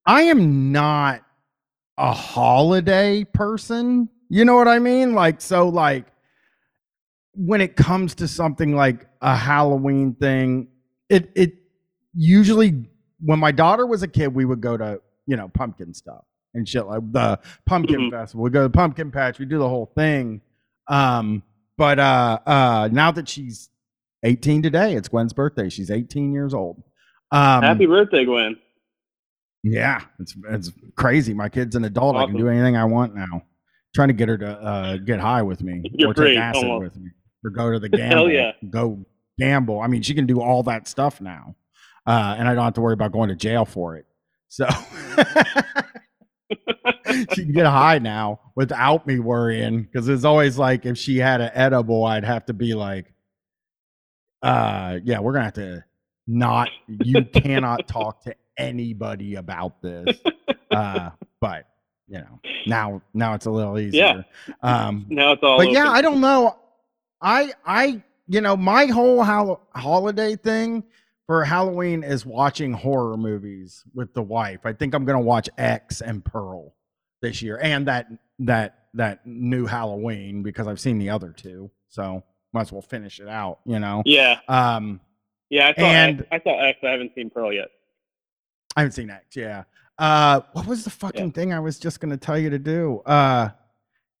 [0.06, 1.22] I am not
[1.96, 4.08] a holiday person.
[4.28, 5.14] You know what I mean?
[5.14, 6.06] Like so like
[7.34, 10.68] when it comes to something like a Halloween thing,
[11.08, 11.54] it it
[12.14, 12.84] usually
[13.20, 16.68] when my daughter was a kid, we would go to, you know, pumpkin stuff and
[16.68, 18.10] shit like the pumpkin Mhm.
[18.10, 18.44] festival.
[18.44, 20.40] We go to the pumpkin patch, we do the whole thing.
[20.88, 21.42] Um,
[21.76, 23.70] but uh uh now that she's
[24.22, 25.68] 18 today, it's Gwen's birthday.
[25.68, 26.82] She's 18 years old.
[27.32, 28.56] Um Happy birthday, Gwen.
[29.62, 31.34] yeah, it's it's crazy.
[31.34, 32.16] My kid's an adult.
[32.16, 33.42] I can do anything I want now.
[33.94, 36.94] Trying to get her to uh, get high with me You're or take acid almost.
[36.94, 37.10] with me
[37.44, 38.30] or go to the Hell gamble.
[38.32, 38.52] yeah.
[38.68, 39.04] Go
[39.38, 39.80] gamble.
[39.80, 41.54] I mean, she can do all that stuff now,
[42.06, 44.06] uh, and I don't have to worry about going to jail for it.
[44.48, 44.66] So
[47.34, 49.82] she can get high now without me worrying.
[49.82, 53.12] Because it's always like if she had an edible, I'd have to be like,
[54.42, 55.84] uh, yeah, we're gonna have to
[56.26, 56.68] not.
[56.86, 60.18] You cannot talk to anybody about this.
[60.70, 61.10] Uh,
[61.40, 61.66] but
[62.08, 64.24] you know, now now it's a little easier.
[64.62, 65.58] Um, Now it's all.
[65.58, 65.88] but yeah.
[65.90, 66.56] I don't know.
[67.20, 70.84] I I you know my whole hol- holiday thing
[71.26, 74.60] for Halloween is watching horror movies with the wife.
[74.64, 76.74] I think I'm gonna watch X and Pearl
[77.22, 78.06] this year, and that
[78.40, 82.22] that that new Halloween because I've seen the other two, so
[82.52, 83.58] might as well finish it out.
[83.64, 84.02] You know.
[84.04, 85.00] Yeah, Um,
[85.50, 85.68] yeah.
[85.68, 86.28] I saw And- X.
[86.30, 86.78] I saw X.
[86.84, 87.68] I haven't seen Pearl yet.
[88.76, 89.36] I haven't seen X.
[89.36, 89.64] Yeah.
[89.98, 93.00] Uh, what was the fucking thing I was just gonna tell you to do?
[93.06, 93.50] Uh,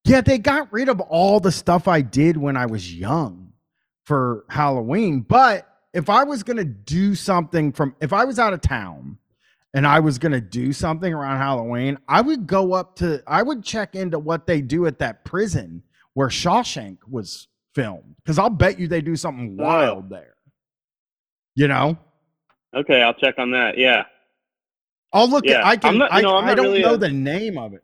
[0.04, 3.52] yeah, they got rid of all the stuff I did when I was young
[4.04, 5.20] for Halloween.
[5.20, 9.16] But if I was gonna do something from, if I was out of town
[9.72, 13.64] and I was gonna do something around Halloween, I would go up to, I would
[13.64, 15.82] check into what they do at that prison
[16.14, 19.64] where Shawshank was filmed, because I'll bet you they do something Oh.
[19.64, 20.34] wild there.
[21.56, 21.96] You know.
[22.74, 23.78] Okay, I'll check on that.
[23.78, 24.04] Yeah.
[25.12, 25.64] I'll look Yeah, at.
[25.64, 25.98] I can.
[25.98, 27.82] not- I, no, I don't really know a- the name of it.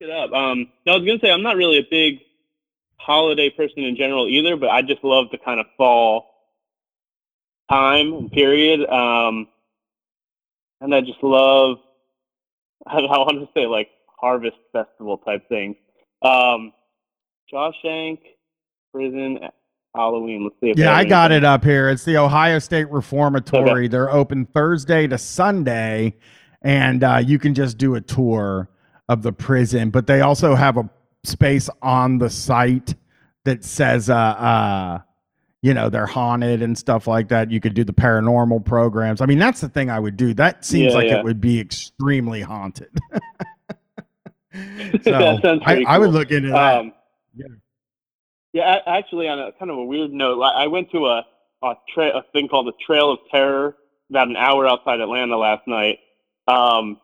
[0.00, 0.32] it up.
[0.32, 2.20] Um, I was gonna say I'm not really a big
[2.98, 6.26] holiday person in general either, but I just love the kind of fall
[7.70, 8.88] time and period.
[8.88, 9.48] Um,
[10.80, 11.78] and I just love.
[12.86, 13.88] I, I want to say like
[14.20, 15.76] harvest festival type thing.
[16.22, 16.72] Um,
[17.52, 18.18] Shawshank
[18.92, 19.38] Prison
[19.94, 20.44] Halloween.
[20.44, 20.70] Let's see.
[20.70, 21.88] If Yeah, I got it up here.
[21.88, 23.88] It's the Ohio State Reformatory.
[23.88, 26.14] They're open Thursday to Sunday,
[26.62, 28.68] and uh, you can just do a tour
[29.08, 29.90] of the prison.
[29.90, 30.88] But they also have a
[31.24, 32.94] space on the site
[33.44, 34.98] that says, uh, uh,
[35.62, 37.50] you know, they're haunted and stuff like that.
[37.50, 39.20] You could do the paranormal programs.
[39.20, 40.32] I mean, that's the thing I would do.
[40.34, 41.18] That seems Yeah, like yeah.
[41.18, 42.90] it would be extremely haunted.
[45.02, 46.76] so I, pretty I would look into that.
[46.78, 46.92] Um,
[47.34, 47.46] Yeah.
[48.52, 48.78] yeah.
[48.86, 51.26] Actually, on a kind of a weird note, I I went to a
[51.62, 53.76] a, tra- a thing called the Trail of Terror
[54.10, 55.98] about an hour outside Atlanta last night.
[56.46, 57.00] Um,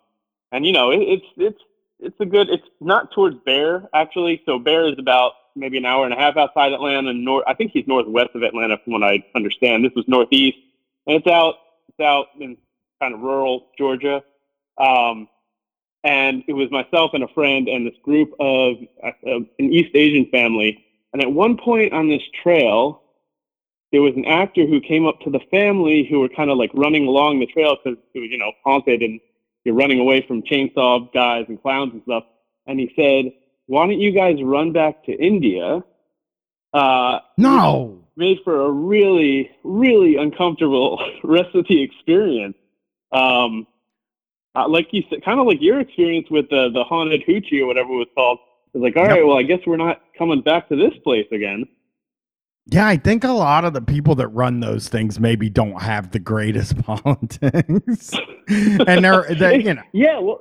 [0.53, 1.61] and you know, it, it's it's
[2.05, 2.51] it's a good.
[2.51, 4.43] It's not towards Bear actually.
[4.47, 7.11] So Bear is about maybe an hour and a half outside Atlanta.
[7.11, 9.85] and North, I think he's northwest of Atlanta, from what I understand.
[9.85, 10.59] This was northeast,
[11.07, 11.57] and it's out
[11.89, 12.57] it's out in
[13.01, 14.23] kind of rural Georgia.
[14.79, 15.29] Um,
[16.03, 20.27] and it was myself and a friend and this group of uh, an East Asian
[20.31, 20.85] family.
[21.13, 23.03] And at one point on this trail,
[23.91, 26.71] there was an actor who came up to the family who were kind of like
[26.75, 29.21] running along the trail because it was, you know, haunted and
[29.65, 32.25] you're running away from chainsaw guys and clowns and stuff.
[32.67, 33.33] And he said,
[33.67, 35.83] Why don't you guys run back to India?
[36.73, 38.01] Uh, No.
[38.17, 42.57] made for a really, really uncomfortable rest of the experience.
[43.13, 43.67] Um,
[44.57, 47.67] uh, like you said, kind of like your experience with the the haunted hoochie or
[47.67, 48.39] whatever it was called.
[48.73, 51.67] It's like, all right, well, I guess we're not coming back to this place again.
[52.67, 56.13] Yeah, I think a lot of the people that run those things maybe don't have
[56.13, 58.13] the greatest politics.
[58.49, 60.41] and they're, they, you know, Yeah, well,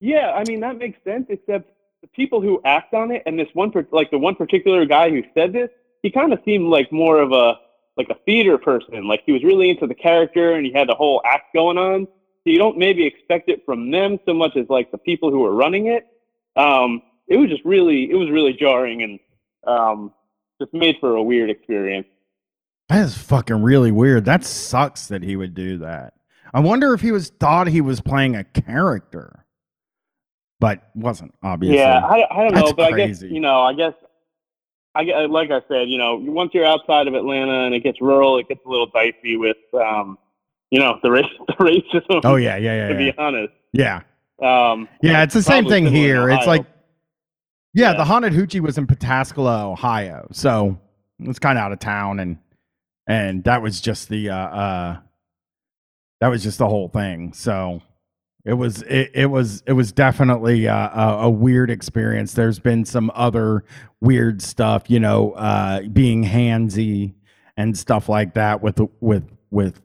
[0.00, 0.32] yeah.
[0.32, 1.26] I mean, that makes sense.
[1.28, 1.70] Except
[2.02, 5.22] the people who act on it, and this one, like the one particular guy who
[5.34, 5.70] said this,
[6.02, 7.54] he kind of seemed like more of a
[7.96, 9.08] like a theater person.
[9.08, 12.06] Like he was really into the character, and he had the whole act going on.
[12.06, 15.44] So you don't maybe expect it from them so much as like the people who
[15.44, 16.06] are running it.
[16.56, 19.18] Um, it was just really, it was really jarring and
[19.66, 20.12] um,
[20.60, 22.06] just made for a weird experience.
[22.88, 24.24] that is fucking really weird.
[24.24, 26.14] That sucks that he would do that.
[26.52, 29.44] I wonder if he was thought he was playing a character,
[30.58, 31.78] but wasn't obviously.
[31.78, 33.94] Yeah, I, I don't know, That's but I guess you know, I guess
[34.94, 38.00] I guess like I said, you know, once you're outside of Atlanta and it gets
[38.00, 40.18] rural, it gets a little dicey with um,
[40.70, 42.20] you know, the race, the racism.
[42.24, 42.88] Oh yeah, yeah, yeah.
[42.88, 44.00] to yeah, be honest, Yeah,
[44.42, 45.22] um, yeah.
[45.22, 46.30] It's the same thing here.
[46.30, 46.66] It's like,
[47.74, 47.96] yeah, Yeah.
[47.98, 50.78] the haunted hoochie was in Pataskala, Ohio, so
[51.20, 52.38] it's kind of out of town, and
[53.06, 54.98] and that was just the uh, uh
[56.20, 57.32] that was just the whole thing.
[57.32, 57.80] So
[58.44, 62.32] it was it, it was it was definitely uh, a, a weird experience.
[62.32, 63.64] There's been some other
[64.00, 67.14] weird stuff, you know, uh, being handsy
[67.56, 69.80] and stuff like that with with with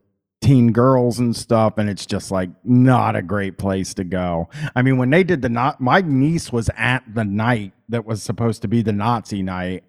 [0.45, 4.47] teen girls and stuff and it's just like not a great place to go.
[4.75, 8.21] I mean when they did the not my niece was at the night that was
[8.21, 9.83] supposed to be the nazi night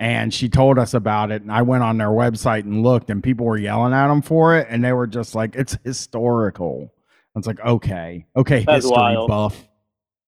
[0.00, 3.22] and she told us about it and i went on their website and looked and
[3.22, 6.92] people were yelling at them for it and they were just like it's historical.
[7.36, 8.26] It's like okay.
[8.34, 9.28] Okay That's history wild.
[9.28, 9.68] buff.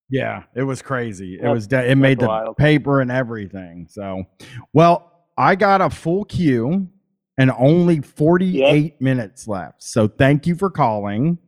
[0.09, 1.41] Yeah it was crazy.
[1.43, 2.57] It was de- it made the wild.
[2.57, 4.23] paper and everything so
[4.73, 6.87] well i got a full queue
[7.39, 11.39] and only 48 minutes left so thank you for calling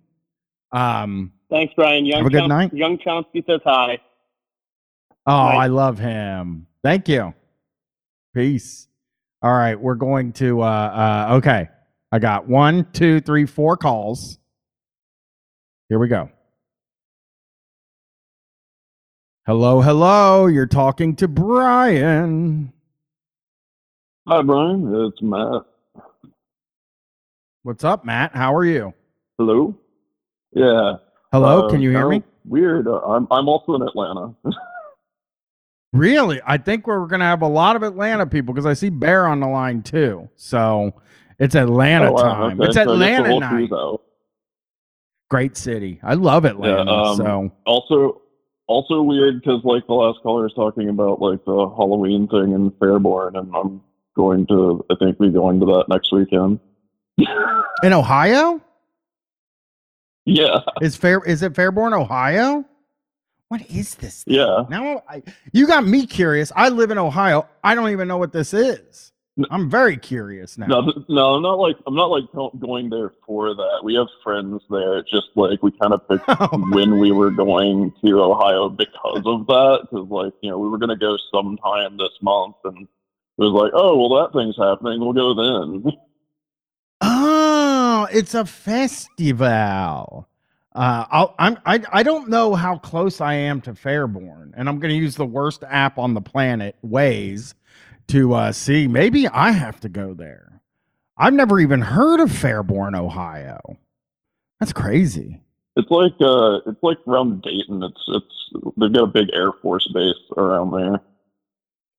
[0.73, 2.05] um thanks, Brian.
[2.05, 2.73] Young Have a good Chown- night.
[2.74, 3.98] Young Chomsky says hi.
[5.27, 5.59] Oh, Nice.
[5.59, 6.66] I love him.
[6.82, 7.32] Thank you.
[8.35, 8.89] Peace.
[9.40, 11.69] All right, we're going to uh uh okay.
[12.11, 14.39] I got one, two, three, four calls.
[15.89, 16.28] Here we go.
[19.47, 20.47] Hello, hello.
[20.47, 22.73] You're talking to Brian.
[24.27, 24.93] Hi, Brian.
[25.06, 25.62] It's Matt.
[27.65, 28.35] What's up, Matt?
[28.36, 28.93] How are you?
[29.39, 29.74] Hello.
[30.53, 30.97] Yeah.
[31.32, 32.23] Hello, uh, can you hear me?
[32.45, 32.86] Weird.
[32.86, 34.35] Uh, I'm I'm also in Atlanta.
[35.93, 36.41] Really?
[36.45, 39.28] I think we're going to have a lot of Atlanta people because I see Bear
[39.28, 40.28] on the line too.
[40.35, 40.93] So
[41.39, 42.61] it's Atlanta Oh, wow, time.
[42.61, 42.66] okay.
[42.66, 42.93] It's So I guess the
[43.28, 43.70] Atlanta night.
[45.31, 46.01] Great city.
[46.03, 46.91] I love Atlanta.
[46.91, 48.23] um, so Also,
[48.66, 52.73] also weird because like the last caller was talking about like the Halloween thing in
[52.73, 53.81] Fairborn, and I'm
[54.16, 56.59] going to I think be going to that next weekend.
[57.19, 58.61] In Ohio?
[60.24, 60.61] yeah.
[60.81, 62.65] Is fair is it Fairborn, Ohio?
[63.49, 64.24] What is this?
[64.24, 64.35] thing?
[64.35, 64.65] Yeah.
[64.69, 65.23] Now I,
[65.53, 66.51] you got me curious.
[66.57, 67.49] I live in Ohio.
[67.62, 69.12] I don't even know what this is.
[69.51, 70.66] I'm very curious now.
[70.66, 72.24] No, no, I'm not like I'm not like
[72.61, 73.81] going there for that.
[73.82, 74.99] We have friends there.
[74.99, 79.23] It's just like we kind of picked oh when we were going to Ohio because
[79.24, 79.89] of that.
[79.91, 82.89] Because like you know we were going to go sometime this month, and it
[83.43, 85.01] was like, oh well, that thing's happening.
[85.01, 85.93] We'll go then.
[87.26, 90.28] Oh, it's a festival.
[90.74, 94.78] Uh, I'll, I'm, I, I don't know how close I am to Fairborn, and I'm
[94.78, 97.55] going to use the worst app on the planet, Waze,
[98.09, 98.86] to uh, see.
[98.88, 100.60] Maybe I have to go there.
[101.16, 103.78] I've never even heard of Fairborn, Ohio.
[104.60, 105.40] That's crazy.
[105.76, 107.82] It's like uh, it's like around Dayton.
[107.82, 111.01] It's it's they've got a big Air Force base around there.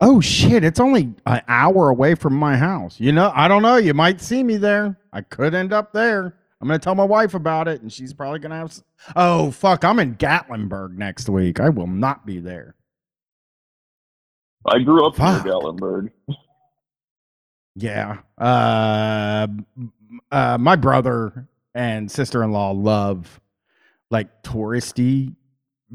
[0.01, 0.63] Oh shit!
[0.63, 2.99] It's only an hour away from my house.
[2.99, 3.77] You know, I don't know.
[3.77, 4.97] You might see me there.
[5.13, 6.35] I could end up there.
[6.61, 8.77] I'm gonna tell my wife about it, and she's probably gonna have.
[9.15, 9.83] Oh fuck!
[9.85, 11.59] I'm in Gatlinburg next week.
[11.59, 12.75] I will not be there.
[14.65, 15.45] I grew up Fuck.
[15.45, 16.11] near Gatlinburg.
[17.75, 18.17] Yeah.
[18.37, 19.47] Uh,
[20.31, 23.39] uh, my brother and sister in law love
[24.09, 25.35] like touristy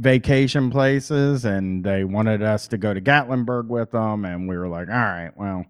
[0.00, 4.68] vacation places, and they wanted us to go to Gatlinburg with them, and we were
[4.68, 5.66] like, all right, well,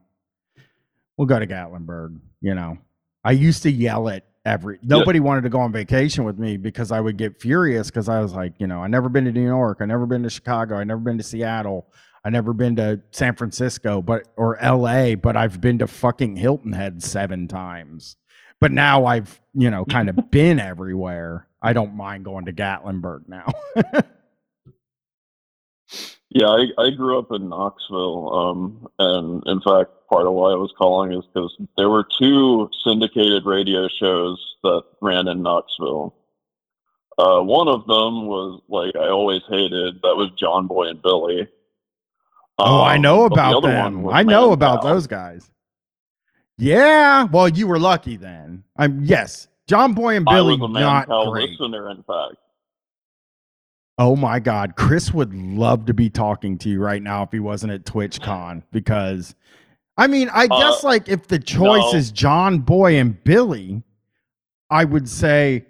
[1.16, 2.20] we'll go to Gatlinburg.
[2.40, 2.78] You know,
[3.24, 6.90] I used to yell at every nobody wanted to go on vacation with me because
[6.90, 9.44] I would get furious because I was like, you know, I never been to New
[9.44, 11.92] York, I never been to Chicago, I never been to Seattle,
[12.24, 16.72] I never been to San Francisco, but or LA, but I've been to fucking Hilton
[16.72, 18.16] Head seven times.
[18.60, 21.48] But now I've, you know, kind of been everywhere.
[21.60, 23.52] I don't mind going to Gatlinburg now.
[26.32, 30.54] Yeah, I, I grew up in Knoxville, um, and in fact, part of why I
[30.56, 36.14] was calling is because there were two syndicated radio shows that ran in Knoxville.
[37.18, 39.96] Uh, one of them was like I always hated.
[40.02, 41.48] That was John Boy and Billy.
[42.58, 44.08] oh, I Um, know but the about them.
[44.08, 45.50] I know Man about those guys.
[46.58, 48.62] Yeah, well, you were lucky then.
[48.76, 51.50] I'm yes, John Boy and I Billy was a Man not Cow great.
[51.50, 52.36] listener, in fact.
[54.00, 54.76] Oh my God.
[54.76, 58.62] Chris would love to be talking to you right now if he wasn't at TwitchCon
[58.72, 59.34] because,
[59.98, 61.98] I mean, I Uh, guess like if the choice no.
[61.98, 63.82] is John Boy and Billy,
[64.70, 65.66] I would say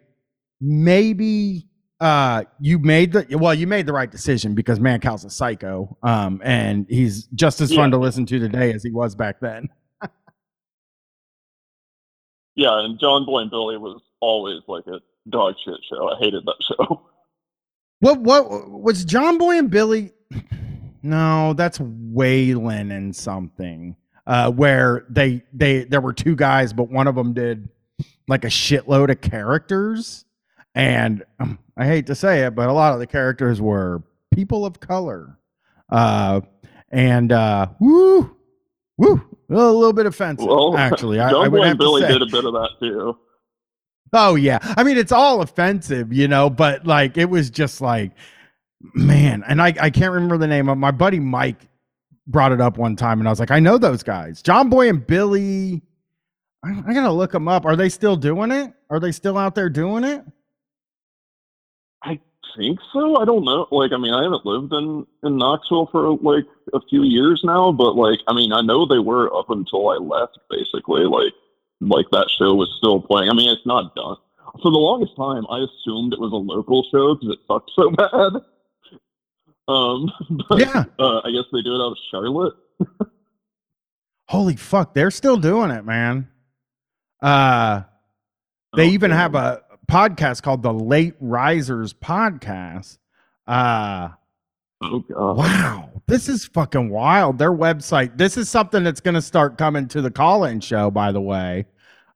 [0.61, 1.66] maybe
[1.98, 6.40] uh you made the well you made the right decision because Mancow's a psycho um
[6.44, 7.97] and he's just as fun Yeah.
[7.97, 9.69] to listen to today as he was back then
[12.55, 15.01] Yeah, and John Boy and Billy was always like a
[15.31, 16.09] dog shit show.
[16.11, 17.02] I hated that show.
[18.01, 20.12] what what was John Boy and Billy
[21.02, 23.97] no that's Waylon and something
[24.27, 27.68] uh where they they there were two guys but one of them did
[28.28, 30.24] like a shitload of characters.
[30.74, 34.02] And um, I hate to say it but a lot of the characters were
[34.35, 35.39] people of color.
[35.89, 36.40] Uh
[36.90, 38.36] and uh woo
[38.97, 42.22] woo a little bit offensive Well, actually I, John I would Boy and Billy did
[42.22, 43.16] a bit of that too.
[44.12, 44.58] Oh yeah.
[44.62, 48.12] I mean it's all offensive, you know, but like it was just like
[48.94, 51.68] man, and I I can't remember the name of my buddy Mike
[52.26, 54.42] brought it up one time and I was like, I know those guys.
[54.42, 55.82] John Boy and Billy
[56.64, 57.64] I, I got to look them up.
[57.64, 58.72] Are they still doing it?
[58.90, 60.24] Are they still out there doing it?
[62.02, 62.20] I
[62.56, 63.16] think so.
[63.20, 63.66] I don't know.
[63.70, 67.72] Like, I mean, I haven't lived in in Knoxville for like a few years now,
[67.72, 70.38] but like, I mean, I know they were up until I left.
[70.50, 71.32] Basically, like,
[71.81, 73.31] like that show was still playing.
[73.31, 74.16] I mean, it's not done.
[74.62, 77.90] For the longest time, I assumed it was a local show because it sucked so
[77.97, 78.43] bad.
[79.69, 80.11] Um,
[80.48, 80.85] but Yeah.
[80.98, 82.55] uh, I guess they do it out of Charlotte.
[84.28, 86.28] Holy fuck, they're still doing it, man.
[87.20, 87.82] Uh
[88.77, 92.98] they Oh, even have a podcast called the Late Risers podcast.
[93.47, 94.11] Uh
[94.82, 95.36] Oh god.
[95.36, 97.39] Wow, this is fucking wild.
[97.39, 98.16] Their website.
[98.16, 100.90] This is something that's going to start coming to the call-in show.
[100.90, 101.66] By the way,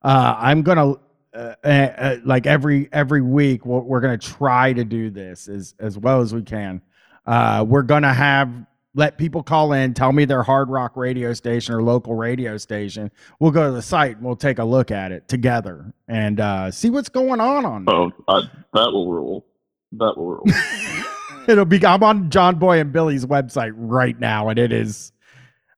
[0.03, 0.93] uh, I'm gonna
[1.35, 3.65] uh, uh, uh, like every every week.
[3.65, 6.83] We're, we're gonna try to do this as as well as we can.
[7.27, 8.51] Uh, we're gonna have
[8.95, 13.11] let people call in, tell me their hard rock radio station or local radio station.
[13.41, 16.71] We'll go to the site and we'll take a look at it together and uh,
[16.71, 17.95] see what's going on on there.
[17.95, 18.43] Oh, I,
[18.75, 19.47] that will rule.
[19.93, 20.45] That will rule.
[21.49, 21.85] It'll be.
[21.85, 25.13] I'm on John Boy and Billy's website right now, and it is.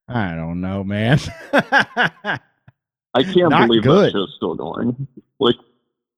[0.08, 1.18] I don't know, man.
[1.52, 4.06] I can't Not believe good.
[4.06, 5.08] that show's still going.
[5.40, 5.56] Like,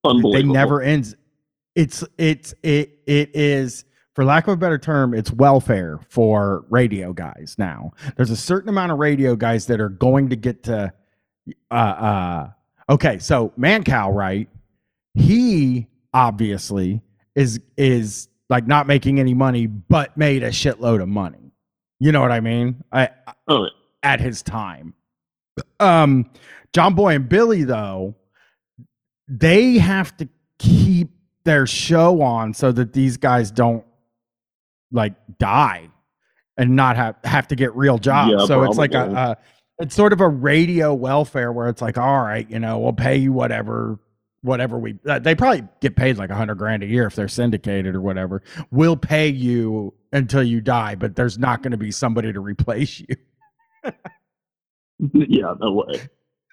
[0.05, 0.55] they unbelievable.
[0.55, 1.15] never ends.
[1.75, 3.85] It's it's it it is
[4.19, 7.55] for lack of a better term, it's welfare for radio guys.
[7.57, 10.93] Now, there's a certain amount of radio guys that are going to get to.
[11.71, 12.51] Uh, uh,
[12.91, 14.49] okay, so Mancow, right?
[15.15, 17.01] He obviously
[17.37, 21.53] is is like not making any money, but made a shitload of money.
[22.01, 22.83] You know what I mean?
[22.93, 23.11] I
[23.49, 23.69] Oh,
[24.03, 24.95] at his time.
[25.81, 26.31] Um,
[26.73, 28.15] John Boy and Billy, though,
[29.27, 31.11] they have to keep
[31.45, 33.85] their show on so that these guys don't
[34.93, 35.91] like die
[36.57, 38.33] and not have have to get real jobs.
[38.33, 39.37] Yeah, so it's like a, a
[39.83, 43.17] it's sort of a radio welfare where it's like, all right, you know, we'll pay
[43.17, 43.99] you whatever
[44.43, 47.29] whatever we uh, they probably get paid like a hundred grand a year if they're
[47.29, 48.43] syndicated or whatever.
[48.71, 53.01] We'll pay you until you die, but there's not going to be somebody to replace
[53.01, 53.17] you.
[55.13, 56.09] yeah, no way.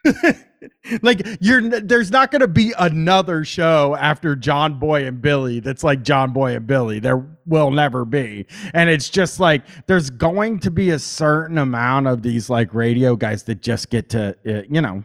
[1.01, 5.83] like you're there's not going to be another show after John Boy and Billy that's
[5.83, 6.99] like John Boy and Billy.
[6.99, 8.45] There will never be.
[8.73, 13.15] And it's just like there's going to be a certain amount of these like radio
[13.15, 15.03] guys that just get to uh, you know,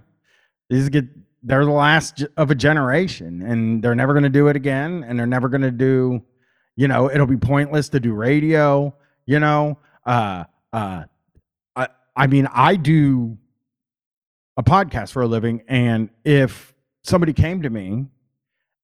[0.68, 1.06] these get
[1.42, 5.18] they're the last of a generation and they're never going to do it again and
[5.18, 6.22] they're never going to do
[6.76, 8.94] you know, it'll be pointless to do radio,
[9.26, 9.78] you know.
[10.06, 11.04] Uh uh
[11.76, 13.36] I I mean, I do
[14.56, 18.06] a podcast for a living and if somebody came to me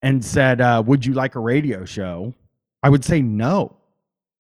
[0.03, 2.33] and said uh, would you like a radio show
[2.83, 3.77] i would say no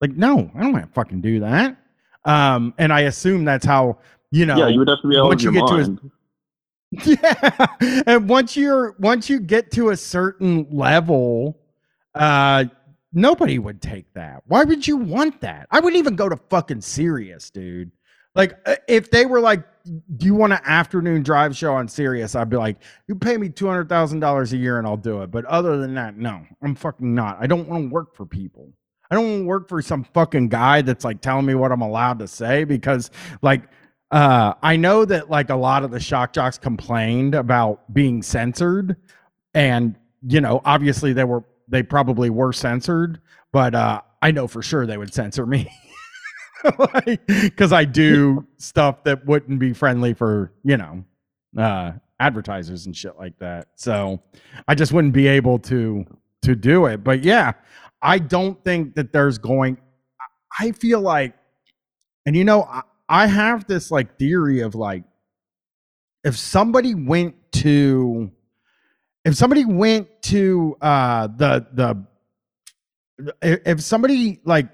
[0.00, 1.76] Like, no, I don't want to fucking do that.
[2.24, 3.98] Um, and I assume that's how
[4.30, 4.56] you know.
[4.56, 6.10] yeah, you would have to be out once of you your get to mind.
[7.04, 7.66] Yeah.
[8.06, 11.58] And once you're once you get to a certain level,
[12.14, 12.64] uh
[13.12, 14.42] nobody would take that.
[14.46, 15.66] Why would you want that?
[15.70, 17.90] I wouldn't even go to fucking Sirius, dude.
[18.34, 22.34] Like uh, if they were like, "Do you want an afternoon drive show on Sirius?"
[22.34, 22.76] I'd be like,
[23.08, 25.78] "You pay me two hundred thousand dollars a year and I'll do it." But other
[25.78, 27.38] than that, no, I'm fucking not.
[27.40, 28.72] I don't want to work for people.
[29.10, 31.80] I don't want to work for some fucking guy that's like telling me what I'm
[31.80, 33.10] allowed to say because,
[33.40, 33.62] like,
[34.10, 38.96] uh, I know that like a lot of the shock jocks complained about being censored,
[39.54, 39.96] and
[40.26, 43.20] you know, obviously they were they probably were censored,
[43.52, 45.68] but uh, I know for sure they would censor me
[47.28, 51.04] because I do stuff that wouldn't be friendly for you know
[51.58, 53.68] uh, advertisers and shit like that.
[53.74, 54.22] So
[54.68, 56.04] I just wouldn't be able to
[56.42, 57.02] to do it.
[57.02, 57.52] But yeah,
[58.02, 59.78] I don't think that there's going.
[60.58, 61.34] I feel like,
[62.24, 65.04] and you know, I, I have this like theory of like,
[66.24, 68.30] if somebody went to,
[69.24, 72.06] if somebody went to uh the the,
[73.42, 74.68] if somebody like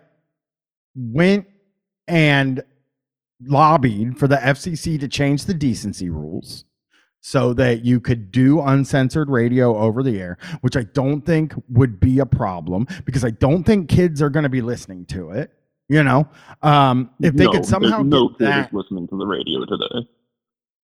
[0.95, 1.47] went
[2.09, 2.63] and
[3.45, 6.65] lobbied for the FCC to change the decency rules
[7.21, 12.01] so that you could do uncensored radio over the air, which I don't think would
[12.01, 15.53] be a problem because I don't think kids are going to be listening to it.
[15.93, 16.27] You know,
[16.63, 20.09] um, if they No, could somehow no get that listening to the radio today.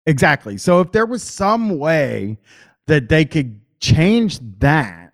[0.06, 0.56] Exactly.
[0.56, 2.38] So if there was some way
[2.86, 5.12] that they could change that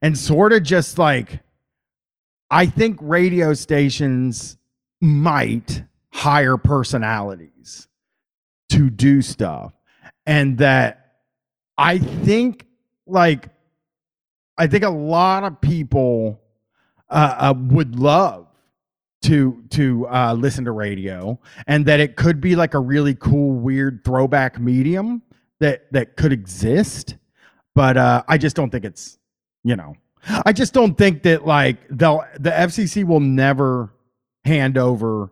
[0.00, 1.40] and sort of just like,
[2.50, 4.56] I think radio stations
[5.02, 7.86] might hire personalities
[8.70, 9.74] to do stuff.
[10.24, 11.16] And that
[11.76, 12.64] I think,
[13.06, 13.50] like,
[14.56, 16.40] I think a lot of people
[17.10, 18.47] uh, uh, would love
[19.28, 23.52] to to uh, listen to radio, and that it could be like a really cool,
[23.52, 25.22] weird throwback medium
[25.60, 27.16] that that could exist.
[27.74, 29.18] But uh, I just don't think it's,
[29.64, 29.96] you know,
[30.46, 33.92] I just don't think that like they'll the FCC will never
[34.44, 35.30] hand over,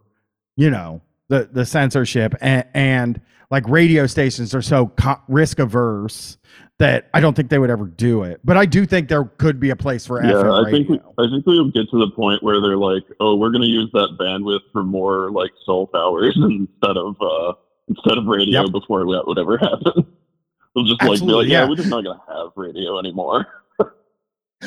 [0.57, 3.21] you know, the the censorship and, and
[3.51, 6.39] like radio stations are so co- risk averse
[6.79, 8.41] that I don't think they would ever do it.
[8.45, 10.99] But I do think there could be a place for Yeah, FM I think we,
[11.19, 13.91] I think we'll get to the point where they're like, oh, we're going to use
[13.95, 17.53] that bandwidth for more like cell towers instead of uh
[17.89, 18.73] instead of radio Yep.
[18.73, 20.07] before that would ever happen.
[20.75, 21.69] They'll just like be like, yeah, yeah.
[21.69, 23.47] we're just not going to have radio anymore.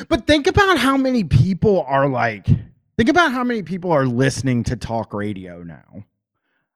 [0.08, 2.46] But think about how many people are like,
[2.98, 6.04] think about how many people are listening to talk radio now.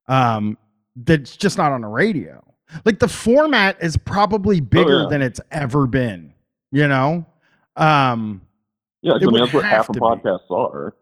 [0.08, 0.58] Um,
[0.96, 2.44] that's just not on the radio.
[2.86, 5.10] Like the format is probably bigger Oh, yeah.
[5.10, 6.34] than it's ever been.
[6.72, 7.26] You know,
[7.76, 8.42] um,
[9.02, 10.00] Yeah, I mean that's what half to of be.
[10.00, 10.96] podcasts are.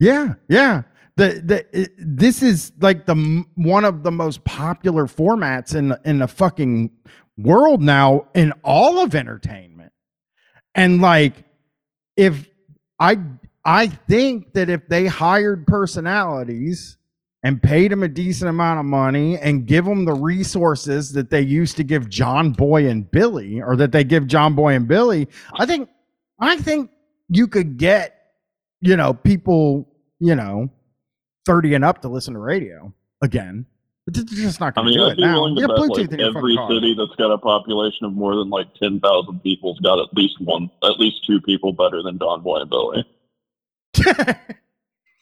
[0.00, 0.82] Yeah, yeah.
[1.16, 6.18] The the it, this is like the one of the most popular formats in in
[6.18, 6.90] the fucking
[7.38, 9.92] world now in all of entertainment.
[10.74, 11.44] And like
[12.16, 12.48] if
[12.98, 13.18] I
[13.64, 16.96] I think that if they hired personalities
[17.44, 21.42] and paid them a decent amount of money and give them the resources that they
[21.42, 25.28] used to give John Boy and Billy or that they give John Boy and Billy,
[25.58, 25.90] I think
[26.40, 26.90] I think
[27.28, 28.32] you could get
[28.80, 29.88] you know people
[30.18, 30.70] you know
[31.46, 32.92] 30 and up to listen to radio
[33.22, 33.66] again.
[34.06, 35.34] But they're just not I going to mean, do it now.
[35.34, 38.34] willing to you bet like Bluetooth your every city that's got a population of more
[38.36, 42.18] than like ten thousand people's got at least one, at least two people better than
[42.18, 43.04] John Boy and Billy.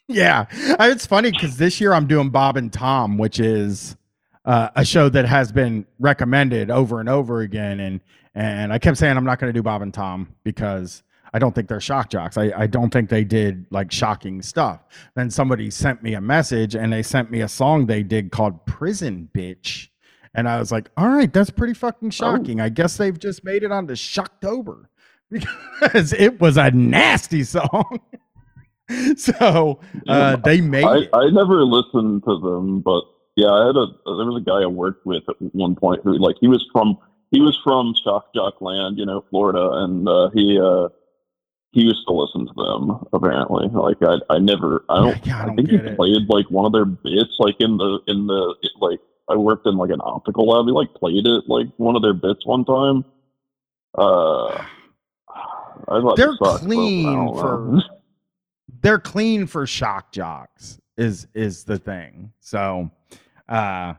[0.08, 0.46] yeah.
[0.52, 3.96] It's funny because this year i'm doing bob and tom which is
[4.44, 7.80] uh, a show that has been recommended over and over again.
[7.80, 8.00] And
[8.34, 11.02] and i kept saying i'm not going to do bob and tom because
[11.32, 12.36] i don't think they're shock jocks.
[12.36, 14.80] I, I don't think they did like shocking stuff.
[15.14, 18.64] Then somebody sent me a message and they sent me a song they did called
[18.66, 19.88] prison bitch.
[20.34, 22.60] And i was like all right that's pretty fucking shocking.
[22.60, 24.86] I guess they've just made it onto shocktober.
[25.80, 28.00] Because it was a nasty song
[29.16, 31.10] so uh, they made I, it.
[31.12, 33.04] I never listened to them, but
[33.36, 36.16] yeah, I had a there was a guy I worked with at one point who
[36.18, 36.98] like he was from
[37.30, 40.88] he was from Shock Jock Land, you know, Florida, and uh, he uh,
[41.70, 43.68] he used to listen to them apparently.
[43.68, 45.96] Like I I never I don't Yeah, I I, don't think he it.
[45.96, 49.00] played like one of their bits like in the in the like
[49.30, 50.66] I worked in like an optical lab.
[50.66, 53.04] He like played it like one of their bits one time.
[53.96, 54.48] Uh,
[55.88, 57.82] I thought They're sucked, but I clean don't for- know.
[58.82, 60.78] They're clean for shock jocks.
[60.98, 62.32] Is is the thing.
[62.40, 62.90] So,
[63.48, 63.94] uh,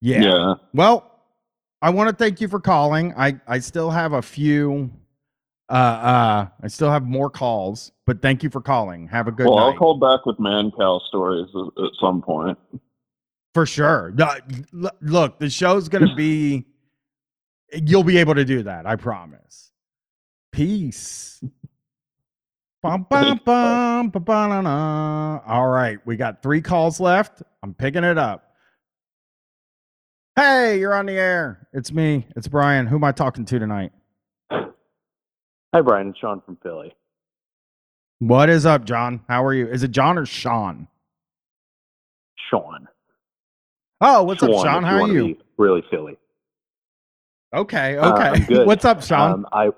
[0.00, 0.20] yeah.
[0.20, 0.54] yeah.
[0.74, 1.08] Well,
[1.80, 3.14] I want to thank you for calling.
[3.16, 4.90] I I still have a few
[5.70, 9.06] Uh, uh, I still have more calls, but thank you for calling.
[9.08, 9.64] Have a good well, night.
[9.66, 12.58] I'll call back with Mancow stories at, at some point.
[13.52, 14.14] For sure.
[15.02, 16.64] Look, the show's going to be,
[17.72, 18.86] you'll be able to do that.
[18.86, 19.70] I promise.
[20.52, 21.44] Peace.
[22.80, 25.40] Bum, bum, bum, ba, ba, na, na.
[25.46, 25.98] All right.
[26.06, 27.42] We got three calls left.
[27.62, 28.52] I'm picking it up.
[30.36, 31.66] Hey, you're on the air.
[31.72, 32.26] It's me.
[32.36, 32.86] It's Brian.
[32.86, 33.90] Who am I talking to tonight?
[34.52, 36.10] Hi, Brian.
[36.10, 36.94] It's Sean from Philly.
[38.20, 39.22] What is up, John?
[39.28, 39.66] How are you?
[39.66, 40.86] Is it John or Sean?
[42.50, 42.86] Sean.
[44.00, 44.84] Oh, what's up, Sean, Sean?
[44.84, 45.36] if How are you?
[45.56, 46.16] Really Philly.
[47.52, 48.44] Okay, Uh, okay.
[48.44, 48.66] Good.
[48.68, 49.32] what's up, Sean?
[49.32, 49.70] Um, I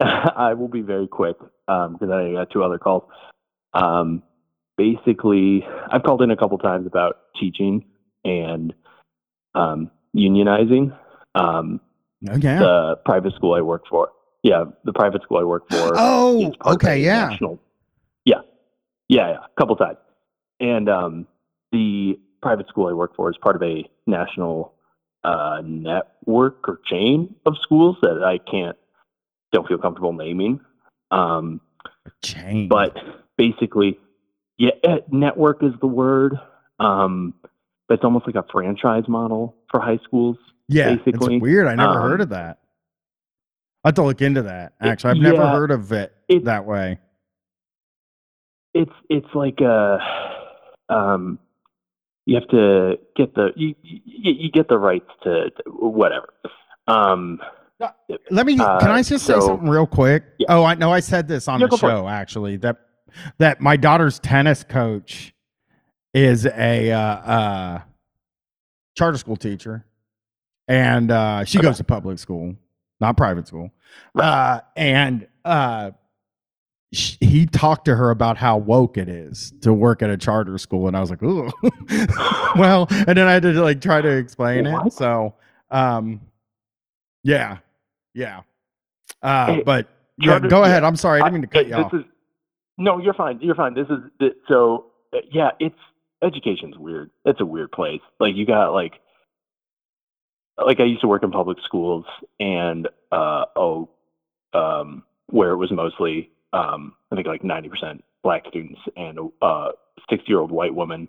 [0.34, 1.36] I will be very quick
[1.66, 3.04] because I got two other calls.
[3.74, 4.22] Um,
[4.76, 7.84] basically, I've called in a couple times about teaching
[8.24, 8.74] and
[9.54, 10.96] um, unionizing.
[11.34, 11.80] Um,
[12.20, 12.58] yeah.
[12.58, 14.10] The private school I work for.
[14.42, 15.92] Yeah, the private school I work for.
[15.96, 17.28] Oh, is part of okay, yeah.
[17.28, 17.60] National,
[18.24, 18.40] yeah,
[19.08, 19.98] yeah, yeah, a couple times.
[20.60, 21.26] And um,
[21.72, 24.72] the private school I work for is part of a national
[25.24, 28.76] uh, network or chain of schools that I can't,
[29.52, 30.60] don't feel comfortable naming.
[31.10, 31.60] Um,
[32.22, 32.68] Chain.
[32.68, 32.96] but
[33.36, 33.98] basically,
[34.58, 36.34] yeah, eh, network is the word.
[36.78, 37.34] Um,
[37.88, 40.36] but it's almost like a franchise model for high schools.
[40.68, 41.66] yeah, basically, it's weird.
[41.66, 42.58] I never heard um, of that.
[43.84, 44.74] I have to look into that.
[44.80, 46.98] Actually, I've never yeah, heard of it it- that way.
[48.74, 49.98] it's it's like a
[50.88, 51.38] um
[52.26, 56.28] you have to get the you you, you get the rights to, to whatever
[56.88, 57.40] um
[58.30, 58.56] Let me.
[58.56, 60.24] can uh, I just say something real quick?
[60.38, 60.46] Yeah.
[60.50, 60.92] Oh, I know.
[60.92, 61.92] I said this on Yeah, the go for it.
[61.92, 62.56] show actually.
[62.56, 62.76] That
[63.38, 65.34] that my daughter's tennis coach
[66.14, 67.80] is a uh, uh,
[68.96, 69.84] charter school teacher,
[70.68, 71.66] and uh, she Okay.
[71.68, 72.54] goes to public school,
[73.00, 73.70] not private school.
[74.14, 75.90] Uh, and uh,
[76.90, 80.88] he talked to her about how woke it is to work at a charter school,
[80.88, 81.50] and I was like, "Ooh."
[82.56, 84.92] well, and then I had to like try to explain it.
[84.92, 85.34] So,
[85.70, 86.20] um,
[87.22, 87.58] yeah,
[88.16, 88.40] yeah.
[89.22, 89.88] Uh, Hey, but
[90.18, 90.82] yeah, go ahead.
[90.82, 91.94] I'm sorry, I didn't mean to cut you this off.
[91.94, 92.02] is
[92.78, 95.78] no you're fine you're fine this is so uh, yeah it's
[96.22, 98.94] education's weird it's a weird place like you got like
[100.64, 102.04] like i used to work in public schools
[102.40, 103.88] and uh oh
[104.54, 109.72] um where it was mostly um i think like 90% black students and a uh
[110.10, 111.08] 60 year old white woman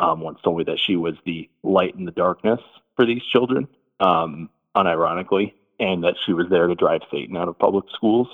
[0.00, 2.60] um once told me that she was the light in the darkness
[2.94, 3.68] for these children
[4.00, 8.28] um unironically and that she was there to drive satan out of public schools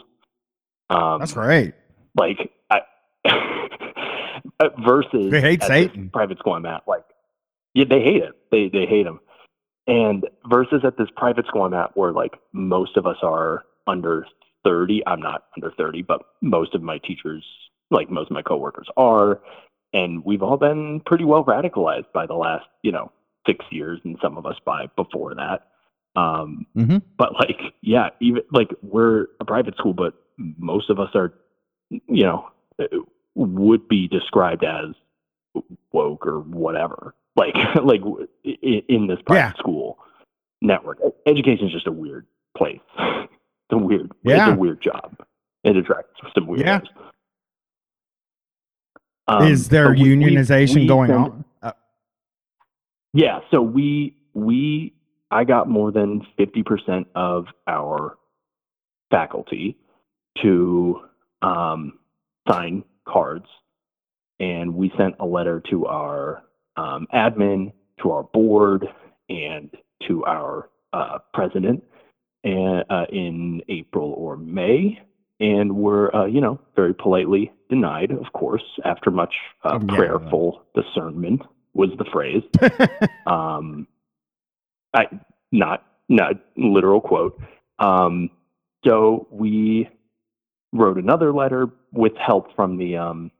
[0.90, 1.74] um That's great.
[2.16, 2.80] like I,
[4.84, 6.10] versus They hate Satan.
[6.10, 7.04] private school I'm at, like
[7.74, 8.32] yeah, they hate it.
[8.50, 9.20] They they hate him.
[9.86, 14.26] And versus at this private school I'm at, where like most of us are under
[14.64, 15.02] thirty.
[15.06, 17.44] I'm not under thirty, but most of my teachers,
[17.90, 19.40] like most of my coworkers, are,
[19.94, 23.10] and we've all been pretty well radicalized by the last you know
[23.46, 25.68] six years, and some of us by before that.
[26.16, 27.02] Um, Mhm.
[27.16, 31.32] But like, yeah, even like we're a private school, but most of us are,
[31.90, 32.48] you know,
[33.34, 34.94] would be described as
[35.92, 37.14] woke or whatever.
[37.36, 38.02] Like, like
[38.44, 39.98] in this private school
[40.60, 42.26] network, education is just a weird
[42.56, 42.80] place.
[43.70, 44.48] It's a weird, Yeah.
[44.50, 45.16] it's a weird job.
[45.64, 46.58] It attracts some weirdos.
[46.60, 46.80] Yeah.
[49.28, 51.44] Um, is there but we- we- unionization we going on?
[51.62, 51.72] Uh,
[53.14, 54.92] Yeah, so we we
[55.32, 58.18] I got more than fifty percent of our
[59.10, 59.76] faculty
[60.42, 61.00] to
[61.42, 61.98] um,
[62.48, 63.46] sign cards,
[64.40, 66.42] and we sent a letter to our
[66.76, 67.72] um, admin,
[68.02, 68.86] to our board,
[69.28, 69.70] and
[70.08, 71.82] to our uh, president,
[72.44, 75.00] and uh, in April or May,
[75.40, 79.34] and were uh, you know very politely denied, of course, after much
[79.64, 79.96] uh, Oh, yeah.
[79.96, 81.42] prayerful discernment
[81.74, 82.42] was the phrase.
[83.26, 83.86] Um
[84.94, 85.06] i
[85.50, 87.40] not not literal quote.
[87.78, 88.30] Um
[88.84, 89.88] so we
[90.72, 93.30] wrote another letter with help from the um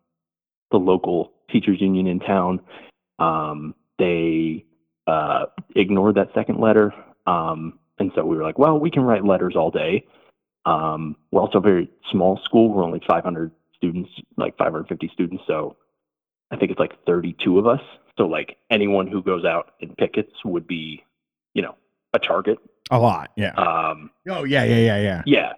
[0.70, 2.60] the local teachers union in town.
[3.18, 4.64] Um they
[5.06, 5.46] uh
[5.76, 6.92] ignored that second letter.
[7.26, 10.06] Um and so we were like well we can write letters all day.
[10.64, 12.68] Um we're also a very small school.
[12.72, 15.42] We're only 500 students like 550 students.
[15.46, 15.76] So
[16.52, 17.80] i think it's like 32 of us.
[18.18, 21.02] So like anyone who goes out and pickets would be,
[21.54, 21.74] you know,
[22.14, 22.58] a target.
[22.90, 23.30] a lot.
[23.36, 23.52] Yeah.
[23.54, 25.22] Um, oh yeah, yeah, yeah, yeah.
[25.26, 25.52] yeah,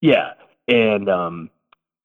[0.00, 0.32] yeah,
[0.68, 1.50] and um,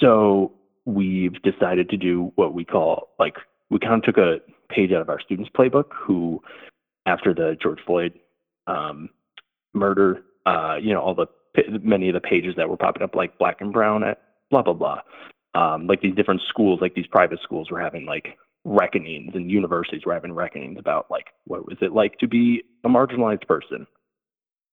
[0.01, 0.53] so
[0.85, 3.35] we've decided to do what we call like
[3.69, 4.39] we kind of took a
[4.69, 5.91] page out of our students' playbook.
[5.93, 6.41] Who,
[7.05, 8.13] after the George Floyd
[8.67, 9.09] um,
[9.73, 11.27] murder, uh, you know, all the
[11.81, 14.21] many of the pages that were popping up like black and brown at
[14.51, 15.01] blah blah blah.
[15.55, 20.01] Um, like these different schools, like these private schools, were having like reckonings, and universities
[20.05, 23.87] were having reckonings about like what was it like to be a marginalized person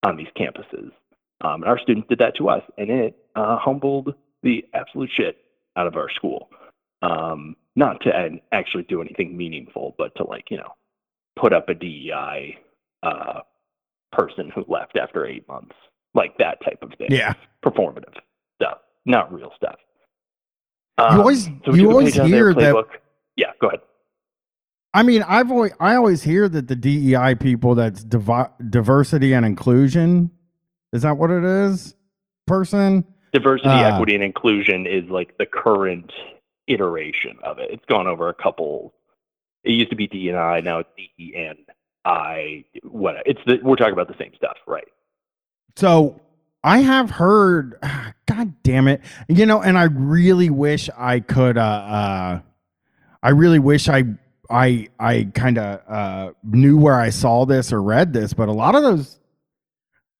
[0.05, 0.91] on these campuses.
[1.41, 5.39] Um, and our students did that to us, and it uh, humbled the absolute shit
[5.77, 6.51] out of our school.
[7.03, 10.75] Um, not to actually do anything meaningful, but to like you know
[11.39, 12.59] put up a DEI
[13.03, 13.41] uh,
[14.13, 15.75] person who left after eight months,
[16.15, 17.09] like that type of thing.
[17.11, 17.35] Yeah,
[17.65, 18.15] performative
[18.61, 19.77] stuff, not real stuff.
[20.99, 22.87] Um, you always so you always hear that.
[23.37, 23.81] Yeah, go ahead.
[24.93, 29.45] I mean, I've always I always hear that the DEI people that's divi- diversity and
[29.45, 30.31] inclusion.
[30.93, 31.97] Is that what it is?
[32.47, 33.05] Person
[33.35, 36.11] diversity, uh, equity, and inclusion is like the current
[36.69, 37.71] iteration of it.
[37.71, 38.95] It's gone over a couple.
[39.65, 41.57] It used to be D and I, now it's D E N
[42.05, 42.65] I.
[42.85, 44.89] What it's the, we're talking about the same stuff, right?
[45.77, 46.21] So
[46.63, 47.79] I have heard.
[48.27, 49.03] God damn it!
[49.29, 51.59] You know, and I really wish I could.
[51.59, 52.41] Uh, uh
[53.25, 54.05] I really wish I
[54.51, 58.53] I I kind of uh, knew where I saw this or read this, but a
[58.53, 59.19] lot of those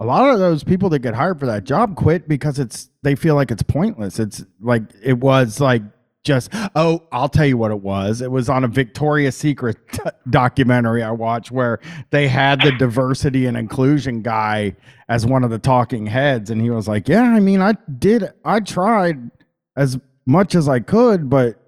[0.01, 3.15] a lot of those people that get hired for that job quit because it's they
[3.15, 4.19] feel like it's pointless.
[4.19, 5.83] It's like it was like
[6.25, 10.01] just oh i'll tell you what it was it was on a victoria's secret t-
[10.31, 11.79] documentary i watched where
[12.13, 14.75] they had the diversity and inclusion guy
[15.11, 18.25] as one of the talking heads and he was like yeah i mean i did
[18.43, 19.31] i tried
[19.77, 21.61] as much as i could but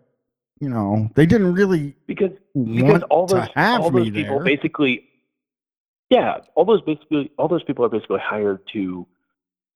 [0.61, 4.45] you know they didn't really because because all those all those people there.
[4.45, 5.05] basically
[6.11, 9.07] yeah all those basically all those people are basically hired to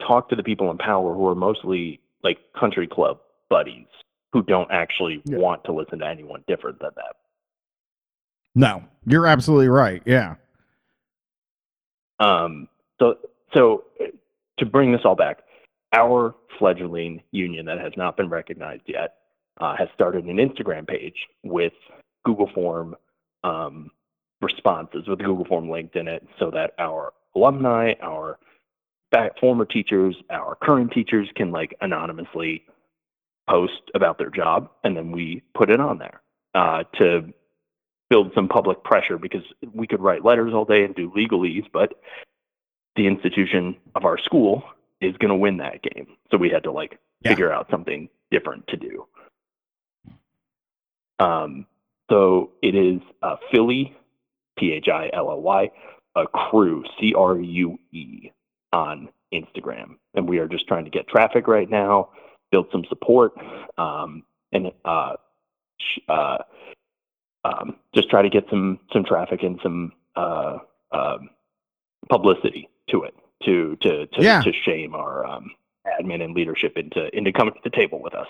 [0.06, 3.86] talk to the people in power who are mostly like country club buddies
[4.32, 5.36] who don't actually yeah.
[5.36, 7.12] want to listen to anyone different than them.
[8.54, 10.02] No, you're absolutely right.
[10.06, 10.36] Yeah.
[12.18, 12.68] Um.
[12.98, 13.18] So
[13.54, 13.84] so
[14.58, 15.38] to bring this all back,
[15.92, 19.16] our fledgling union that has not been recognized yet
[19.60, 21.72] uh, has started an Instagram page with
[22.24, 22.96] Google Form
[23.44, 23.90] um,
[24.40, 28.38] responses with Google Form linked in it, so that our alumni, our
[29.10, 32.64] back former teachers, our current teachers can like anonymously
[33.48, 36.22] post about their job, and then we put it on there
[36.54, 37.32] uh, to
[38.08, 41.94] build some public pressure because we could write letters all day and do legalese, but
[42.96, 44.64] the institution of our school
[45.00, 46.06] is going to win that game.
[46.30, 47.30] So we had to like yeah.
[47.30, 49.06] figure out something different to do.
[51.20, 51.66] Um,
[52.10, 53.96] so it is uh, Philly,
[54.58, 55.70] P H I L L Y,
[56.16, 58.30] a crew, C R U E,
[58.72, 59.96] on Instagram.
[60.14, 62.10] And we are just trying to get traffic right now
[62.50, 63.32] build some support,
[63.78, 64.22] um,
[64.52, 65.14] and uh,
[66.08, 66.38] uh,
[67.44, 70.58] um, just try to get some some traffic and some uh,
[70.92, 71.30] um,
[72.08, 73.14] publicity to it
[73.44, 74.42] to to to, yeah.
[74.42, 75.50] to shame our um,
[75.86, 78.28] admin and leadership into into coming to the table with us.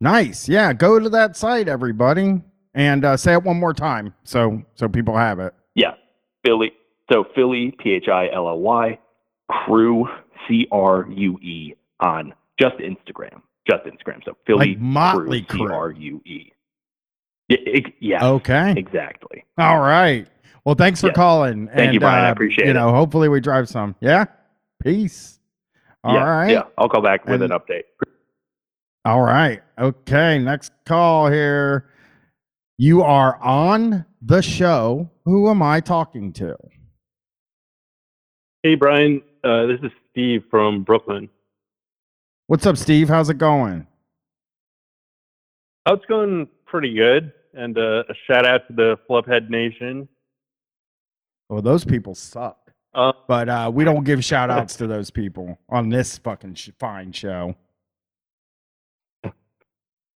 [0.00, 0.72] Nice, yeah.
[0.72, 2.42] Go to that site, everybody,
[2.74, 5.54] and uh, say it one more time so so people have it.
[5.74, 5.94] Yeah,
[6.44, 6.72] Philly.
[7.12, 8.98] So Philly, P H I L L Y,
[9.50, 10.08] crew,
[10.48, 14.24] C R U E on just Instagram, just Instagram.
[14.24, 16.52] So Philly like Motley Crue, C R U E.
[18.00, 18.24] Yeah.
[18.24, 18.74] Okay.
[18.76, 19.44] Exactly.
[19.58, 20.26] All right.
[20.64, 21.16] Well, thanks for yes.
[21.16, 21.66] calling.
[21.66, 22.24] Thank and, you, Brian.
[22.24, 22.74] Uh, I appreciate you it.
[22.74, 23.96] You know, hopefully we drive some.
[24.00, 24.26] Yeah.
[24.82, 25.40] Peace.
[26.04, 26.50] All yeah, right.
[26.52, 26.62] Yeah.
[26.78, 27.82] I'll call back with and, an update.
[29.04, 29.62] All right.
[29.78, 30.38] Okay.
[30.38, 31.90] Next call here.
[32.76, 35.10] You are on the show.
[35.24, 36.56] Who am I talking to?
[38.62, 39.22] Hey, Brian.
[39.42, 41.30] Uh, this is Steve from Brooklyn.
[42.46, 43.08] What's up, Steve?
[43.08, 43.86] How's it going?
[45.86, 47.32] Oh, it's going pretty good.
[47.54, 50.08] And uh, a shout out to the Flubhead Nation.
[51.48, 52.58] Well, those people suck.
[52.92, 56.70] Uh, but uh, we don't give shout outs to those people on this fucking sh-
[56.78, 57.54] fine show.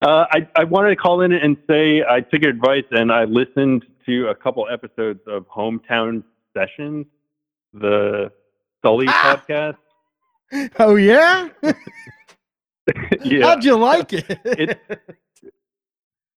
[0.05, 3.25] Uh, I, I wanted to call in and say I took your advice and I
[3.25, 6.23] listened to a couple episodes of Hometown
[6.55, 7.07] Sessions,
[7.73, 8.31] the
[8.85, 9.43] Sully ah!
[9.49, 9.77] podcast.
[10.79, 11.49] Oh, yeah?
[13.25, 13.47] yeah.
[13.47, 14.27] How'd you like it?
[14.45, 14.79] it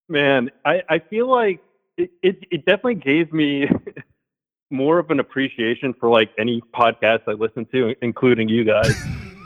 [0.09, 1.61] man, I, I feel like
[1.97, 3.67] it, it, it definitely gave me
[4.71, 8.95] more of an appreciation for like any podcast I listen to, including you guys.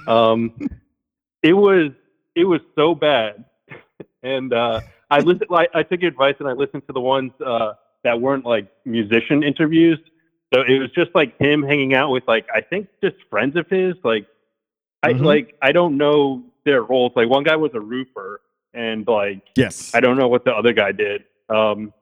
[0.08, 0.54] um,
[1.44, 1.92] it was
[2.36, 3.44] it was so bad,
[4.24, 5.50] and uh, I listened.
[5.50, 7.74] Like, I took your advice and I listened to the ones uh,
[8.04, 10.00] that weren't like musician interviews.
[10.54, 13.68] So it was just like him hanging out with like I think just friends of
[13.70, 13.96] his.
[14.04, 14.28] Like
[15.04, 15.24] I mm-hmm.
[15.24, 17.14] like I don't know their roles.
[17.16, 18.42] Like one guy was a roofer,
[18.74, 21.24] and like yes, I don't know what the other guy did.
[21.50, 21.94] Um,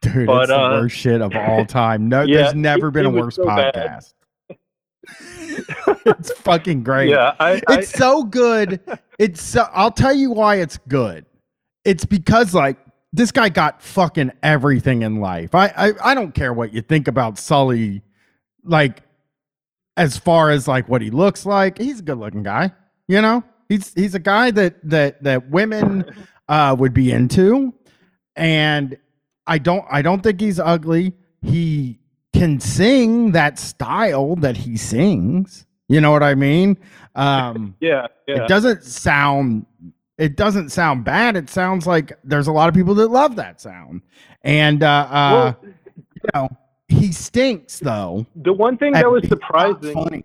[0.00, 2.08] Dude, but, it's the uh, worst shit of all time.
[2.08, 4.14] No, yeah, there's never it, been it a worse so podcast.
[6.06, 7.10] it's fucking great.
[7.10, 8.80] Yeah, I, I It's so good.
[9.18, 11.26] It's so, I'll tell you why it's good.
[11.84, 12.78] It's because like
[13.12, 15.54] this guy got fucking everything in life.
[15.54, 18.02] I I, I don't care what you think about Sully,
[18.64, 19.02] like
[19.96, 21.78] as far as like what he looks like.
[21.78, 22.72] He's a good looking guy.
[23.06, 26.04] You know, he's he's a guy that that that women
[26.48, 27.72] uh, would be into,
[28.36, 28.96] and
[29.46, 31.12] I don't I don't think he's ugly.
[31.42, 31.98] He
[32.32, 35.66] can sing that style that he sings.
[35.88, 36.78] You know what I mean?
[37.14, 38.42] Um, yeah, yeah.
[38.42, 39.66] It doesn't sound
[40.18, 41.36] it doesn't sound bad.
[41.36, 44.02] It sounds like there's a lot of people that love that sound.
[44.42, 45.74] And uh, uh Well,
[46.14, 46.48] you know,
[46.88, 48.26] he stinks though.
[48.36, 50.24] the one thing that was surprising funny.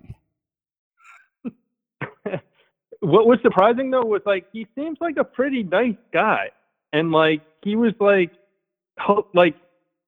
[3.00, 6.50] what was surprising though was like he seems like a pretty nice guy
[6.94, 8.32] and like he was like
[9.34, 9.56] like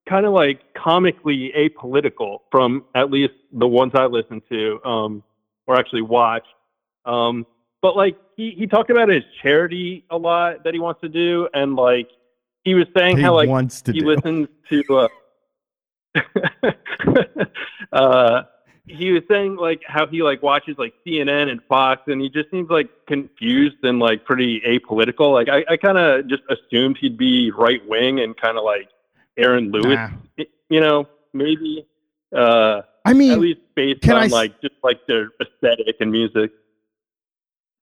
[0.08, 5.24] kind of like comically apolitical from at least the ones i listened to um
[5.68, 6.48] or actually watched
[7.06, 7.46] um
[7.82, 11.48] but like he he talked about his charity a lot that he wants to do
[11.54, 12.10] and like
[12.64, 14.08] he was saying He how like wants to he do.
[14.08, 15.08] listens to uh,
[17.92, 18.44] uh
[18.88, 22.50] he was saying like how he like watches like CNN and Fox and he just
[22.52, 25.32] seems like confused and like pretty apolitical.
[25.34, 28.90] Like I, I kind of just assumed he'd be right wing and kind of like
[29.38, 29.98] Aaron Lewis,
[30.38, 30.44] Nah.
[30.70, 31.86] you know, maybe
[32.36, 36.52] uh I at mean, least based on I like just like their aesthetic and music.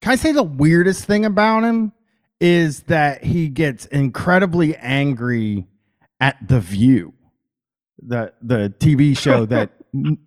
[0.02, 1.92] Can I say the weirdest thing about him
[2.40, 5.68] is that he gets incredibly angry
[6.20, 7.14] at the View,
[8.02, 10.18] the the TV show that n-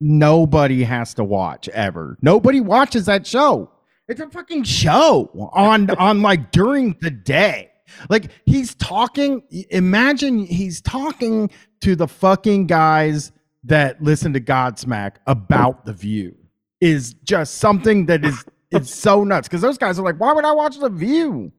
[0.00, 2.16] nobody has to watch ever.
[2.22, 3.70] Nobody watches that show.
[4.08, 7.70] It's a fucking show on on like during the day.
[8.08, 9.42] Like he's talking.
[9.70, 11.50] Imagine he's talking
[11.82, 13.30] to the fucking guys
[13.64, 16.34] that listen to Godsmack about the View.
[16.80, 20.44] Is just something that is it's so nuts because those guys are like, why would
[20.44, 21.52] I watch The View?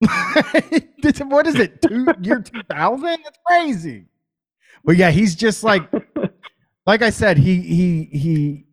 [1.26, 1.82] What is it?
[1.82, 3.02] Two, year 2000?
[3.02, 4.06] That's crazy.
[4.84, 5.82] But yeah, he's just like,
[6.86, 8.66] like I said, he he he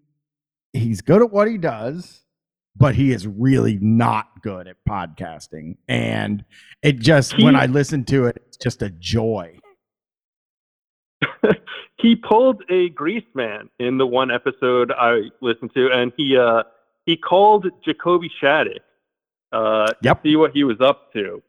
[0.73, 2.21] he's good at what he does,
[2.75, 5.77] but he is really not good at podcasting.
[5.87, 6.45] And
[6.81, 9.59] it just when I listen to it, it's just a joy.
[11.97, 16.63] he pulled a Greaseman in the one episode I listened to, and he uh,
[17.07, 18.81] he called Jacoby Shaddix
[19.51, 20.21] uh, Yep.
[20.23, 21.41] to see what he was up to,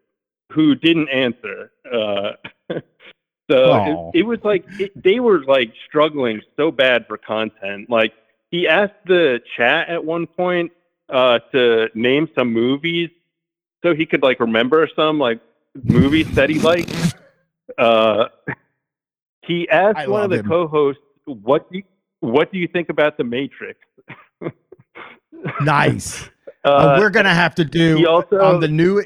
[0.53, 1.73] who didn't answer.
[1.85, 2.33] Uh,
[3.51, 7.91] so it, it was like it, they were like struggling so bad for content.
[7.91, 8.15] Like
[8.51, 10.73] he asked the chat at one point
[11.11, 13.11] uh, to name some movies
[13.83, 15.41] so he could like remember some like
[15.85, 17.15] movies that he liked.
[17.77, 18.27] Uh,
[19.43, 20.47] he asked I one of the him.
[20.49, 21.85] co-hosts, "What do you,
[22.21, 23.81] what do you think about the Matrix?"
[25.63, 26.29] Nice.
[26.65, 29.03] Uh, we're gonna have to do also- on the new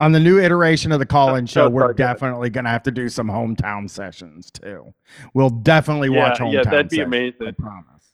[0.00, 1.68] on the new iteration of the call-in show.
[1.70, 4.92] We're definitely gonna have to do some hometown sessions too.
[5.34, 6.52] We'll definitely yeah, watch hometown.
[6.52, 7.54] yeah, that'd be sessions, I amazing.
[7.54, 8.04] promise.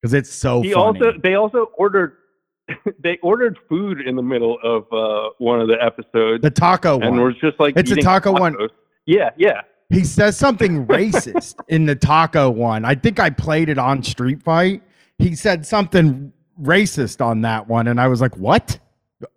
[0.00, 1.00] Because it's so he funny.
[1.00, 2.16] also they also ordered
[3.00, 7.16] they ordered food in the middle of uh, one of the episodes the taco and
[7.16, 7.24] one.
[7.24, 8.56] was just like It's a taco one.
[9.04, 9.62] Yeah, yeah.
[9.90, 12.84] He says something racist in the taco one.
[12.84, 14.84] I think I played it on Street Fight.
[15.20, 18.78] He said something racist on that one, and I was like, "What?"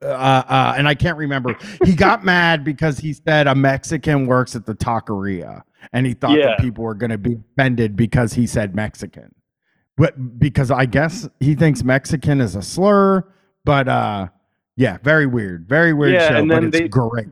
[0.01, 1.57] Uh, uh, and I can't remember.
[1.83, 5.61] He got mad because he said a Mexican works at the taqueria,
[5.91, 6.47] and he thought Yeah.
[6.47, 9.35] that people were going to be offended because he said Mexican.
[9.97, 13.25] But because I guess he thinks Mexican is a slur.
[13.65, 14.27] But uh,
[14.77, 17.27] yeah, very weird, very weird Yeah, show, and but it's they- great.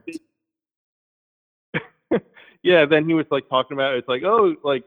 [2.64, 4.84] yeah, then he was like talking about it's like, oh, like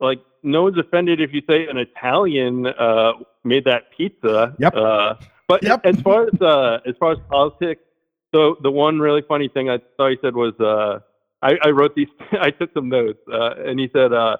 [0.00, 3.12] like no one's offended if you say an Italian uh
[3.44, 4.54] made that pizza.
[4.58, 4.74] Yep.
[4.74, 5.14] Uh
[5.48, 5.80] but Yep.
[5.84, 7.82] as far as uh as far as politics,
[8.34, 11.00] so the one really funny thing I thought he said was uh
[11.42, 14.36] I, I wrote these I took some notes, uh and he said uh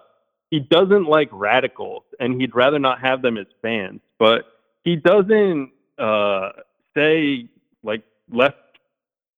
[0.50, 4.44] he doesn't like radicals and he'd rather not have them as fans, but
[4.84, 6.50] he doesn't uh
[6.96, 7.48] say
[7.82, 8.56] like left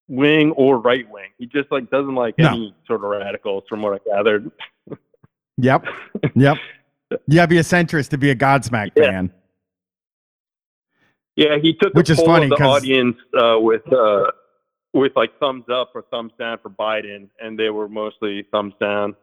[0.07, 1.29] wing or right wing.
[1.37, 2.49] He just like doesn't like No.
[2.49, 4.51] any sort of radicals, from what I gathered.
[5.61, 5.85] Yep.
[6.35, 6.57] Yep.
[7.27, 9.03] You have to be a centrist to be a Godsmack Yeah.
[9.03, 9.33] fan.
[11.35, 14.31] Yeah, he took Which is poll funny of the audience uh, with uh,
[14.93, 19.15] with like thumbs up or thumbs down for Biden, and they were mostly thumbs down.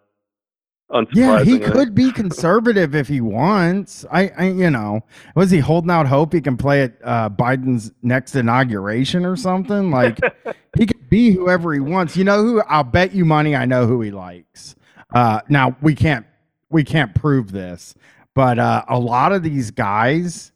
[1.13, 4.07] Yeah, he could be conservative if he wants.
[4.11, 5.03] I, I, you know,
[5.35, 9.91] was he holding out hope he can play at uh, Biden's next inauguration or something?
[9.91, 10.19] Like
[10.79, 12.17] he could be whoever he wants.
[12.17, 12.63] You know who?
[12.63, 13.55] I'll bet you money.
[13.55, 14.77] I know who he likes.
[15.13, 16.27] Uh, now we can't
[16.71, 17.95] we can't prove this,
[18.35, 20.53] But uh, a lot of these guys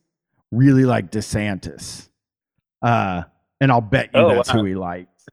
[0.51, 2.09] really like DeSantis.
[2.83, 3.23] Uh,
[3.61, 4.61] and I'll bet you Oh, that's wow.
[4.61, 5.27] who he likes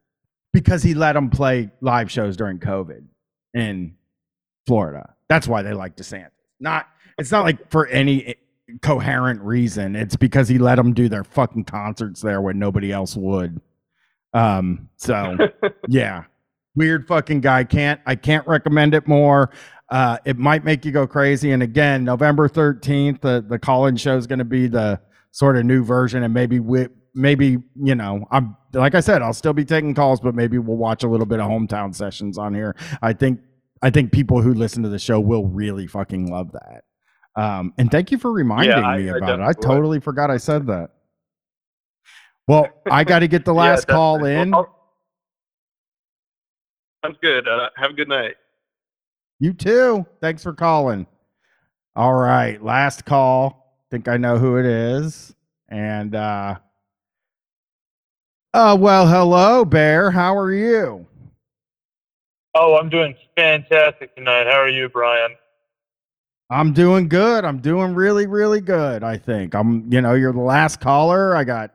[0.52, 3.04] because he let them play live shows during COVID
[3.54, 3.94] in
[4.66, 5.14] Florida.
[5.28, 6.30] That's why they like DeSantis.
[6.60, 6.86] Not
[7.18, 8.36] it's not like for any
[8.82, 9.96] coherent reason.
[9.96, 13.60] It's because he let them do their fucking concerts there when nobody else would.
[14.32, 15.36] Um, so
[15.88, 16.24] yeah,
[16.74, 17.64] weird fucking guy.
[17.64, 19.50] Can't I can't recommend it more.
[19.90, 21.50] Uh, it might make you go crazy.
[21.52, 25.00] And again, November thirteenth, the the call-in show is going to be the
[25.32, 29.32] sort of new version, and maybe we maybe you know I'm like I said, I'll
[29.32, 32.54] still be taking calls, but maybe we'll watch a little bit of hometown sessions on
[32.54, 32.76] here.
[33.02, 33.40] I think
[33.82, 36.84] I think people who listen to the show will really fucking love that.
[37.40, 39.42] Um, and thank you for reminding I- me I about it.
[39.42, 39.62] I definitely would.
[39.62, 40.90] totally forgot I said that.
[42.46, 44.50] Well, I got to get the Yeah, last call in.
[44.50, 44.76] Well,
[47.04, 47.48] Sounds good.
[47.48, 48.36] Uh, have a good night.
[49.38, 50.06] You too.
[50.20, 51.06] Thanks for calling.
[51.96, 53.74] All right, last call.
[53.90, 55.34] Think I know who it is.
[55.68, 56.56] And uh
[58.52, 60.10] uh well, hello, Bear.
[60.10, 61.06] How are you?
[62.54, 64.46] Oh, I'm doing fantastic tonight.
[64.46, 65.36] How are you, Brian?
[66.50, 67.44] I'm doing good.
[67.44, 69.54] I'm doing really, really good, I think.
[69.54, 71.36] I'm, you know, you're the last caller.
[71.36, 71.72] I got,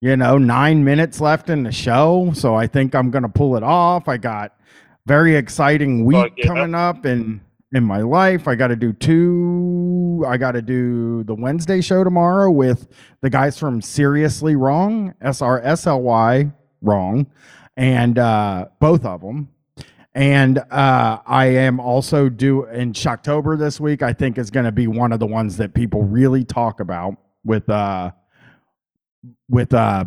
[0.00, 2.32] you know, nine minutes left in the show.
[2.34, 4.08] So I think I'm gonna pull it off.
[4.08, 4.57] I got
[5.08, 6.46] very exciting week yeah.
[6.46, 7.40] coming up in
[7.72, 8.46] in my life.
[8.46, 12.88] I gotta do two I gotta do the Wednesday show tomorrow with
[13.22, 16.52] the guys from Seriously Wrong, S R S L Y
[16.82, 17.26] wrong,
[17.76, 19.48] and uh both of them.
[20.14, 24.02] And uh, I am also due in Shocktober this week.
[24.02, 27.14] I think is going to be one of the ones that people really talk about
[27.44, 28.10] with uh,
[29.48, 30.06] with uh,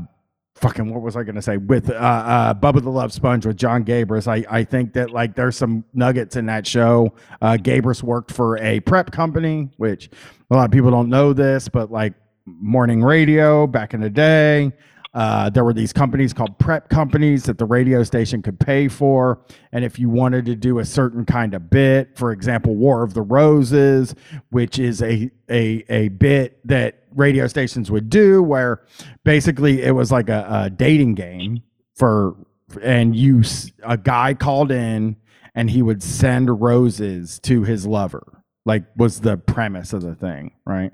[0.61, 3.57] fucking what was I going to say with uh, uh, Bubba the Love Sponge with
[3.57, 4.27] John Gabrus.
[4.27, 7.13] I I think that like there's some nuggets in that show.
[7.41, 10.09] Uh, Gabrus worked for a prep company, which
[10.49, 12.13] a lot of people don't know this, but like
[12.45, 14.71] morning radio back in the day.
[15.13, 19.41] Uh, there were these companies called prep companies that the radio station could pay for.
[19.73, 23.13] And if you wanted to do a certain kind of bit, for example, War of
[23.13, 24.15] the Roses,
[24.51, 28.85] which is a, a, a bit that radio stations would do, where
[29.25, 31.61] basically it was like a, a dating game
[31.95, 32.37] for,
[32.81, 33.43] and you,
[33.83, 35.17] a guy called in
[35.55, 40.53] and he would send roses to his lover, like was the premise of the thing,
[40.65, 40.93] right?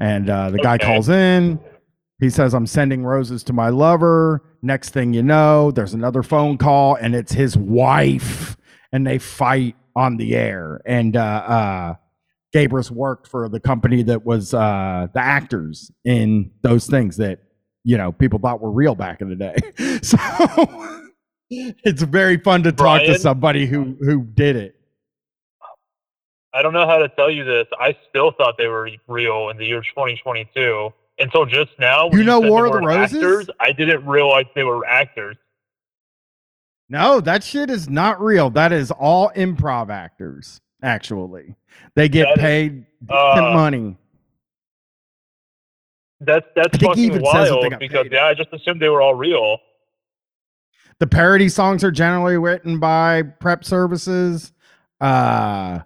[0.00, 1.60] And uh, the guy calls in,
[2.22, 4.44] he says, I'm sending roses to my lover.
[4.62, 8.56] Next thing you know, there's another phone call and it's his wife,
[8.92, 10.80] and they fight on the air.
[10.86, 11.94] And uh, uh,
[12.54, 17.40] Gabrus worked for the company that was uh, the actors in those things that,
[17.82, 19.56] you know, people thought were real back in the day.
[20.02, 20.16] so
[21.50, 24.76] it's very fun to talk to somebody who, who did it.
[26.54, 27.66] I don't know how to tell you this.
[27.80, 32.10] I still thought they were real in the year 2022 until just now.
[32.10, 33.14] You know War of the Roses?
[33.16, 35.36] Actors, I didn't realize they were actors.
[36.88, 38.50] No, that shit is not real.
[38.50, 41.54] That is all improv actors, actually.
[41.94, 43.96] They get That paid uh, money.
[46.20, 48.12] That's that's I think he fucking even says that they wild because paid.
[48.12, 49.58] yeah, I just assumed they were all real.
[50.98, 54.52] The parody songs are generally written by prep services.
[55.00, 55.80] Uh,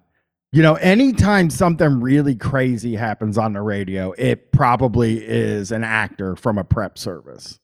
[0.56, 6.34] you know, anytime something really crazy happens on the radio, it probably is an actor
[6.34, 7.60] from a prep service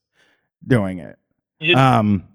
[0.67, 1.19] doing it.
[1.59, 2.29] You, Um,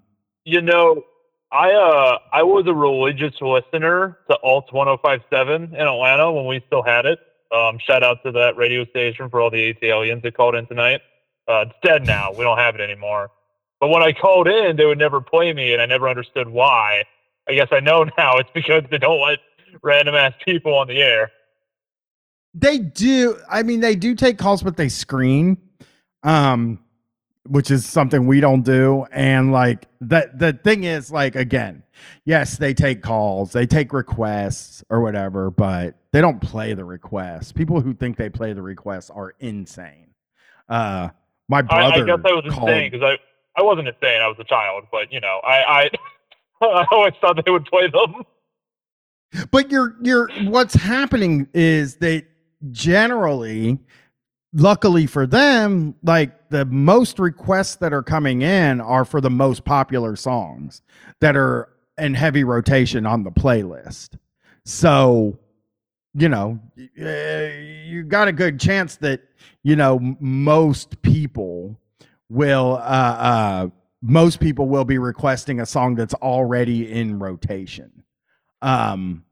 [0.44, 1.04] you know,
[1.52, 6.82] I uh I was a religious listener to Alt 1057 in Atlanta when we still
[6.82, 7.20] had it.
[7.52, 11.02] Um, shout out to that radio station for all the aliens that called in tonight.
[11.46, 12.32] Uh, it's dead now.
[12.32, 13.30] We don't have it anymore.
[13.78, 17.04] But when I called in, they would never play me, and I never understood why.
[17.48, 18.38] I guess I know now.
[18.38, 19.38] It's because they don't let
[19.82, 21.30] random ass people on the air.
[22.54, 23.38] They do.
[23.50, 25.58] I mean, they do take calls, but they screen,
[26.22, 26.80] um,
[27.46, 29.06] which is something we don't do.
[29.12, 31.82] And like that, the thing is, like again,
[32.24, 37.52] yes, they take calls, they take requests or whatever, but they don't play the requests.
[37.52, 40.08] People who think they play the requests are insane.
[40.68, 41.10] Uh,
[41.48, 42.70] my I, brother I guess I was called.
[42.70, 44.22] insane because I I wasn't insane.
[44.22, 45.90] I was a child, but you know, I I
[46.66, 48.24] I always thought they would play them.
[49.50, 52.24] But you're you're what's happening is that
[52.70, 53.78] generally,
[54.52, 59.64] luckily for them, like the most requests that are coming in are for the most
[59.64, 60.82] popular songs
[61.20, 61.68] that are
[61.98, 64.16] in heavy rotation on the playlist.
[64.64, 65.38] So,
[66.14, 67.48] you know, uh,
[67.84, 69.20] you got a good chance that
[69.62, 71.78] you know most people
[72.30, 73.68] will uh uh
[74.00, 77.90] most people will be requesting a song that's already in rotation
[78.62, 79.24] um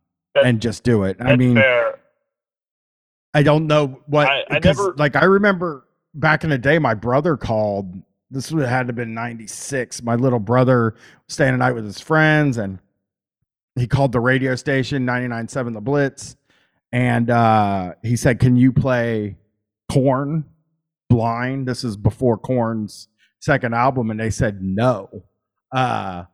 [0.42, 1.16] and just do it.
[1.20, 1.98] I mean fair.
[3.34, 6.94] I don't know what I- I never- like I remember back in the day my
[6.94, 7.94] brother called.
[8.30, 10.94] This would have had to have been 96 my little brother
[11.28, 12.80] staying the night with his friends and
[13.76, 16.36] he called the radio station 99.7 the blitz
[16.92, 19.36] and uh he said can you play
[19.92, 20.44] Korn
[21.08, 21.68] blind?
[21.68, 23.06] This is before Korn's
[23.38, 24.10] second album.
[24.10, 25.22] And they said no.
[25.70, 26.24] Uh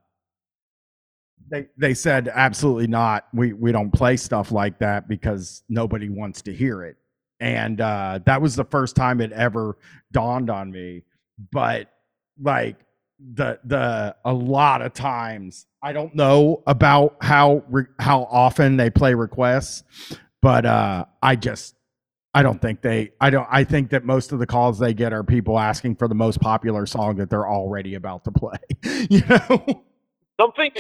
[1.53, 3.29] they they said absolutely not.
[3.33, 6.97] We we don't play stuff like that because nobody wants to hear it.
[7.39, 9.77] And uh that was the first time it ever
[10.13, 11.05] dawned on me.
[11.53, 11.89] But
[12.41, 12.77] like
[13.35, 18.91] the the a lot of times i don't know about how re- how often they
[18.91, 19.85] play requests
[20.41, 21.77] but uh i just
[22.35, 25.13] i don't think they i don't i think that most of the calls they get
[25.13, 28.59] are people asking for the most popular song that they're already about to play
[29.09, 29.85] you know
[30.41, 30.71] Something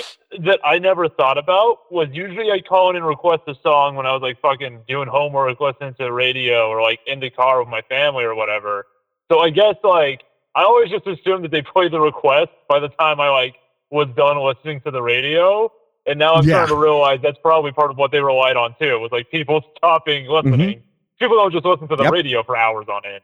[0.40, 4.06] that I never thought about was usually I'd call in and request a song when
[4.06, 7.60] I was like fucking doing homework, listening to the radio, or like in the car
[7.60, 8.86] with my family or whatever.
[9.30, 10.22] So I guess like
[10.54, 13.54] I always just assumed that they played the request by the time I like
[13.90, 15.70] was done listening to the radio.
[16.06, 16.54] And now I'm Yeah.
[16.64, 19.62] starting to realize that's probably part of what they relied on too, was like people
[19.76, 20.48] stopping mm-hmm.
[20.48, 20.82] listening.
[21.20, 22.12] People don't just listen to the Yep.
[22.12, 23.22] radio for hours on end.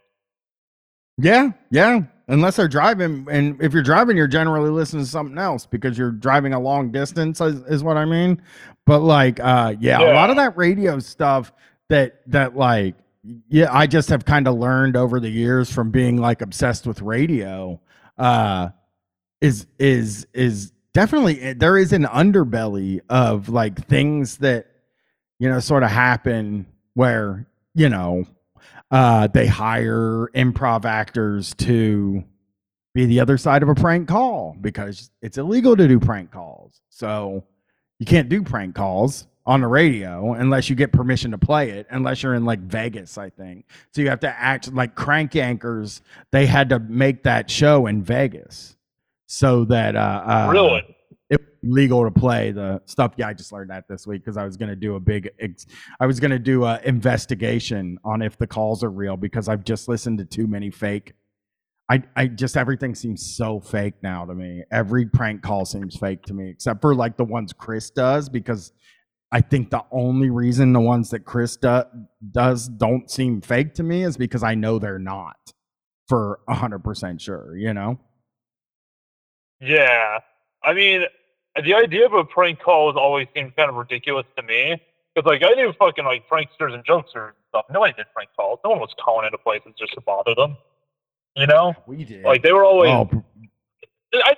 [1.18, 2.02] Yeah, yeah.
[2.28, 6.10] Unless they're driving, and if you're driving, you're generally listening to something else because you're
[6.12, 7.40] driving a long distance.
[7.40, 8.40] Is, is what I mean.
[8.86, 11.52] But like, uh, yeah, a lot of that radio stuff
[11.88, 12.94] that that like,
[13.48, 17.00] yeah, I just have kind of learned over the years from being like obsessed with
[17.00, 17.80] radio.
[18.18, 18.68] Uh,
[19.40, 24.66] is is is definitely there is an underbelly of like things that
[25.38, 28.24] you know sort of happen where you know
[28.90, 32.24] uh, they hire improv actors to
[32.94, 36.80] be the other side of a prank call because it's illegal to do prank calls.
[36.88, 37.44] So
[37.98, 41.86] you can't do prank calls on the radio unless you get permission to play it,
[41.90, 43.66] unless you're in like Vegas, I think.
[43.92, 46.02] So you have to act like crank anchors.
[46.32, 48.76] They had to make that show in Vegas
[49.26, 50.96] so that uh, uh really?
[51.30, 53.12] It legal to play the stuff.
[53.16, 55.30] Yeah, I just learned that this week because I was going to do a big,
[55.40, 55.66] ex-
[56.00, 59.64] I was going to do a investigation on if the calls are real because I've
[59.64, 61.12] just listened to too many fake.
[61.90, 64.62] I, I just everything seems so fake now to me.
[64.70, 68.72] Every prank call seems fake to me, except for like the ones Chris does because
[69.32, 71.82] I think the only reason the ones that Chris do,
[72.30, 75.36] does don't seem fake to me is because I know they're not
[76.08, 77.56] for hundred percent sure.
[77.56, 77.98] You know.
[79.60, 80.20] Yeah.
[80.62, 81.04] I mean,
[81.64, 84.80] the idea of a prank call has always seemed kind of ridiculous to me.
[85.14, 87.64] Because, like, I knew fucking, like, pranksters and jokesters and stuff.
[87.70, 88.60] Nobody did prank calls.
[88.64, 90.56] No one was calling into places just to bother them.
[91.34, 91.74] You know?
[91.86, 92.24] We did.
[92.24, 92.90] Like, they were always.
[92.90, 93.10] Oh,
[94.14, 94.36] I,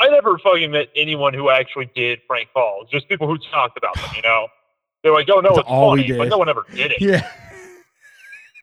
[0.00, 2.88] I never fucking met anyone who actually did prank calls.
[2.90, 4.48] Just people who talked about them, you know?
[5.02, 6.18] They're like, oh, no, That's it's all we funny.
[6.18, 6.30] But did.
[6.30, 7.00] no one ever did it.
[7.00, 7.30] Yeah.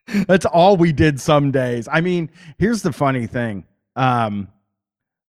[0.27, 1.87] That's all we did some days.
[1.89, 3.63] I mean, here's the funny thing.
[3.95, 4.47] Um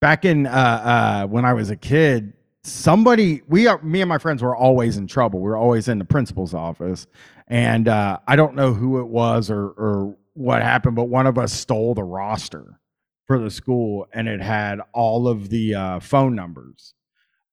[0.04, 2.34] back in uh uh when I was a kid,
[2.66, 5.40] somebody we are me and my friends were always in trouble.
[5.40, 7.08] We were always in the principal's office.
[7.48, 11.38] And uh I don't know who it was or or what happened, but one of
[11.38, 12.82] us stole the roster
[13.28, 16.96] for the school and it had all of the uh phone numbers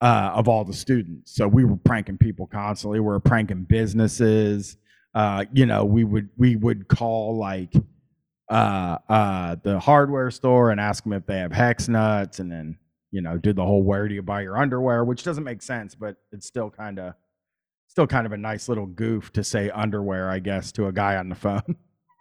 [0.01, 1.35] uh, of all the students.
[1.37, 3.01] So we were pranking people constantly.
[3.01, 4.77] We were pranking businesses.
[5.15, 7.75] Uh, you know, we would we would call like
[8.51, 12.77] uh, uh, the hardware store and ask them if they have hex nuts, and then
[13.13, 15.95] you know do the whole where do you buy your underwear, which doesn't make sense,
[15.95, 17.15] but it's still kind of
[17.89, 21.17] still kind of a nice little goof to say underwear, I guess, to a guy
[21.17, 21.77] on the phone.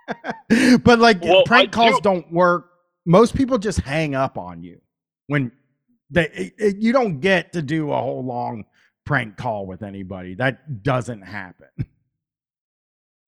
[0.84, 2.68] but like Well, prank I calls do- don't work.
[3.06, 4.80] Most people just hang up on you
[5.28, 5.52] when
[6.10, 8.66] they it- it- you don't get to do a whole long
[9.06, 10.36] prank call with anybody.
[10.36, 11.68] That doesn't happen.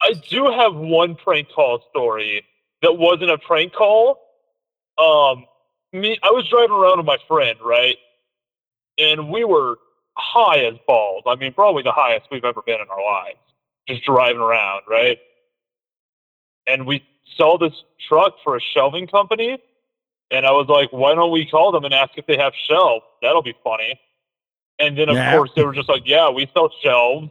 [0.01, 2.43] I do have one prank call story
[2.81, 4.19] that wasn't a prank call.
[4.97, 5.45] Um,
[5.93, 7.97] me, I was driving around with my friend, right,
[8.97, 9.77] and we were
[10.17, 11.23] high as balls.
[11.25, 13.39] I mean, probably the highest we've ever been in our lives,
[13.87, 15.19] just driving around, right.
[16.67, 17.03] And we
[17.37, 17.73] saw this
[18.07, 19.57] truck for a shelving company,
[20.29, 23.05] and I was like, "Why don't we call them and ask if they have shelves?
[23.21, 23.99] That'll be funny."
[24.79, 25.31] And then, of Yeah.
[25.31, 27.29] course, they were just like, "Yeah, we sell shelves."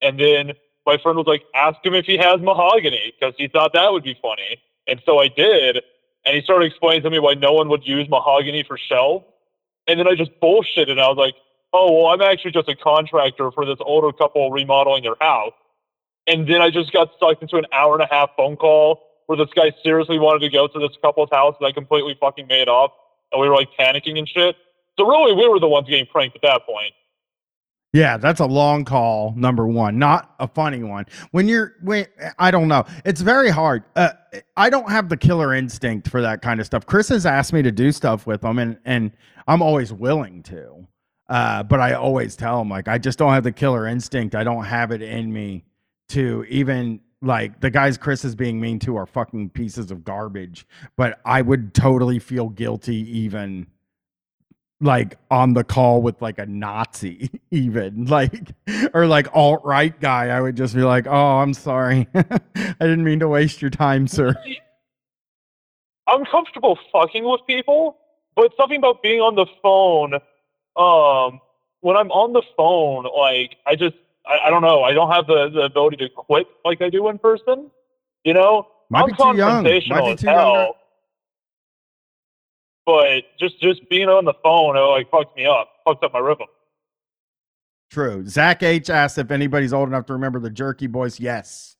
[0.00, 0.54] And then
[0.86, 4.02] my friend was like, ask him if he has mahogany because he thought that would
[4.02, 4.60] be funny.
[4.86, 5.82] And so I did.
[6.24, 9.24] And he started explaining to me why no one would use mahogany for shelves.
[9.86, 10.90] And then I just bullshitted.
[10.90, 11.34] And I was like,
[11.72, 15.52] oh, well, I'm actually just a contractor for this older couple remodeling their house.
[16.26, 19.36] And then I just got sucked into an hour and a half phone call where
[19.36, 22.68] this guy seriously wanted to go to this couple's house that I completely fucking made
[22.68, 22.94] up.
[23.32, 24.56] And we were like panicking and shit.
[24.98, 26.92] So really, we were the ones getting pranked at that point.
[27.92, 29.34] Yeah, that's a long call.
[29.36, 31.04] Number one, not a funny one.
[31.32, 32.06] When you're, when
[32.38, 33.84] I don't know, it's very hard.
[33.94, 34.12] Uh,
[34.56, 36.86] I don't have the killer instinct for that kind of stuff.
[36.86, 39.12] Chris has asked me to do stuff with him, and and
[39.46, 40.86] I'm always willing to.
[41.28, 44.34] Uh, but I always tell him like I just don't have the killer instinct.
[44.34, 45.64] I don't have it in me
[46.10, 50.66] to even like the guys Chris is being mean to are fucking pieces of garbage.
[50.96, 53.66] But I would totally feel guilty even
[54.82, 58.52] like on the call with like a Nazi, even like
[58.92, 63.04] or like alt right guy, I would just be like, "Oh, I'm sorry, I didn't
[63.04, 64.34] mean to waste your time, sir."
[66.08, 67.96] I'm comfortable fucking with people,
[68.34, 70.14] but something about being on the phone.
[70.76, 71.40] Um,
[71.80, 73.94] when I'm on the phone, like I just,
[74.26, 77.08] I, I don't know, I don't have the, the ability to quit like I do
[77.08, 77.70] in person.
[78.24, 79.62] You know, Might I'm be too young.
[79.88, 80.72] Might be too young.
[82.84, 86.18] But just just being on the phone, it like fucks me up, fucked up my
[86.18, 86.48] rhythm.
[87.90, 88.26] True.
[88.26, 91.20] Zach H asked if anybody's old enough to remember the Jerky Boys.
[91.20, 91.76] Yes.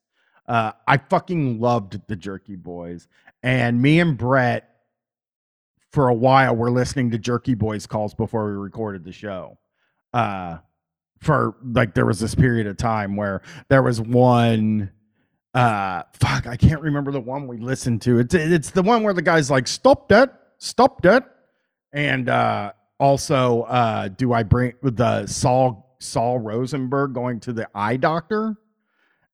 [0.46, 3.08] Uh, I fucking loved the Jerky Boys.
[3.42, 4.68] And me and Brett,
[5.90, 9.56] for a while, were listening to Jerky Boys calls before we recorded the show.
[10.12, 10.58] Uh,
[11.20, 14.90] for like, there was this period of time where there was one.
[15.54, 18.18] Uh, fuck, I can't remember the one we listened to.
[18.18, 21.24] It's it's the one where the guy's like, "Stop that, stop that,"
[21.92, 27.96] and uh, also, uh, do I bring the Sol Sol Rosenberg going to the eye
[27.96, 28.56] doctor?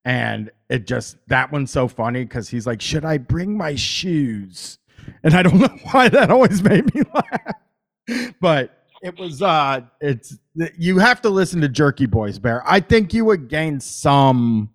[0.04, 4.78] And it just that one's so funny because he's like, "Should I bring my shoes?"
[5.22, 10.38] And I don't know why that always made me laugh, but it was uh, it's
[10.76, 12.62] you have to listen to Jerky Boys Bear.
[12.66, 14.70] I think you would gain some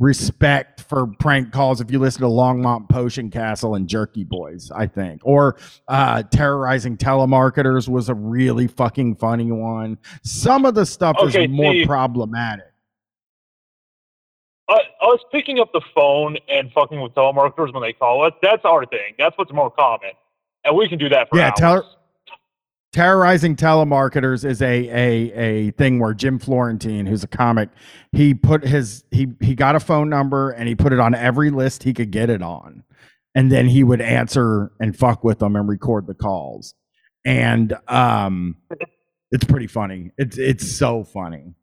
[0.00, 4.86] respect for prank calls if you listen to Longmont Potion Castle and Jerky Boys, I
[4.88, 5.20] think.
[5.24, 5.56] Or
[5.86, 9.98] uh terrorizing telemarketers was a really fucking funny one.
[10.24, 12.64] Some of the stuff Okay, is more see- problematic.
[14.68, 18.64] Uh, us picking up the phone and fucking with telemarketers when they call us, that's
[18.64, 19.14] our thing.
[19.18, 20.10] That's what's more common.
[20.64, 21.54] And we can do that for Yeah, hours.
[21.58, 21.96] tell-
[22.92, 27.68] terrorizing telemarketers is a a a thing where Jim Florentine, who's a comic,
[28.12, 31.50] he put his he he got a phone number and he put it on every
[31.50, 32.82] list he could get it on,
[33.34, 36.74] and then he would answer and fuck with them and record the calls,
[37.24, 38.56] and um,
[39.30, 40.10] it's pretty funny.
[40.18, 41.54] It's it's so funny.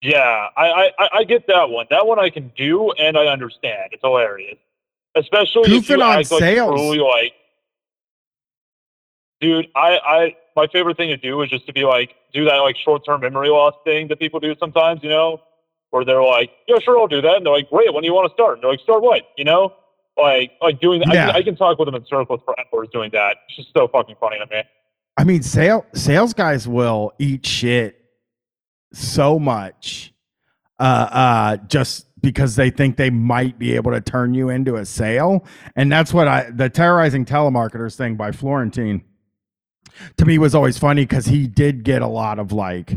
[0.00, 1.86] Yeah, I, I, I- get that one.
[1.90, 3.90] That one I can do and I understand.
[3.90, 4.56] It's hilarious.
[5.16, 7.32] Especially if you on act like truly like
[9.40, 12.56] Dude, I, I my favorite thing to do is just to be like do that
[12.56, 15.40] like short term memory loss thing that people do sometimes, you know?
[15.90, 18.14] Where they're like, Yeah, sure I'll do that and they're like, Great, when do you
[18.14, 18.54] want to start?
[18.54, 19.22] And they're like, Start what?
[19.36, 19.74] You know?
[20.16, 21.26] Like like doing that I, Yeah.
[21.26, 23.36] can, I can talk with them in circles for hours doing that.
[23.48, 24.62] It's just so fucking funny to me.
[25.16, 28.00] I mean, sale sales guys will eat shit
[28.92, 30.12] so much,
[30.80, 34.84] uh, uh, just because they think they might be able to turn you into a
[34.84, 35.44] sale,
[35.76, 39.04] and that's what I the terrorizing telemarketers thing by Florentine
[40.16, 42.96] to me was always funny because he did get a lot of like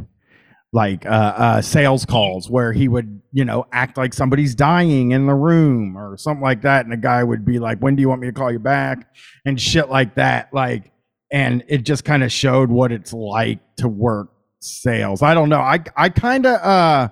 [0.73, 5.26] like uh, uh sales calls where he would you know act like somebody's dying in
[5.28, 6.86] the room or something like that.
[6.86, 9.07] And the guy would be like when do you want me to call you back?
[9.45, 10.91] and shit like that like
[11.32, 14.30] and it just kind of showed what it's like to work
[14.61, 15.22] sales.
[15.22, 15.60] I don't know.
[15.61, 17.10] I i kind of uh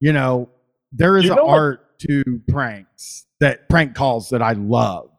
[0.00, 0.48] you know
[0.92, 5.10] there is You an what- art to pranks that prank calls that i love.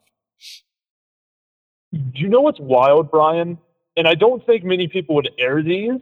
[1.94, 3.58] Do you know what's wild, Brian?
[3.98, 6.00] And I don't think many people would air these,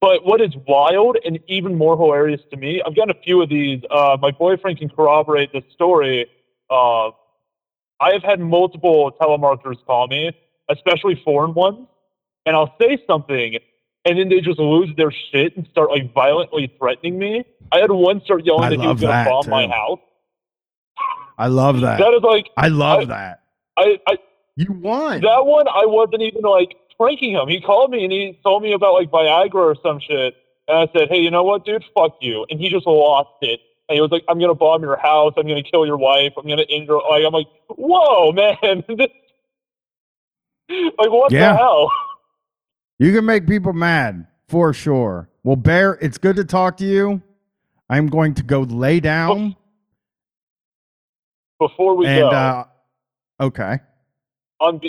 [0.00, 3.48] but what is wild and even more hilarious to me, I've gotten a few of
[3.48, 3.82] these.
[3.90, 6.26] Uh, my boyfriend can corroborate this story.
[6.70, 7.08] Uh,
[8.00, 10.32] I have had multiple telemarketers call me,
[10.68, 11.86] especially foreign ones,
[12.46, 13.58] and I'll say something,
[14.04, 17.44] and then they just lose their shit and start like violently threatening me.
[17.72, 20.00] I had one start yelling I that he was going to bomb my house.
[21.38, 23.40] i love that That is like i love I- that
[23.76, 24.18] I, I
[24.56, 27.48] you won that one I wasn't even like pranking him.
[27.48, 30.34] He called me and he told me about like Viagra or some shit.
[30.66, 31.84] And I said, Hey, you know what, dude?
[31.94, 32.46] Fuck you.
[32.50, 33.60] And he just lost it.
[33.88, 36.46] And he was like, I'm gonna bomb your house, I'm gonna kill your wife, I'm
[36.46, 38.84] gonna injure like I'm like, Whoa, man.
[40.70, 41.52] Like what Yeah.
[41.52, 41.90] the hell?
[43.00, 45.30] You can make people mad for sure.
[45.44, 47.22] Well, Bear, it's good to talk to you.
[47.88, 49.54] I'm going to go lay down
[51.60, 52.64] Before we and go, uh
[53.40, 53.78] okay.
[54.60, 54.80] on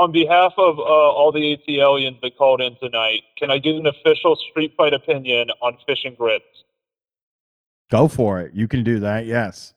[0.00, 3.86] on behalf of uh, all the ATLians that called in tonight, can I get an
[3.86, 6.44] official street fight opinion on fish and grits?
[7.90, 8.54] Go for it.
[8.54, 9.26] You can do that.
[9.26, 9.74] Yes.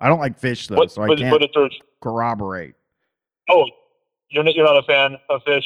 [0.00, 1.70] I don't like fish though, What, so I but, can't it's a,
[2.02, 2.74] corroborate.
[3.48, 3.64] oh,
[4.28, 5.64] you're not, you're not a fan of fish?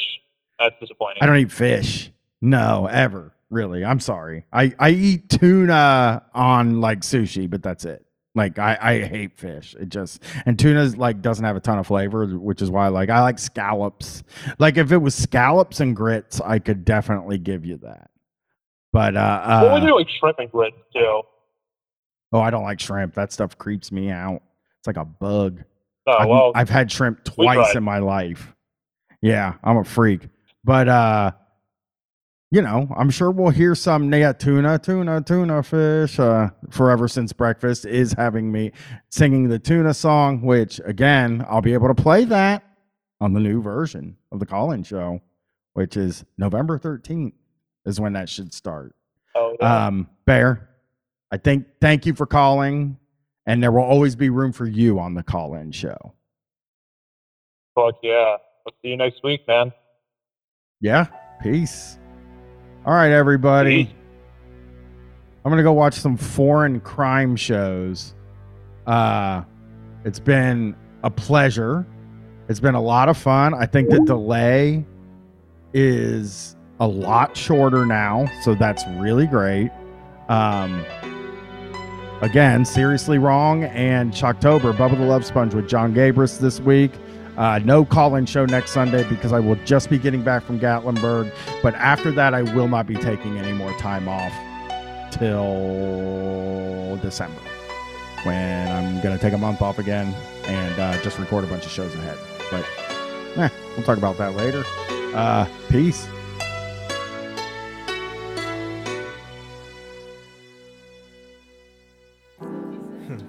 [0.61, 1.19] That's disappointing.
[1.21, 2.13] I don't eat fish.
[2.41, 3.35] No, ever.
[3.51, 3.85] Really.
[3.85, 4.45] I'm sorry.
[4.53, 8.07] I, I eat tuna on like sushi, but that's it.
[8.35, 9.77] Like I, I hate fish.
[9.79, 13.11] It just and tuna's like doesn't have a ton of flavor, which is why like
[13.11, 14.23] I like scallops.
[14.59, 18.11] Like if it was scallops and grits, I could definitely give you that.
[18.91, 21.23] But uh, uh What would you like shrimp and grits too?
[22.33, 23.15] oh, I don't like shrimp.
[23.15, 24.41] That stuff creeps me out.
[24.79, 25.63] It's like a bug.
[26.07, 28.55] Oh I've, well, I've had shrimp twice in my life.
[29.21, 30.29] Yeah, I'm a freak.
[30.65, 31.33] But uh
[32.53, 36.19] you know, I'm sure we'll hear some yeah, tuna, tuna, tuna fish.
[36.21, 38.73] Uh Forever Since Breakfast is having me
[39.09, 42.63] singing the tuna song, which again, I'll be able to play that
[43.23, 45.23] on the new version of the call-in show,
[45.73, 47.33] which is November 13th
[47.87, 48.95] is when that should start.
[49.35, 49.87] oh, yeah.
[49.87, 50.69] Um, Bear,
[51.31, 52.99] I think thank you for calling,
[53.47, 56.13] and there will always be room for you on the call-in show.
[57.75, 58.37] fuck yeah.
[58.67, 59.73] We'll see you next week, man.
[60.81, 61.07] Yeah,
[61.43, 61.99] peace.
[62.85, 63.85] All right, everybody.
[63.85, 63.95] Peace.
[65.45, 68.15] I'm gonna go watch some foreign crime shows.
[68.89, 69.43] Uh,
[70.05, 71.87] it's been a pleasure.
[72.49, 73.55] It's been a lot of fun.
[73.55, 74.85] I think the delay
[75.73, 79.71] is a lot shorter now, so that's really great.
[80.29, 80.85] Um,
[82.21, 86.91] again, seriously wrong and Shocktober, Bubba the Love Sponge with John Gabrus this week.
[87.37, 91.33] Uh, no call-in show next Sunday because I will just be getting back from Gatlinburg.
[91.63, 94.33] But after that, I will not be taking any more time off
[95.13, 97.41] till December
[98.25, 100.15] when I'm going to take a month off again
[100.45, 102.19] and uh, just record a bunch of shows ahead.
[102.51, 102.67] But
[103.41, 104.65] eh, we'll talk about that later.
[105.15, 106.07] Uh, peace.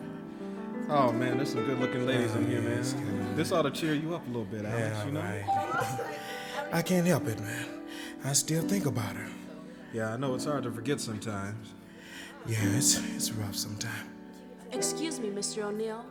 [0.89, 2.83] Oh man, there's some good looking ladies in here, man.
[3.35, 5.19] This ought to cheer you up a little bit, Alex, Yeah, you know?
[5.21, 5.99] right.
[6.71, 7.65] I can't help it, man.
[8.23, 9.27] I still think about her.
[9.93, 11.73] Yeah, I know it's hard to forget sometimes.
[12.45, 14.09] Yeah, it's it's rough sometimes.
[14.71, 15.63] Excuse me, Mr.
[15.63, 16.03] O'Neill.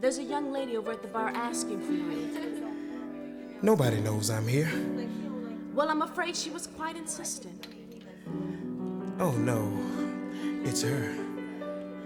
[0.00, 3.58] There's a young lady over at the bar asking for you.
[3.62, 4.70] Nobody knows I'm here.
[5.74, 7.66] Well, I'm afraid she was quite insistent.
[9.20, 9.72] Oh no,
[10.64, 11.14] it's her.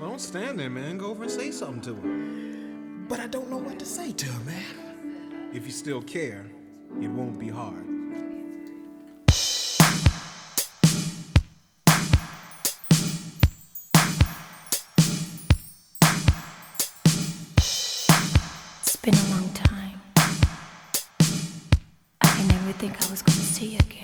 [0.00, 0.98] Well, don't stand there, man.
[0.98, 2.51] Go over and say something to her.
[3.12, 5.50] But I don't know what to say to her, man.
[5.52, 6.46] If you still care,
[6.98, 7.84] it won't be hard.
[18.80, 20.00] It's been a long time.
[22.22, 24.01] I can never think I was gonna see you again.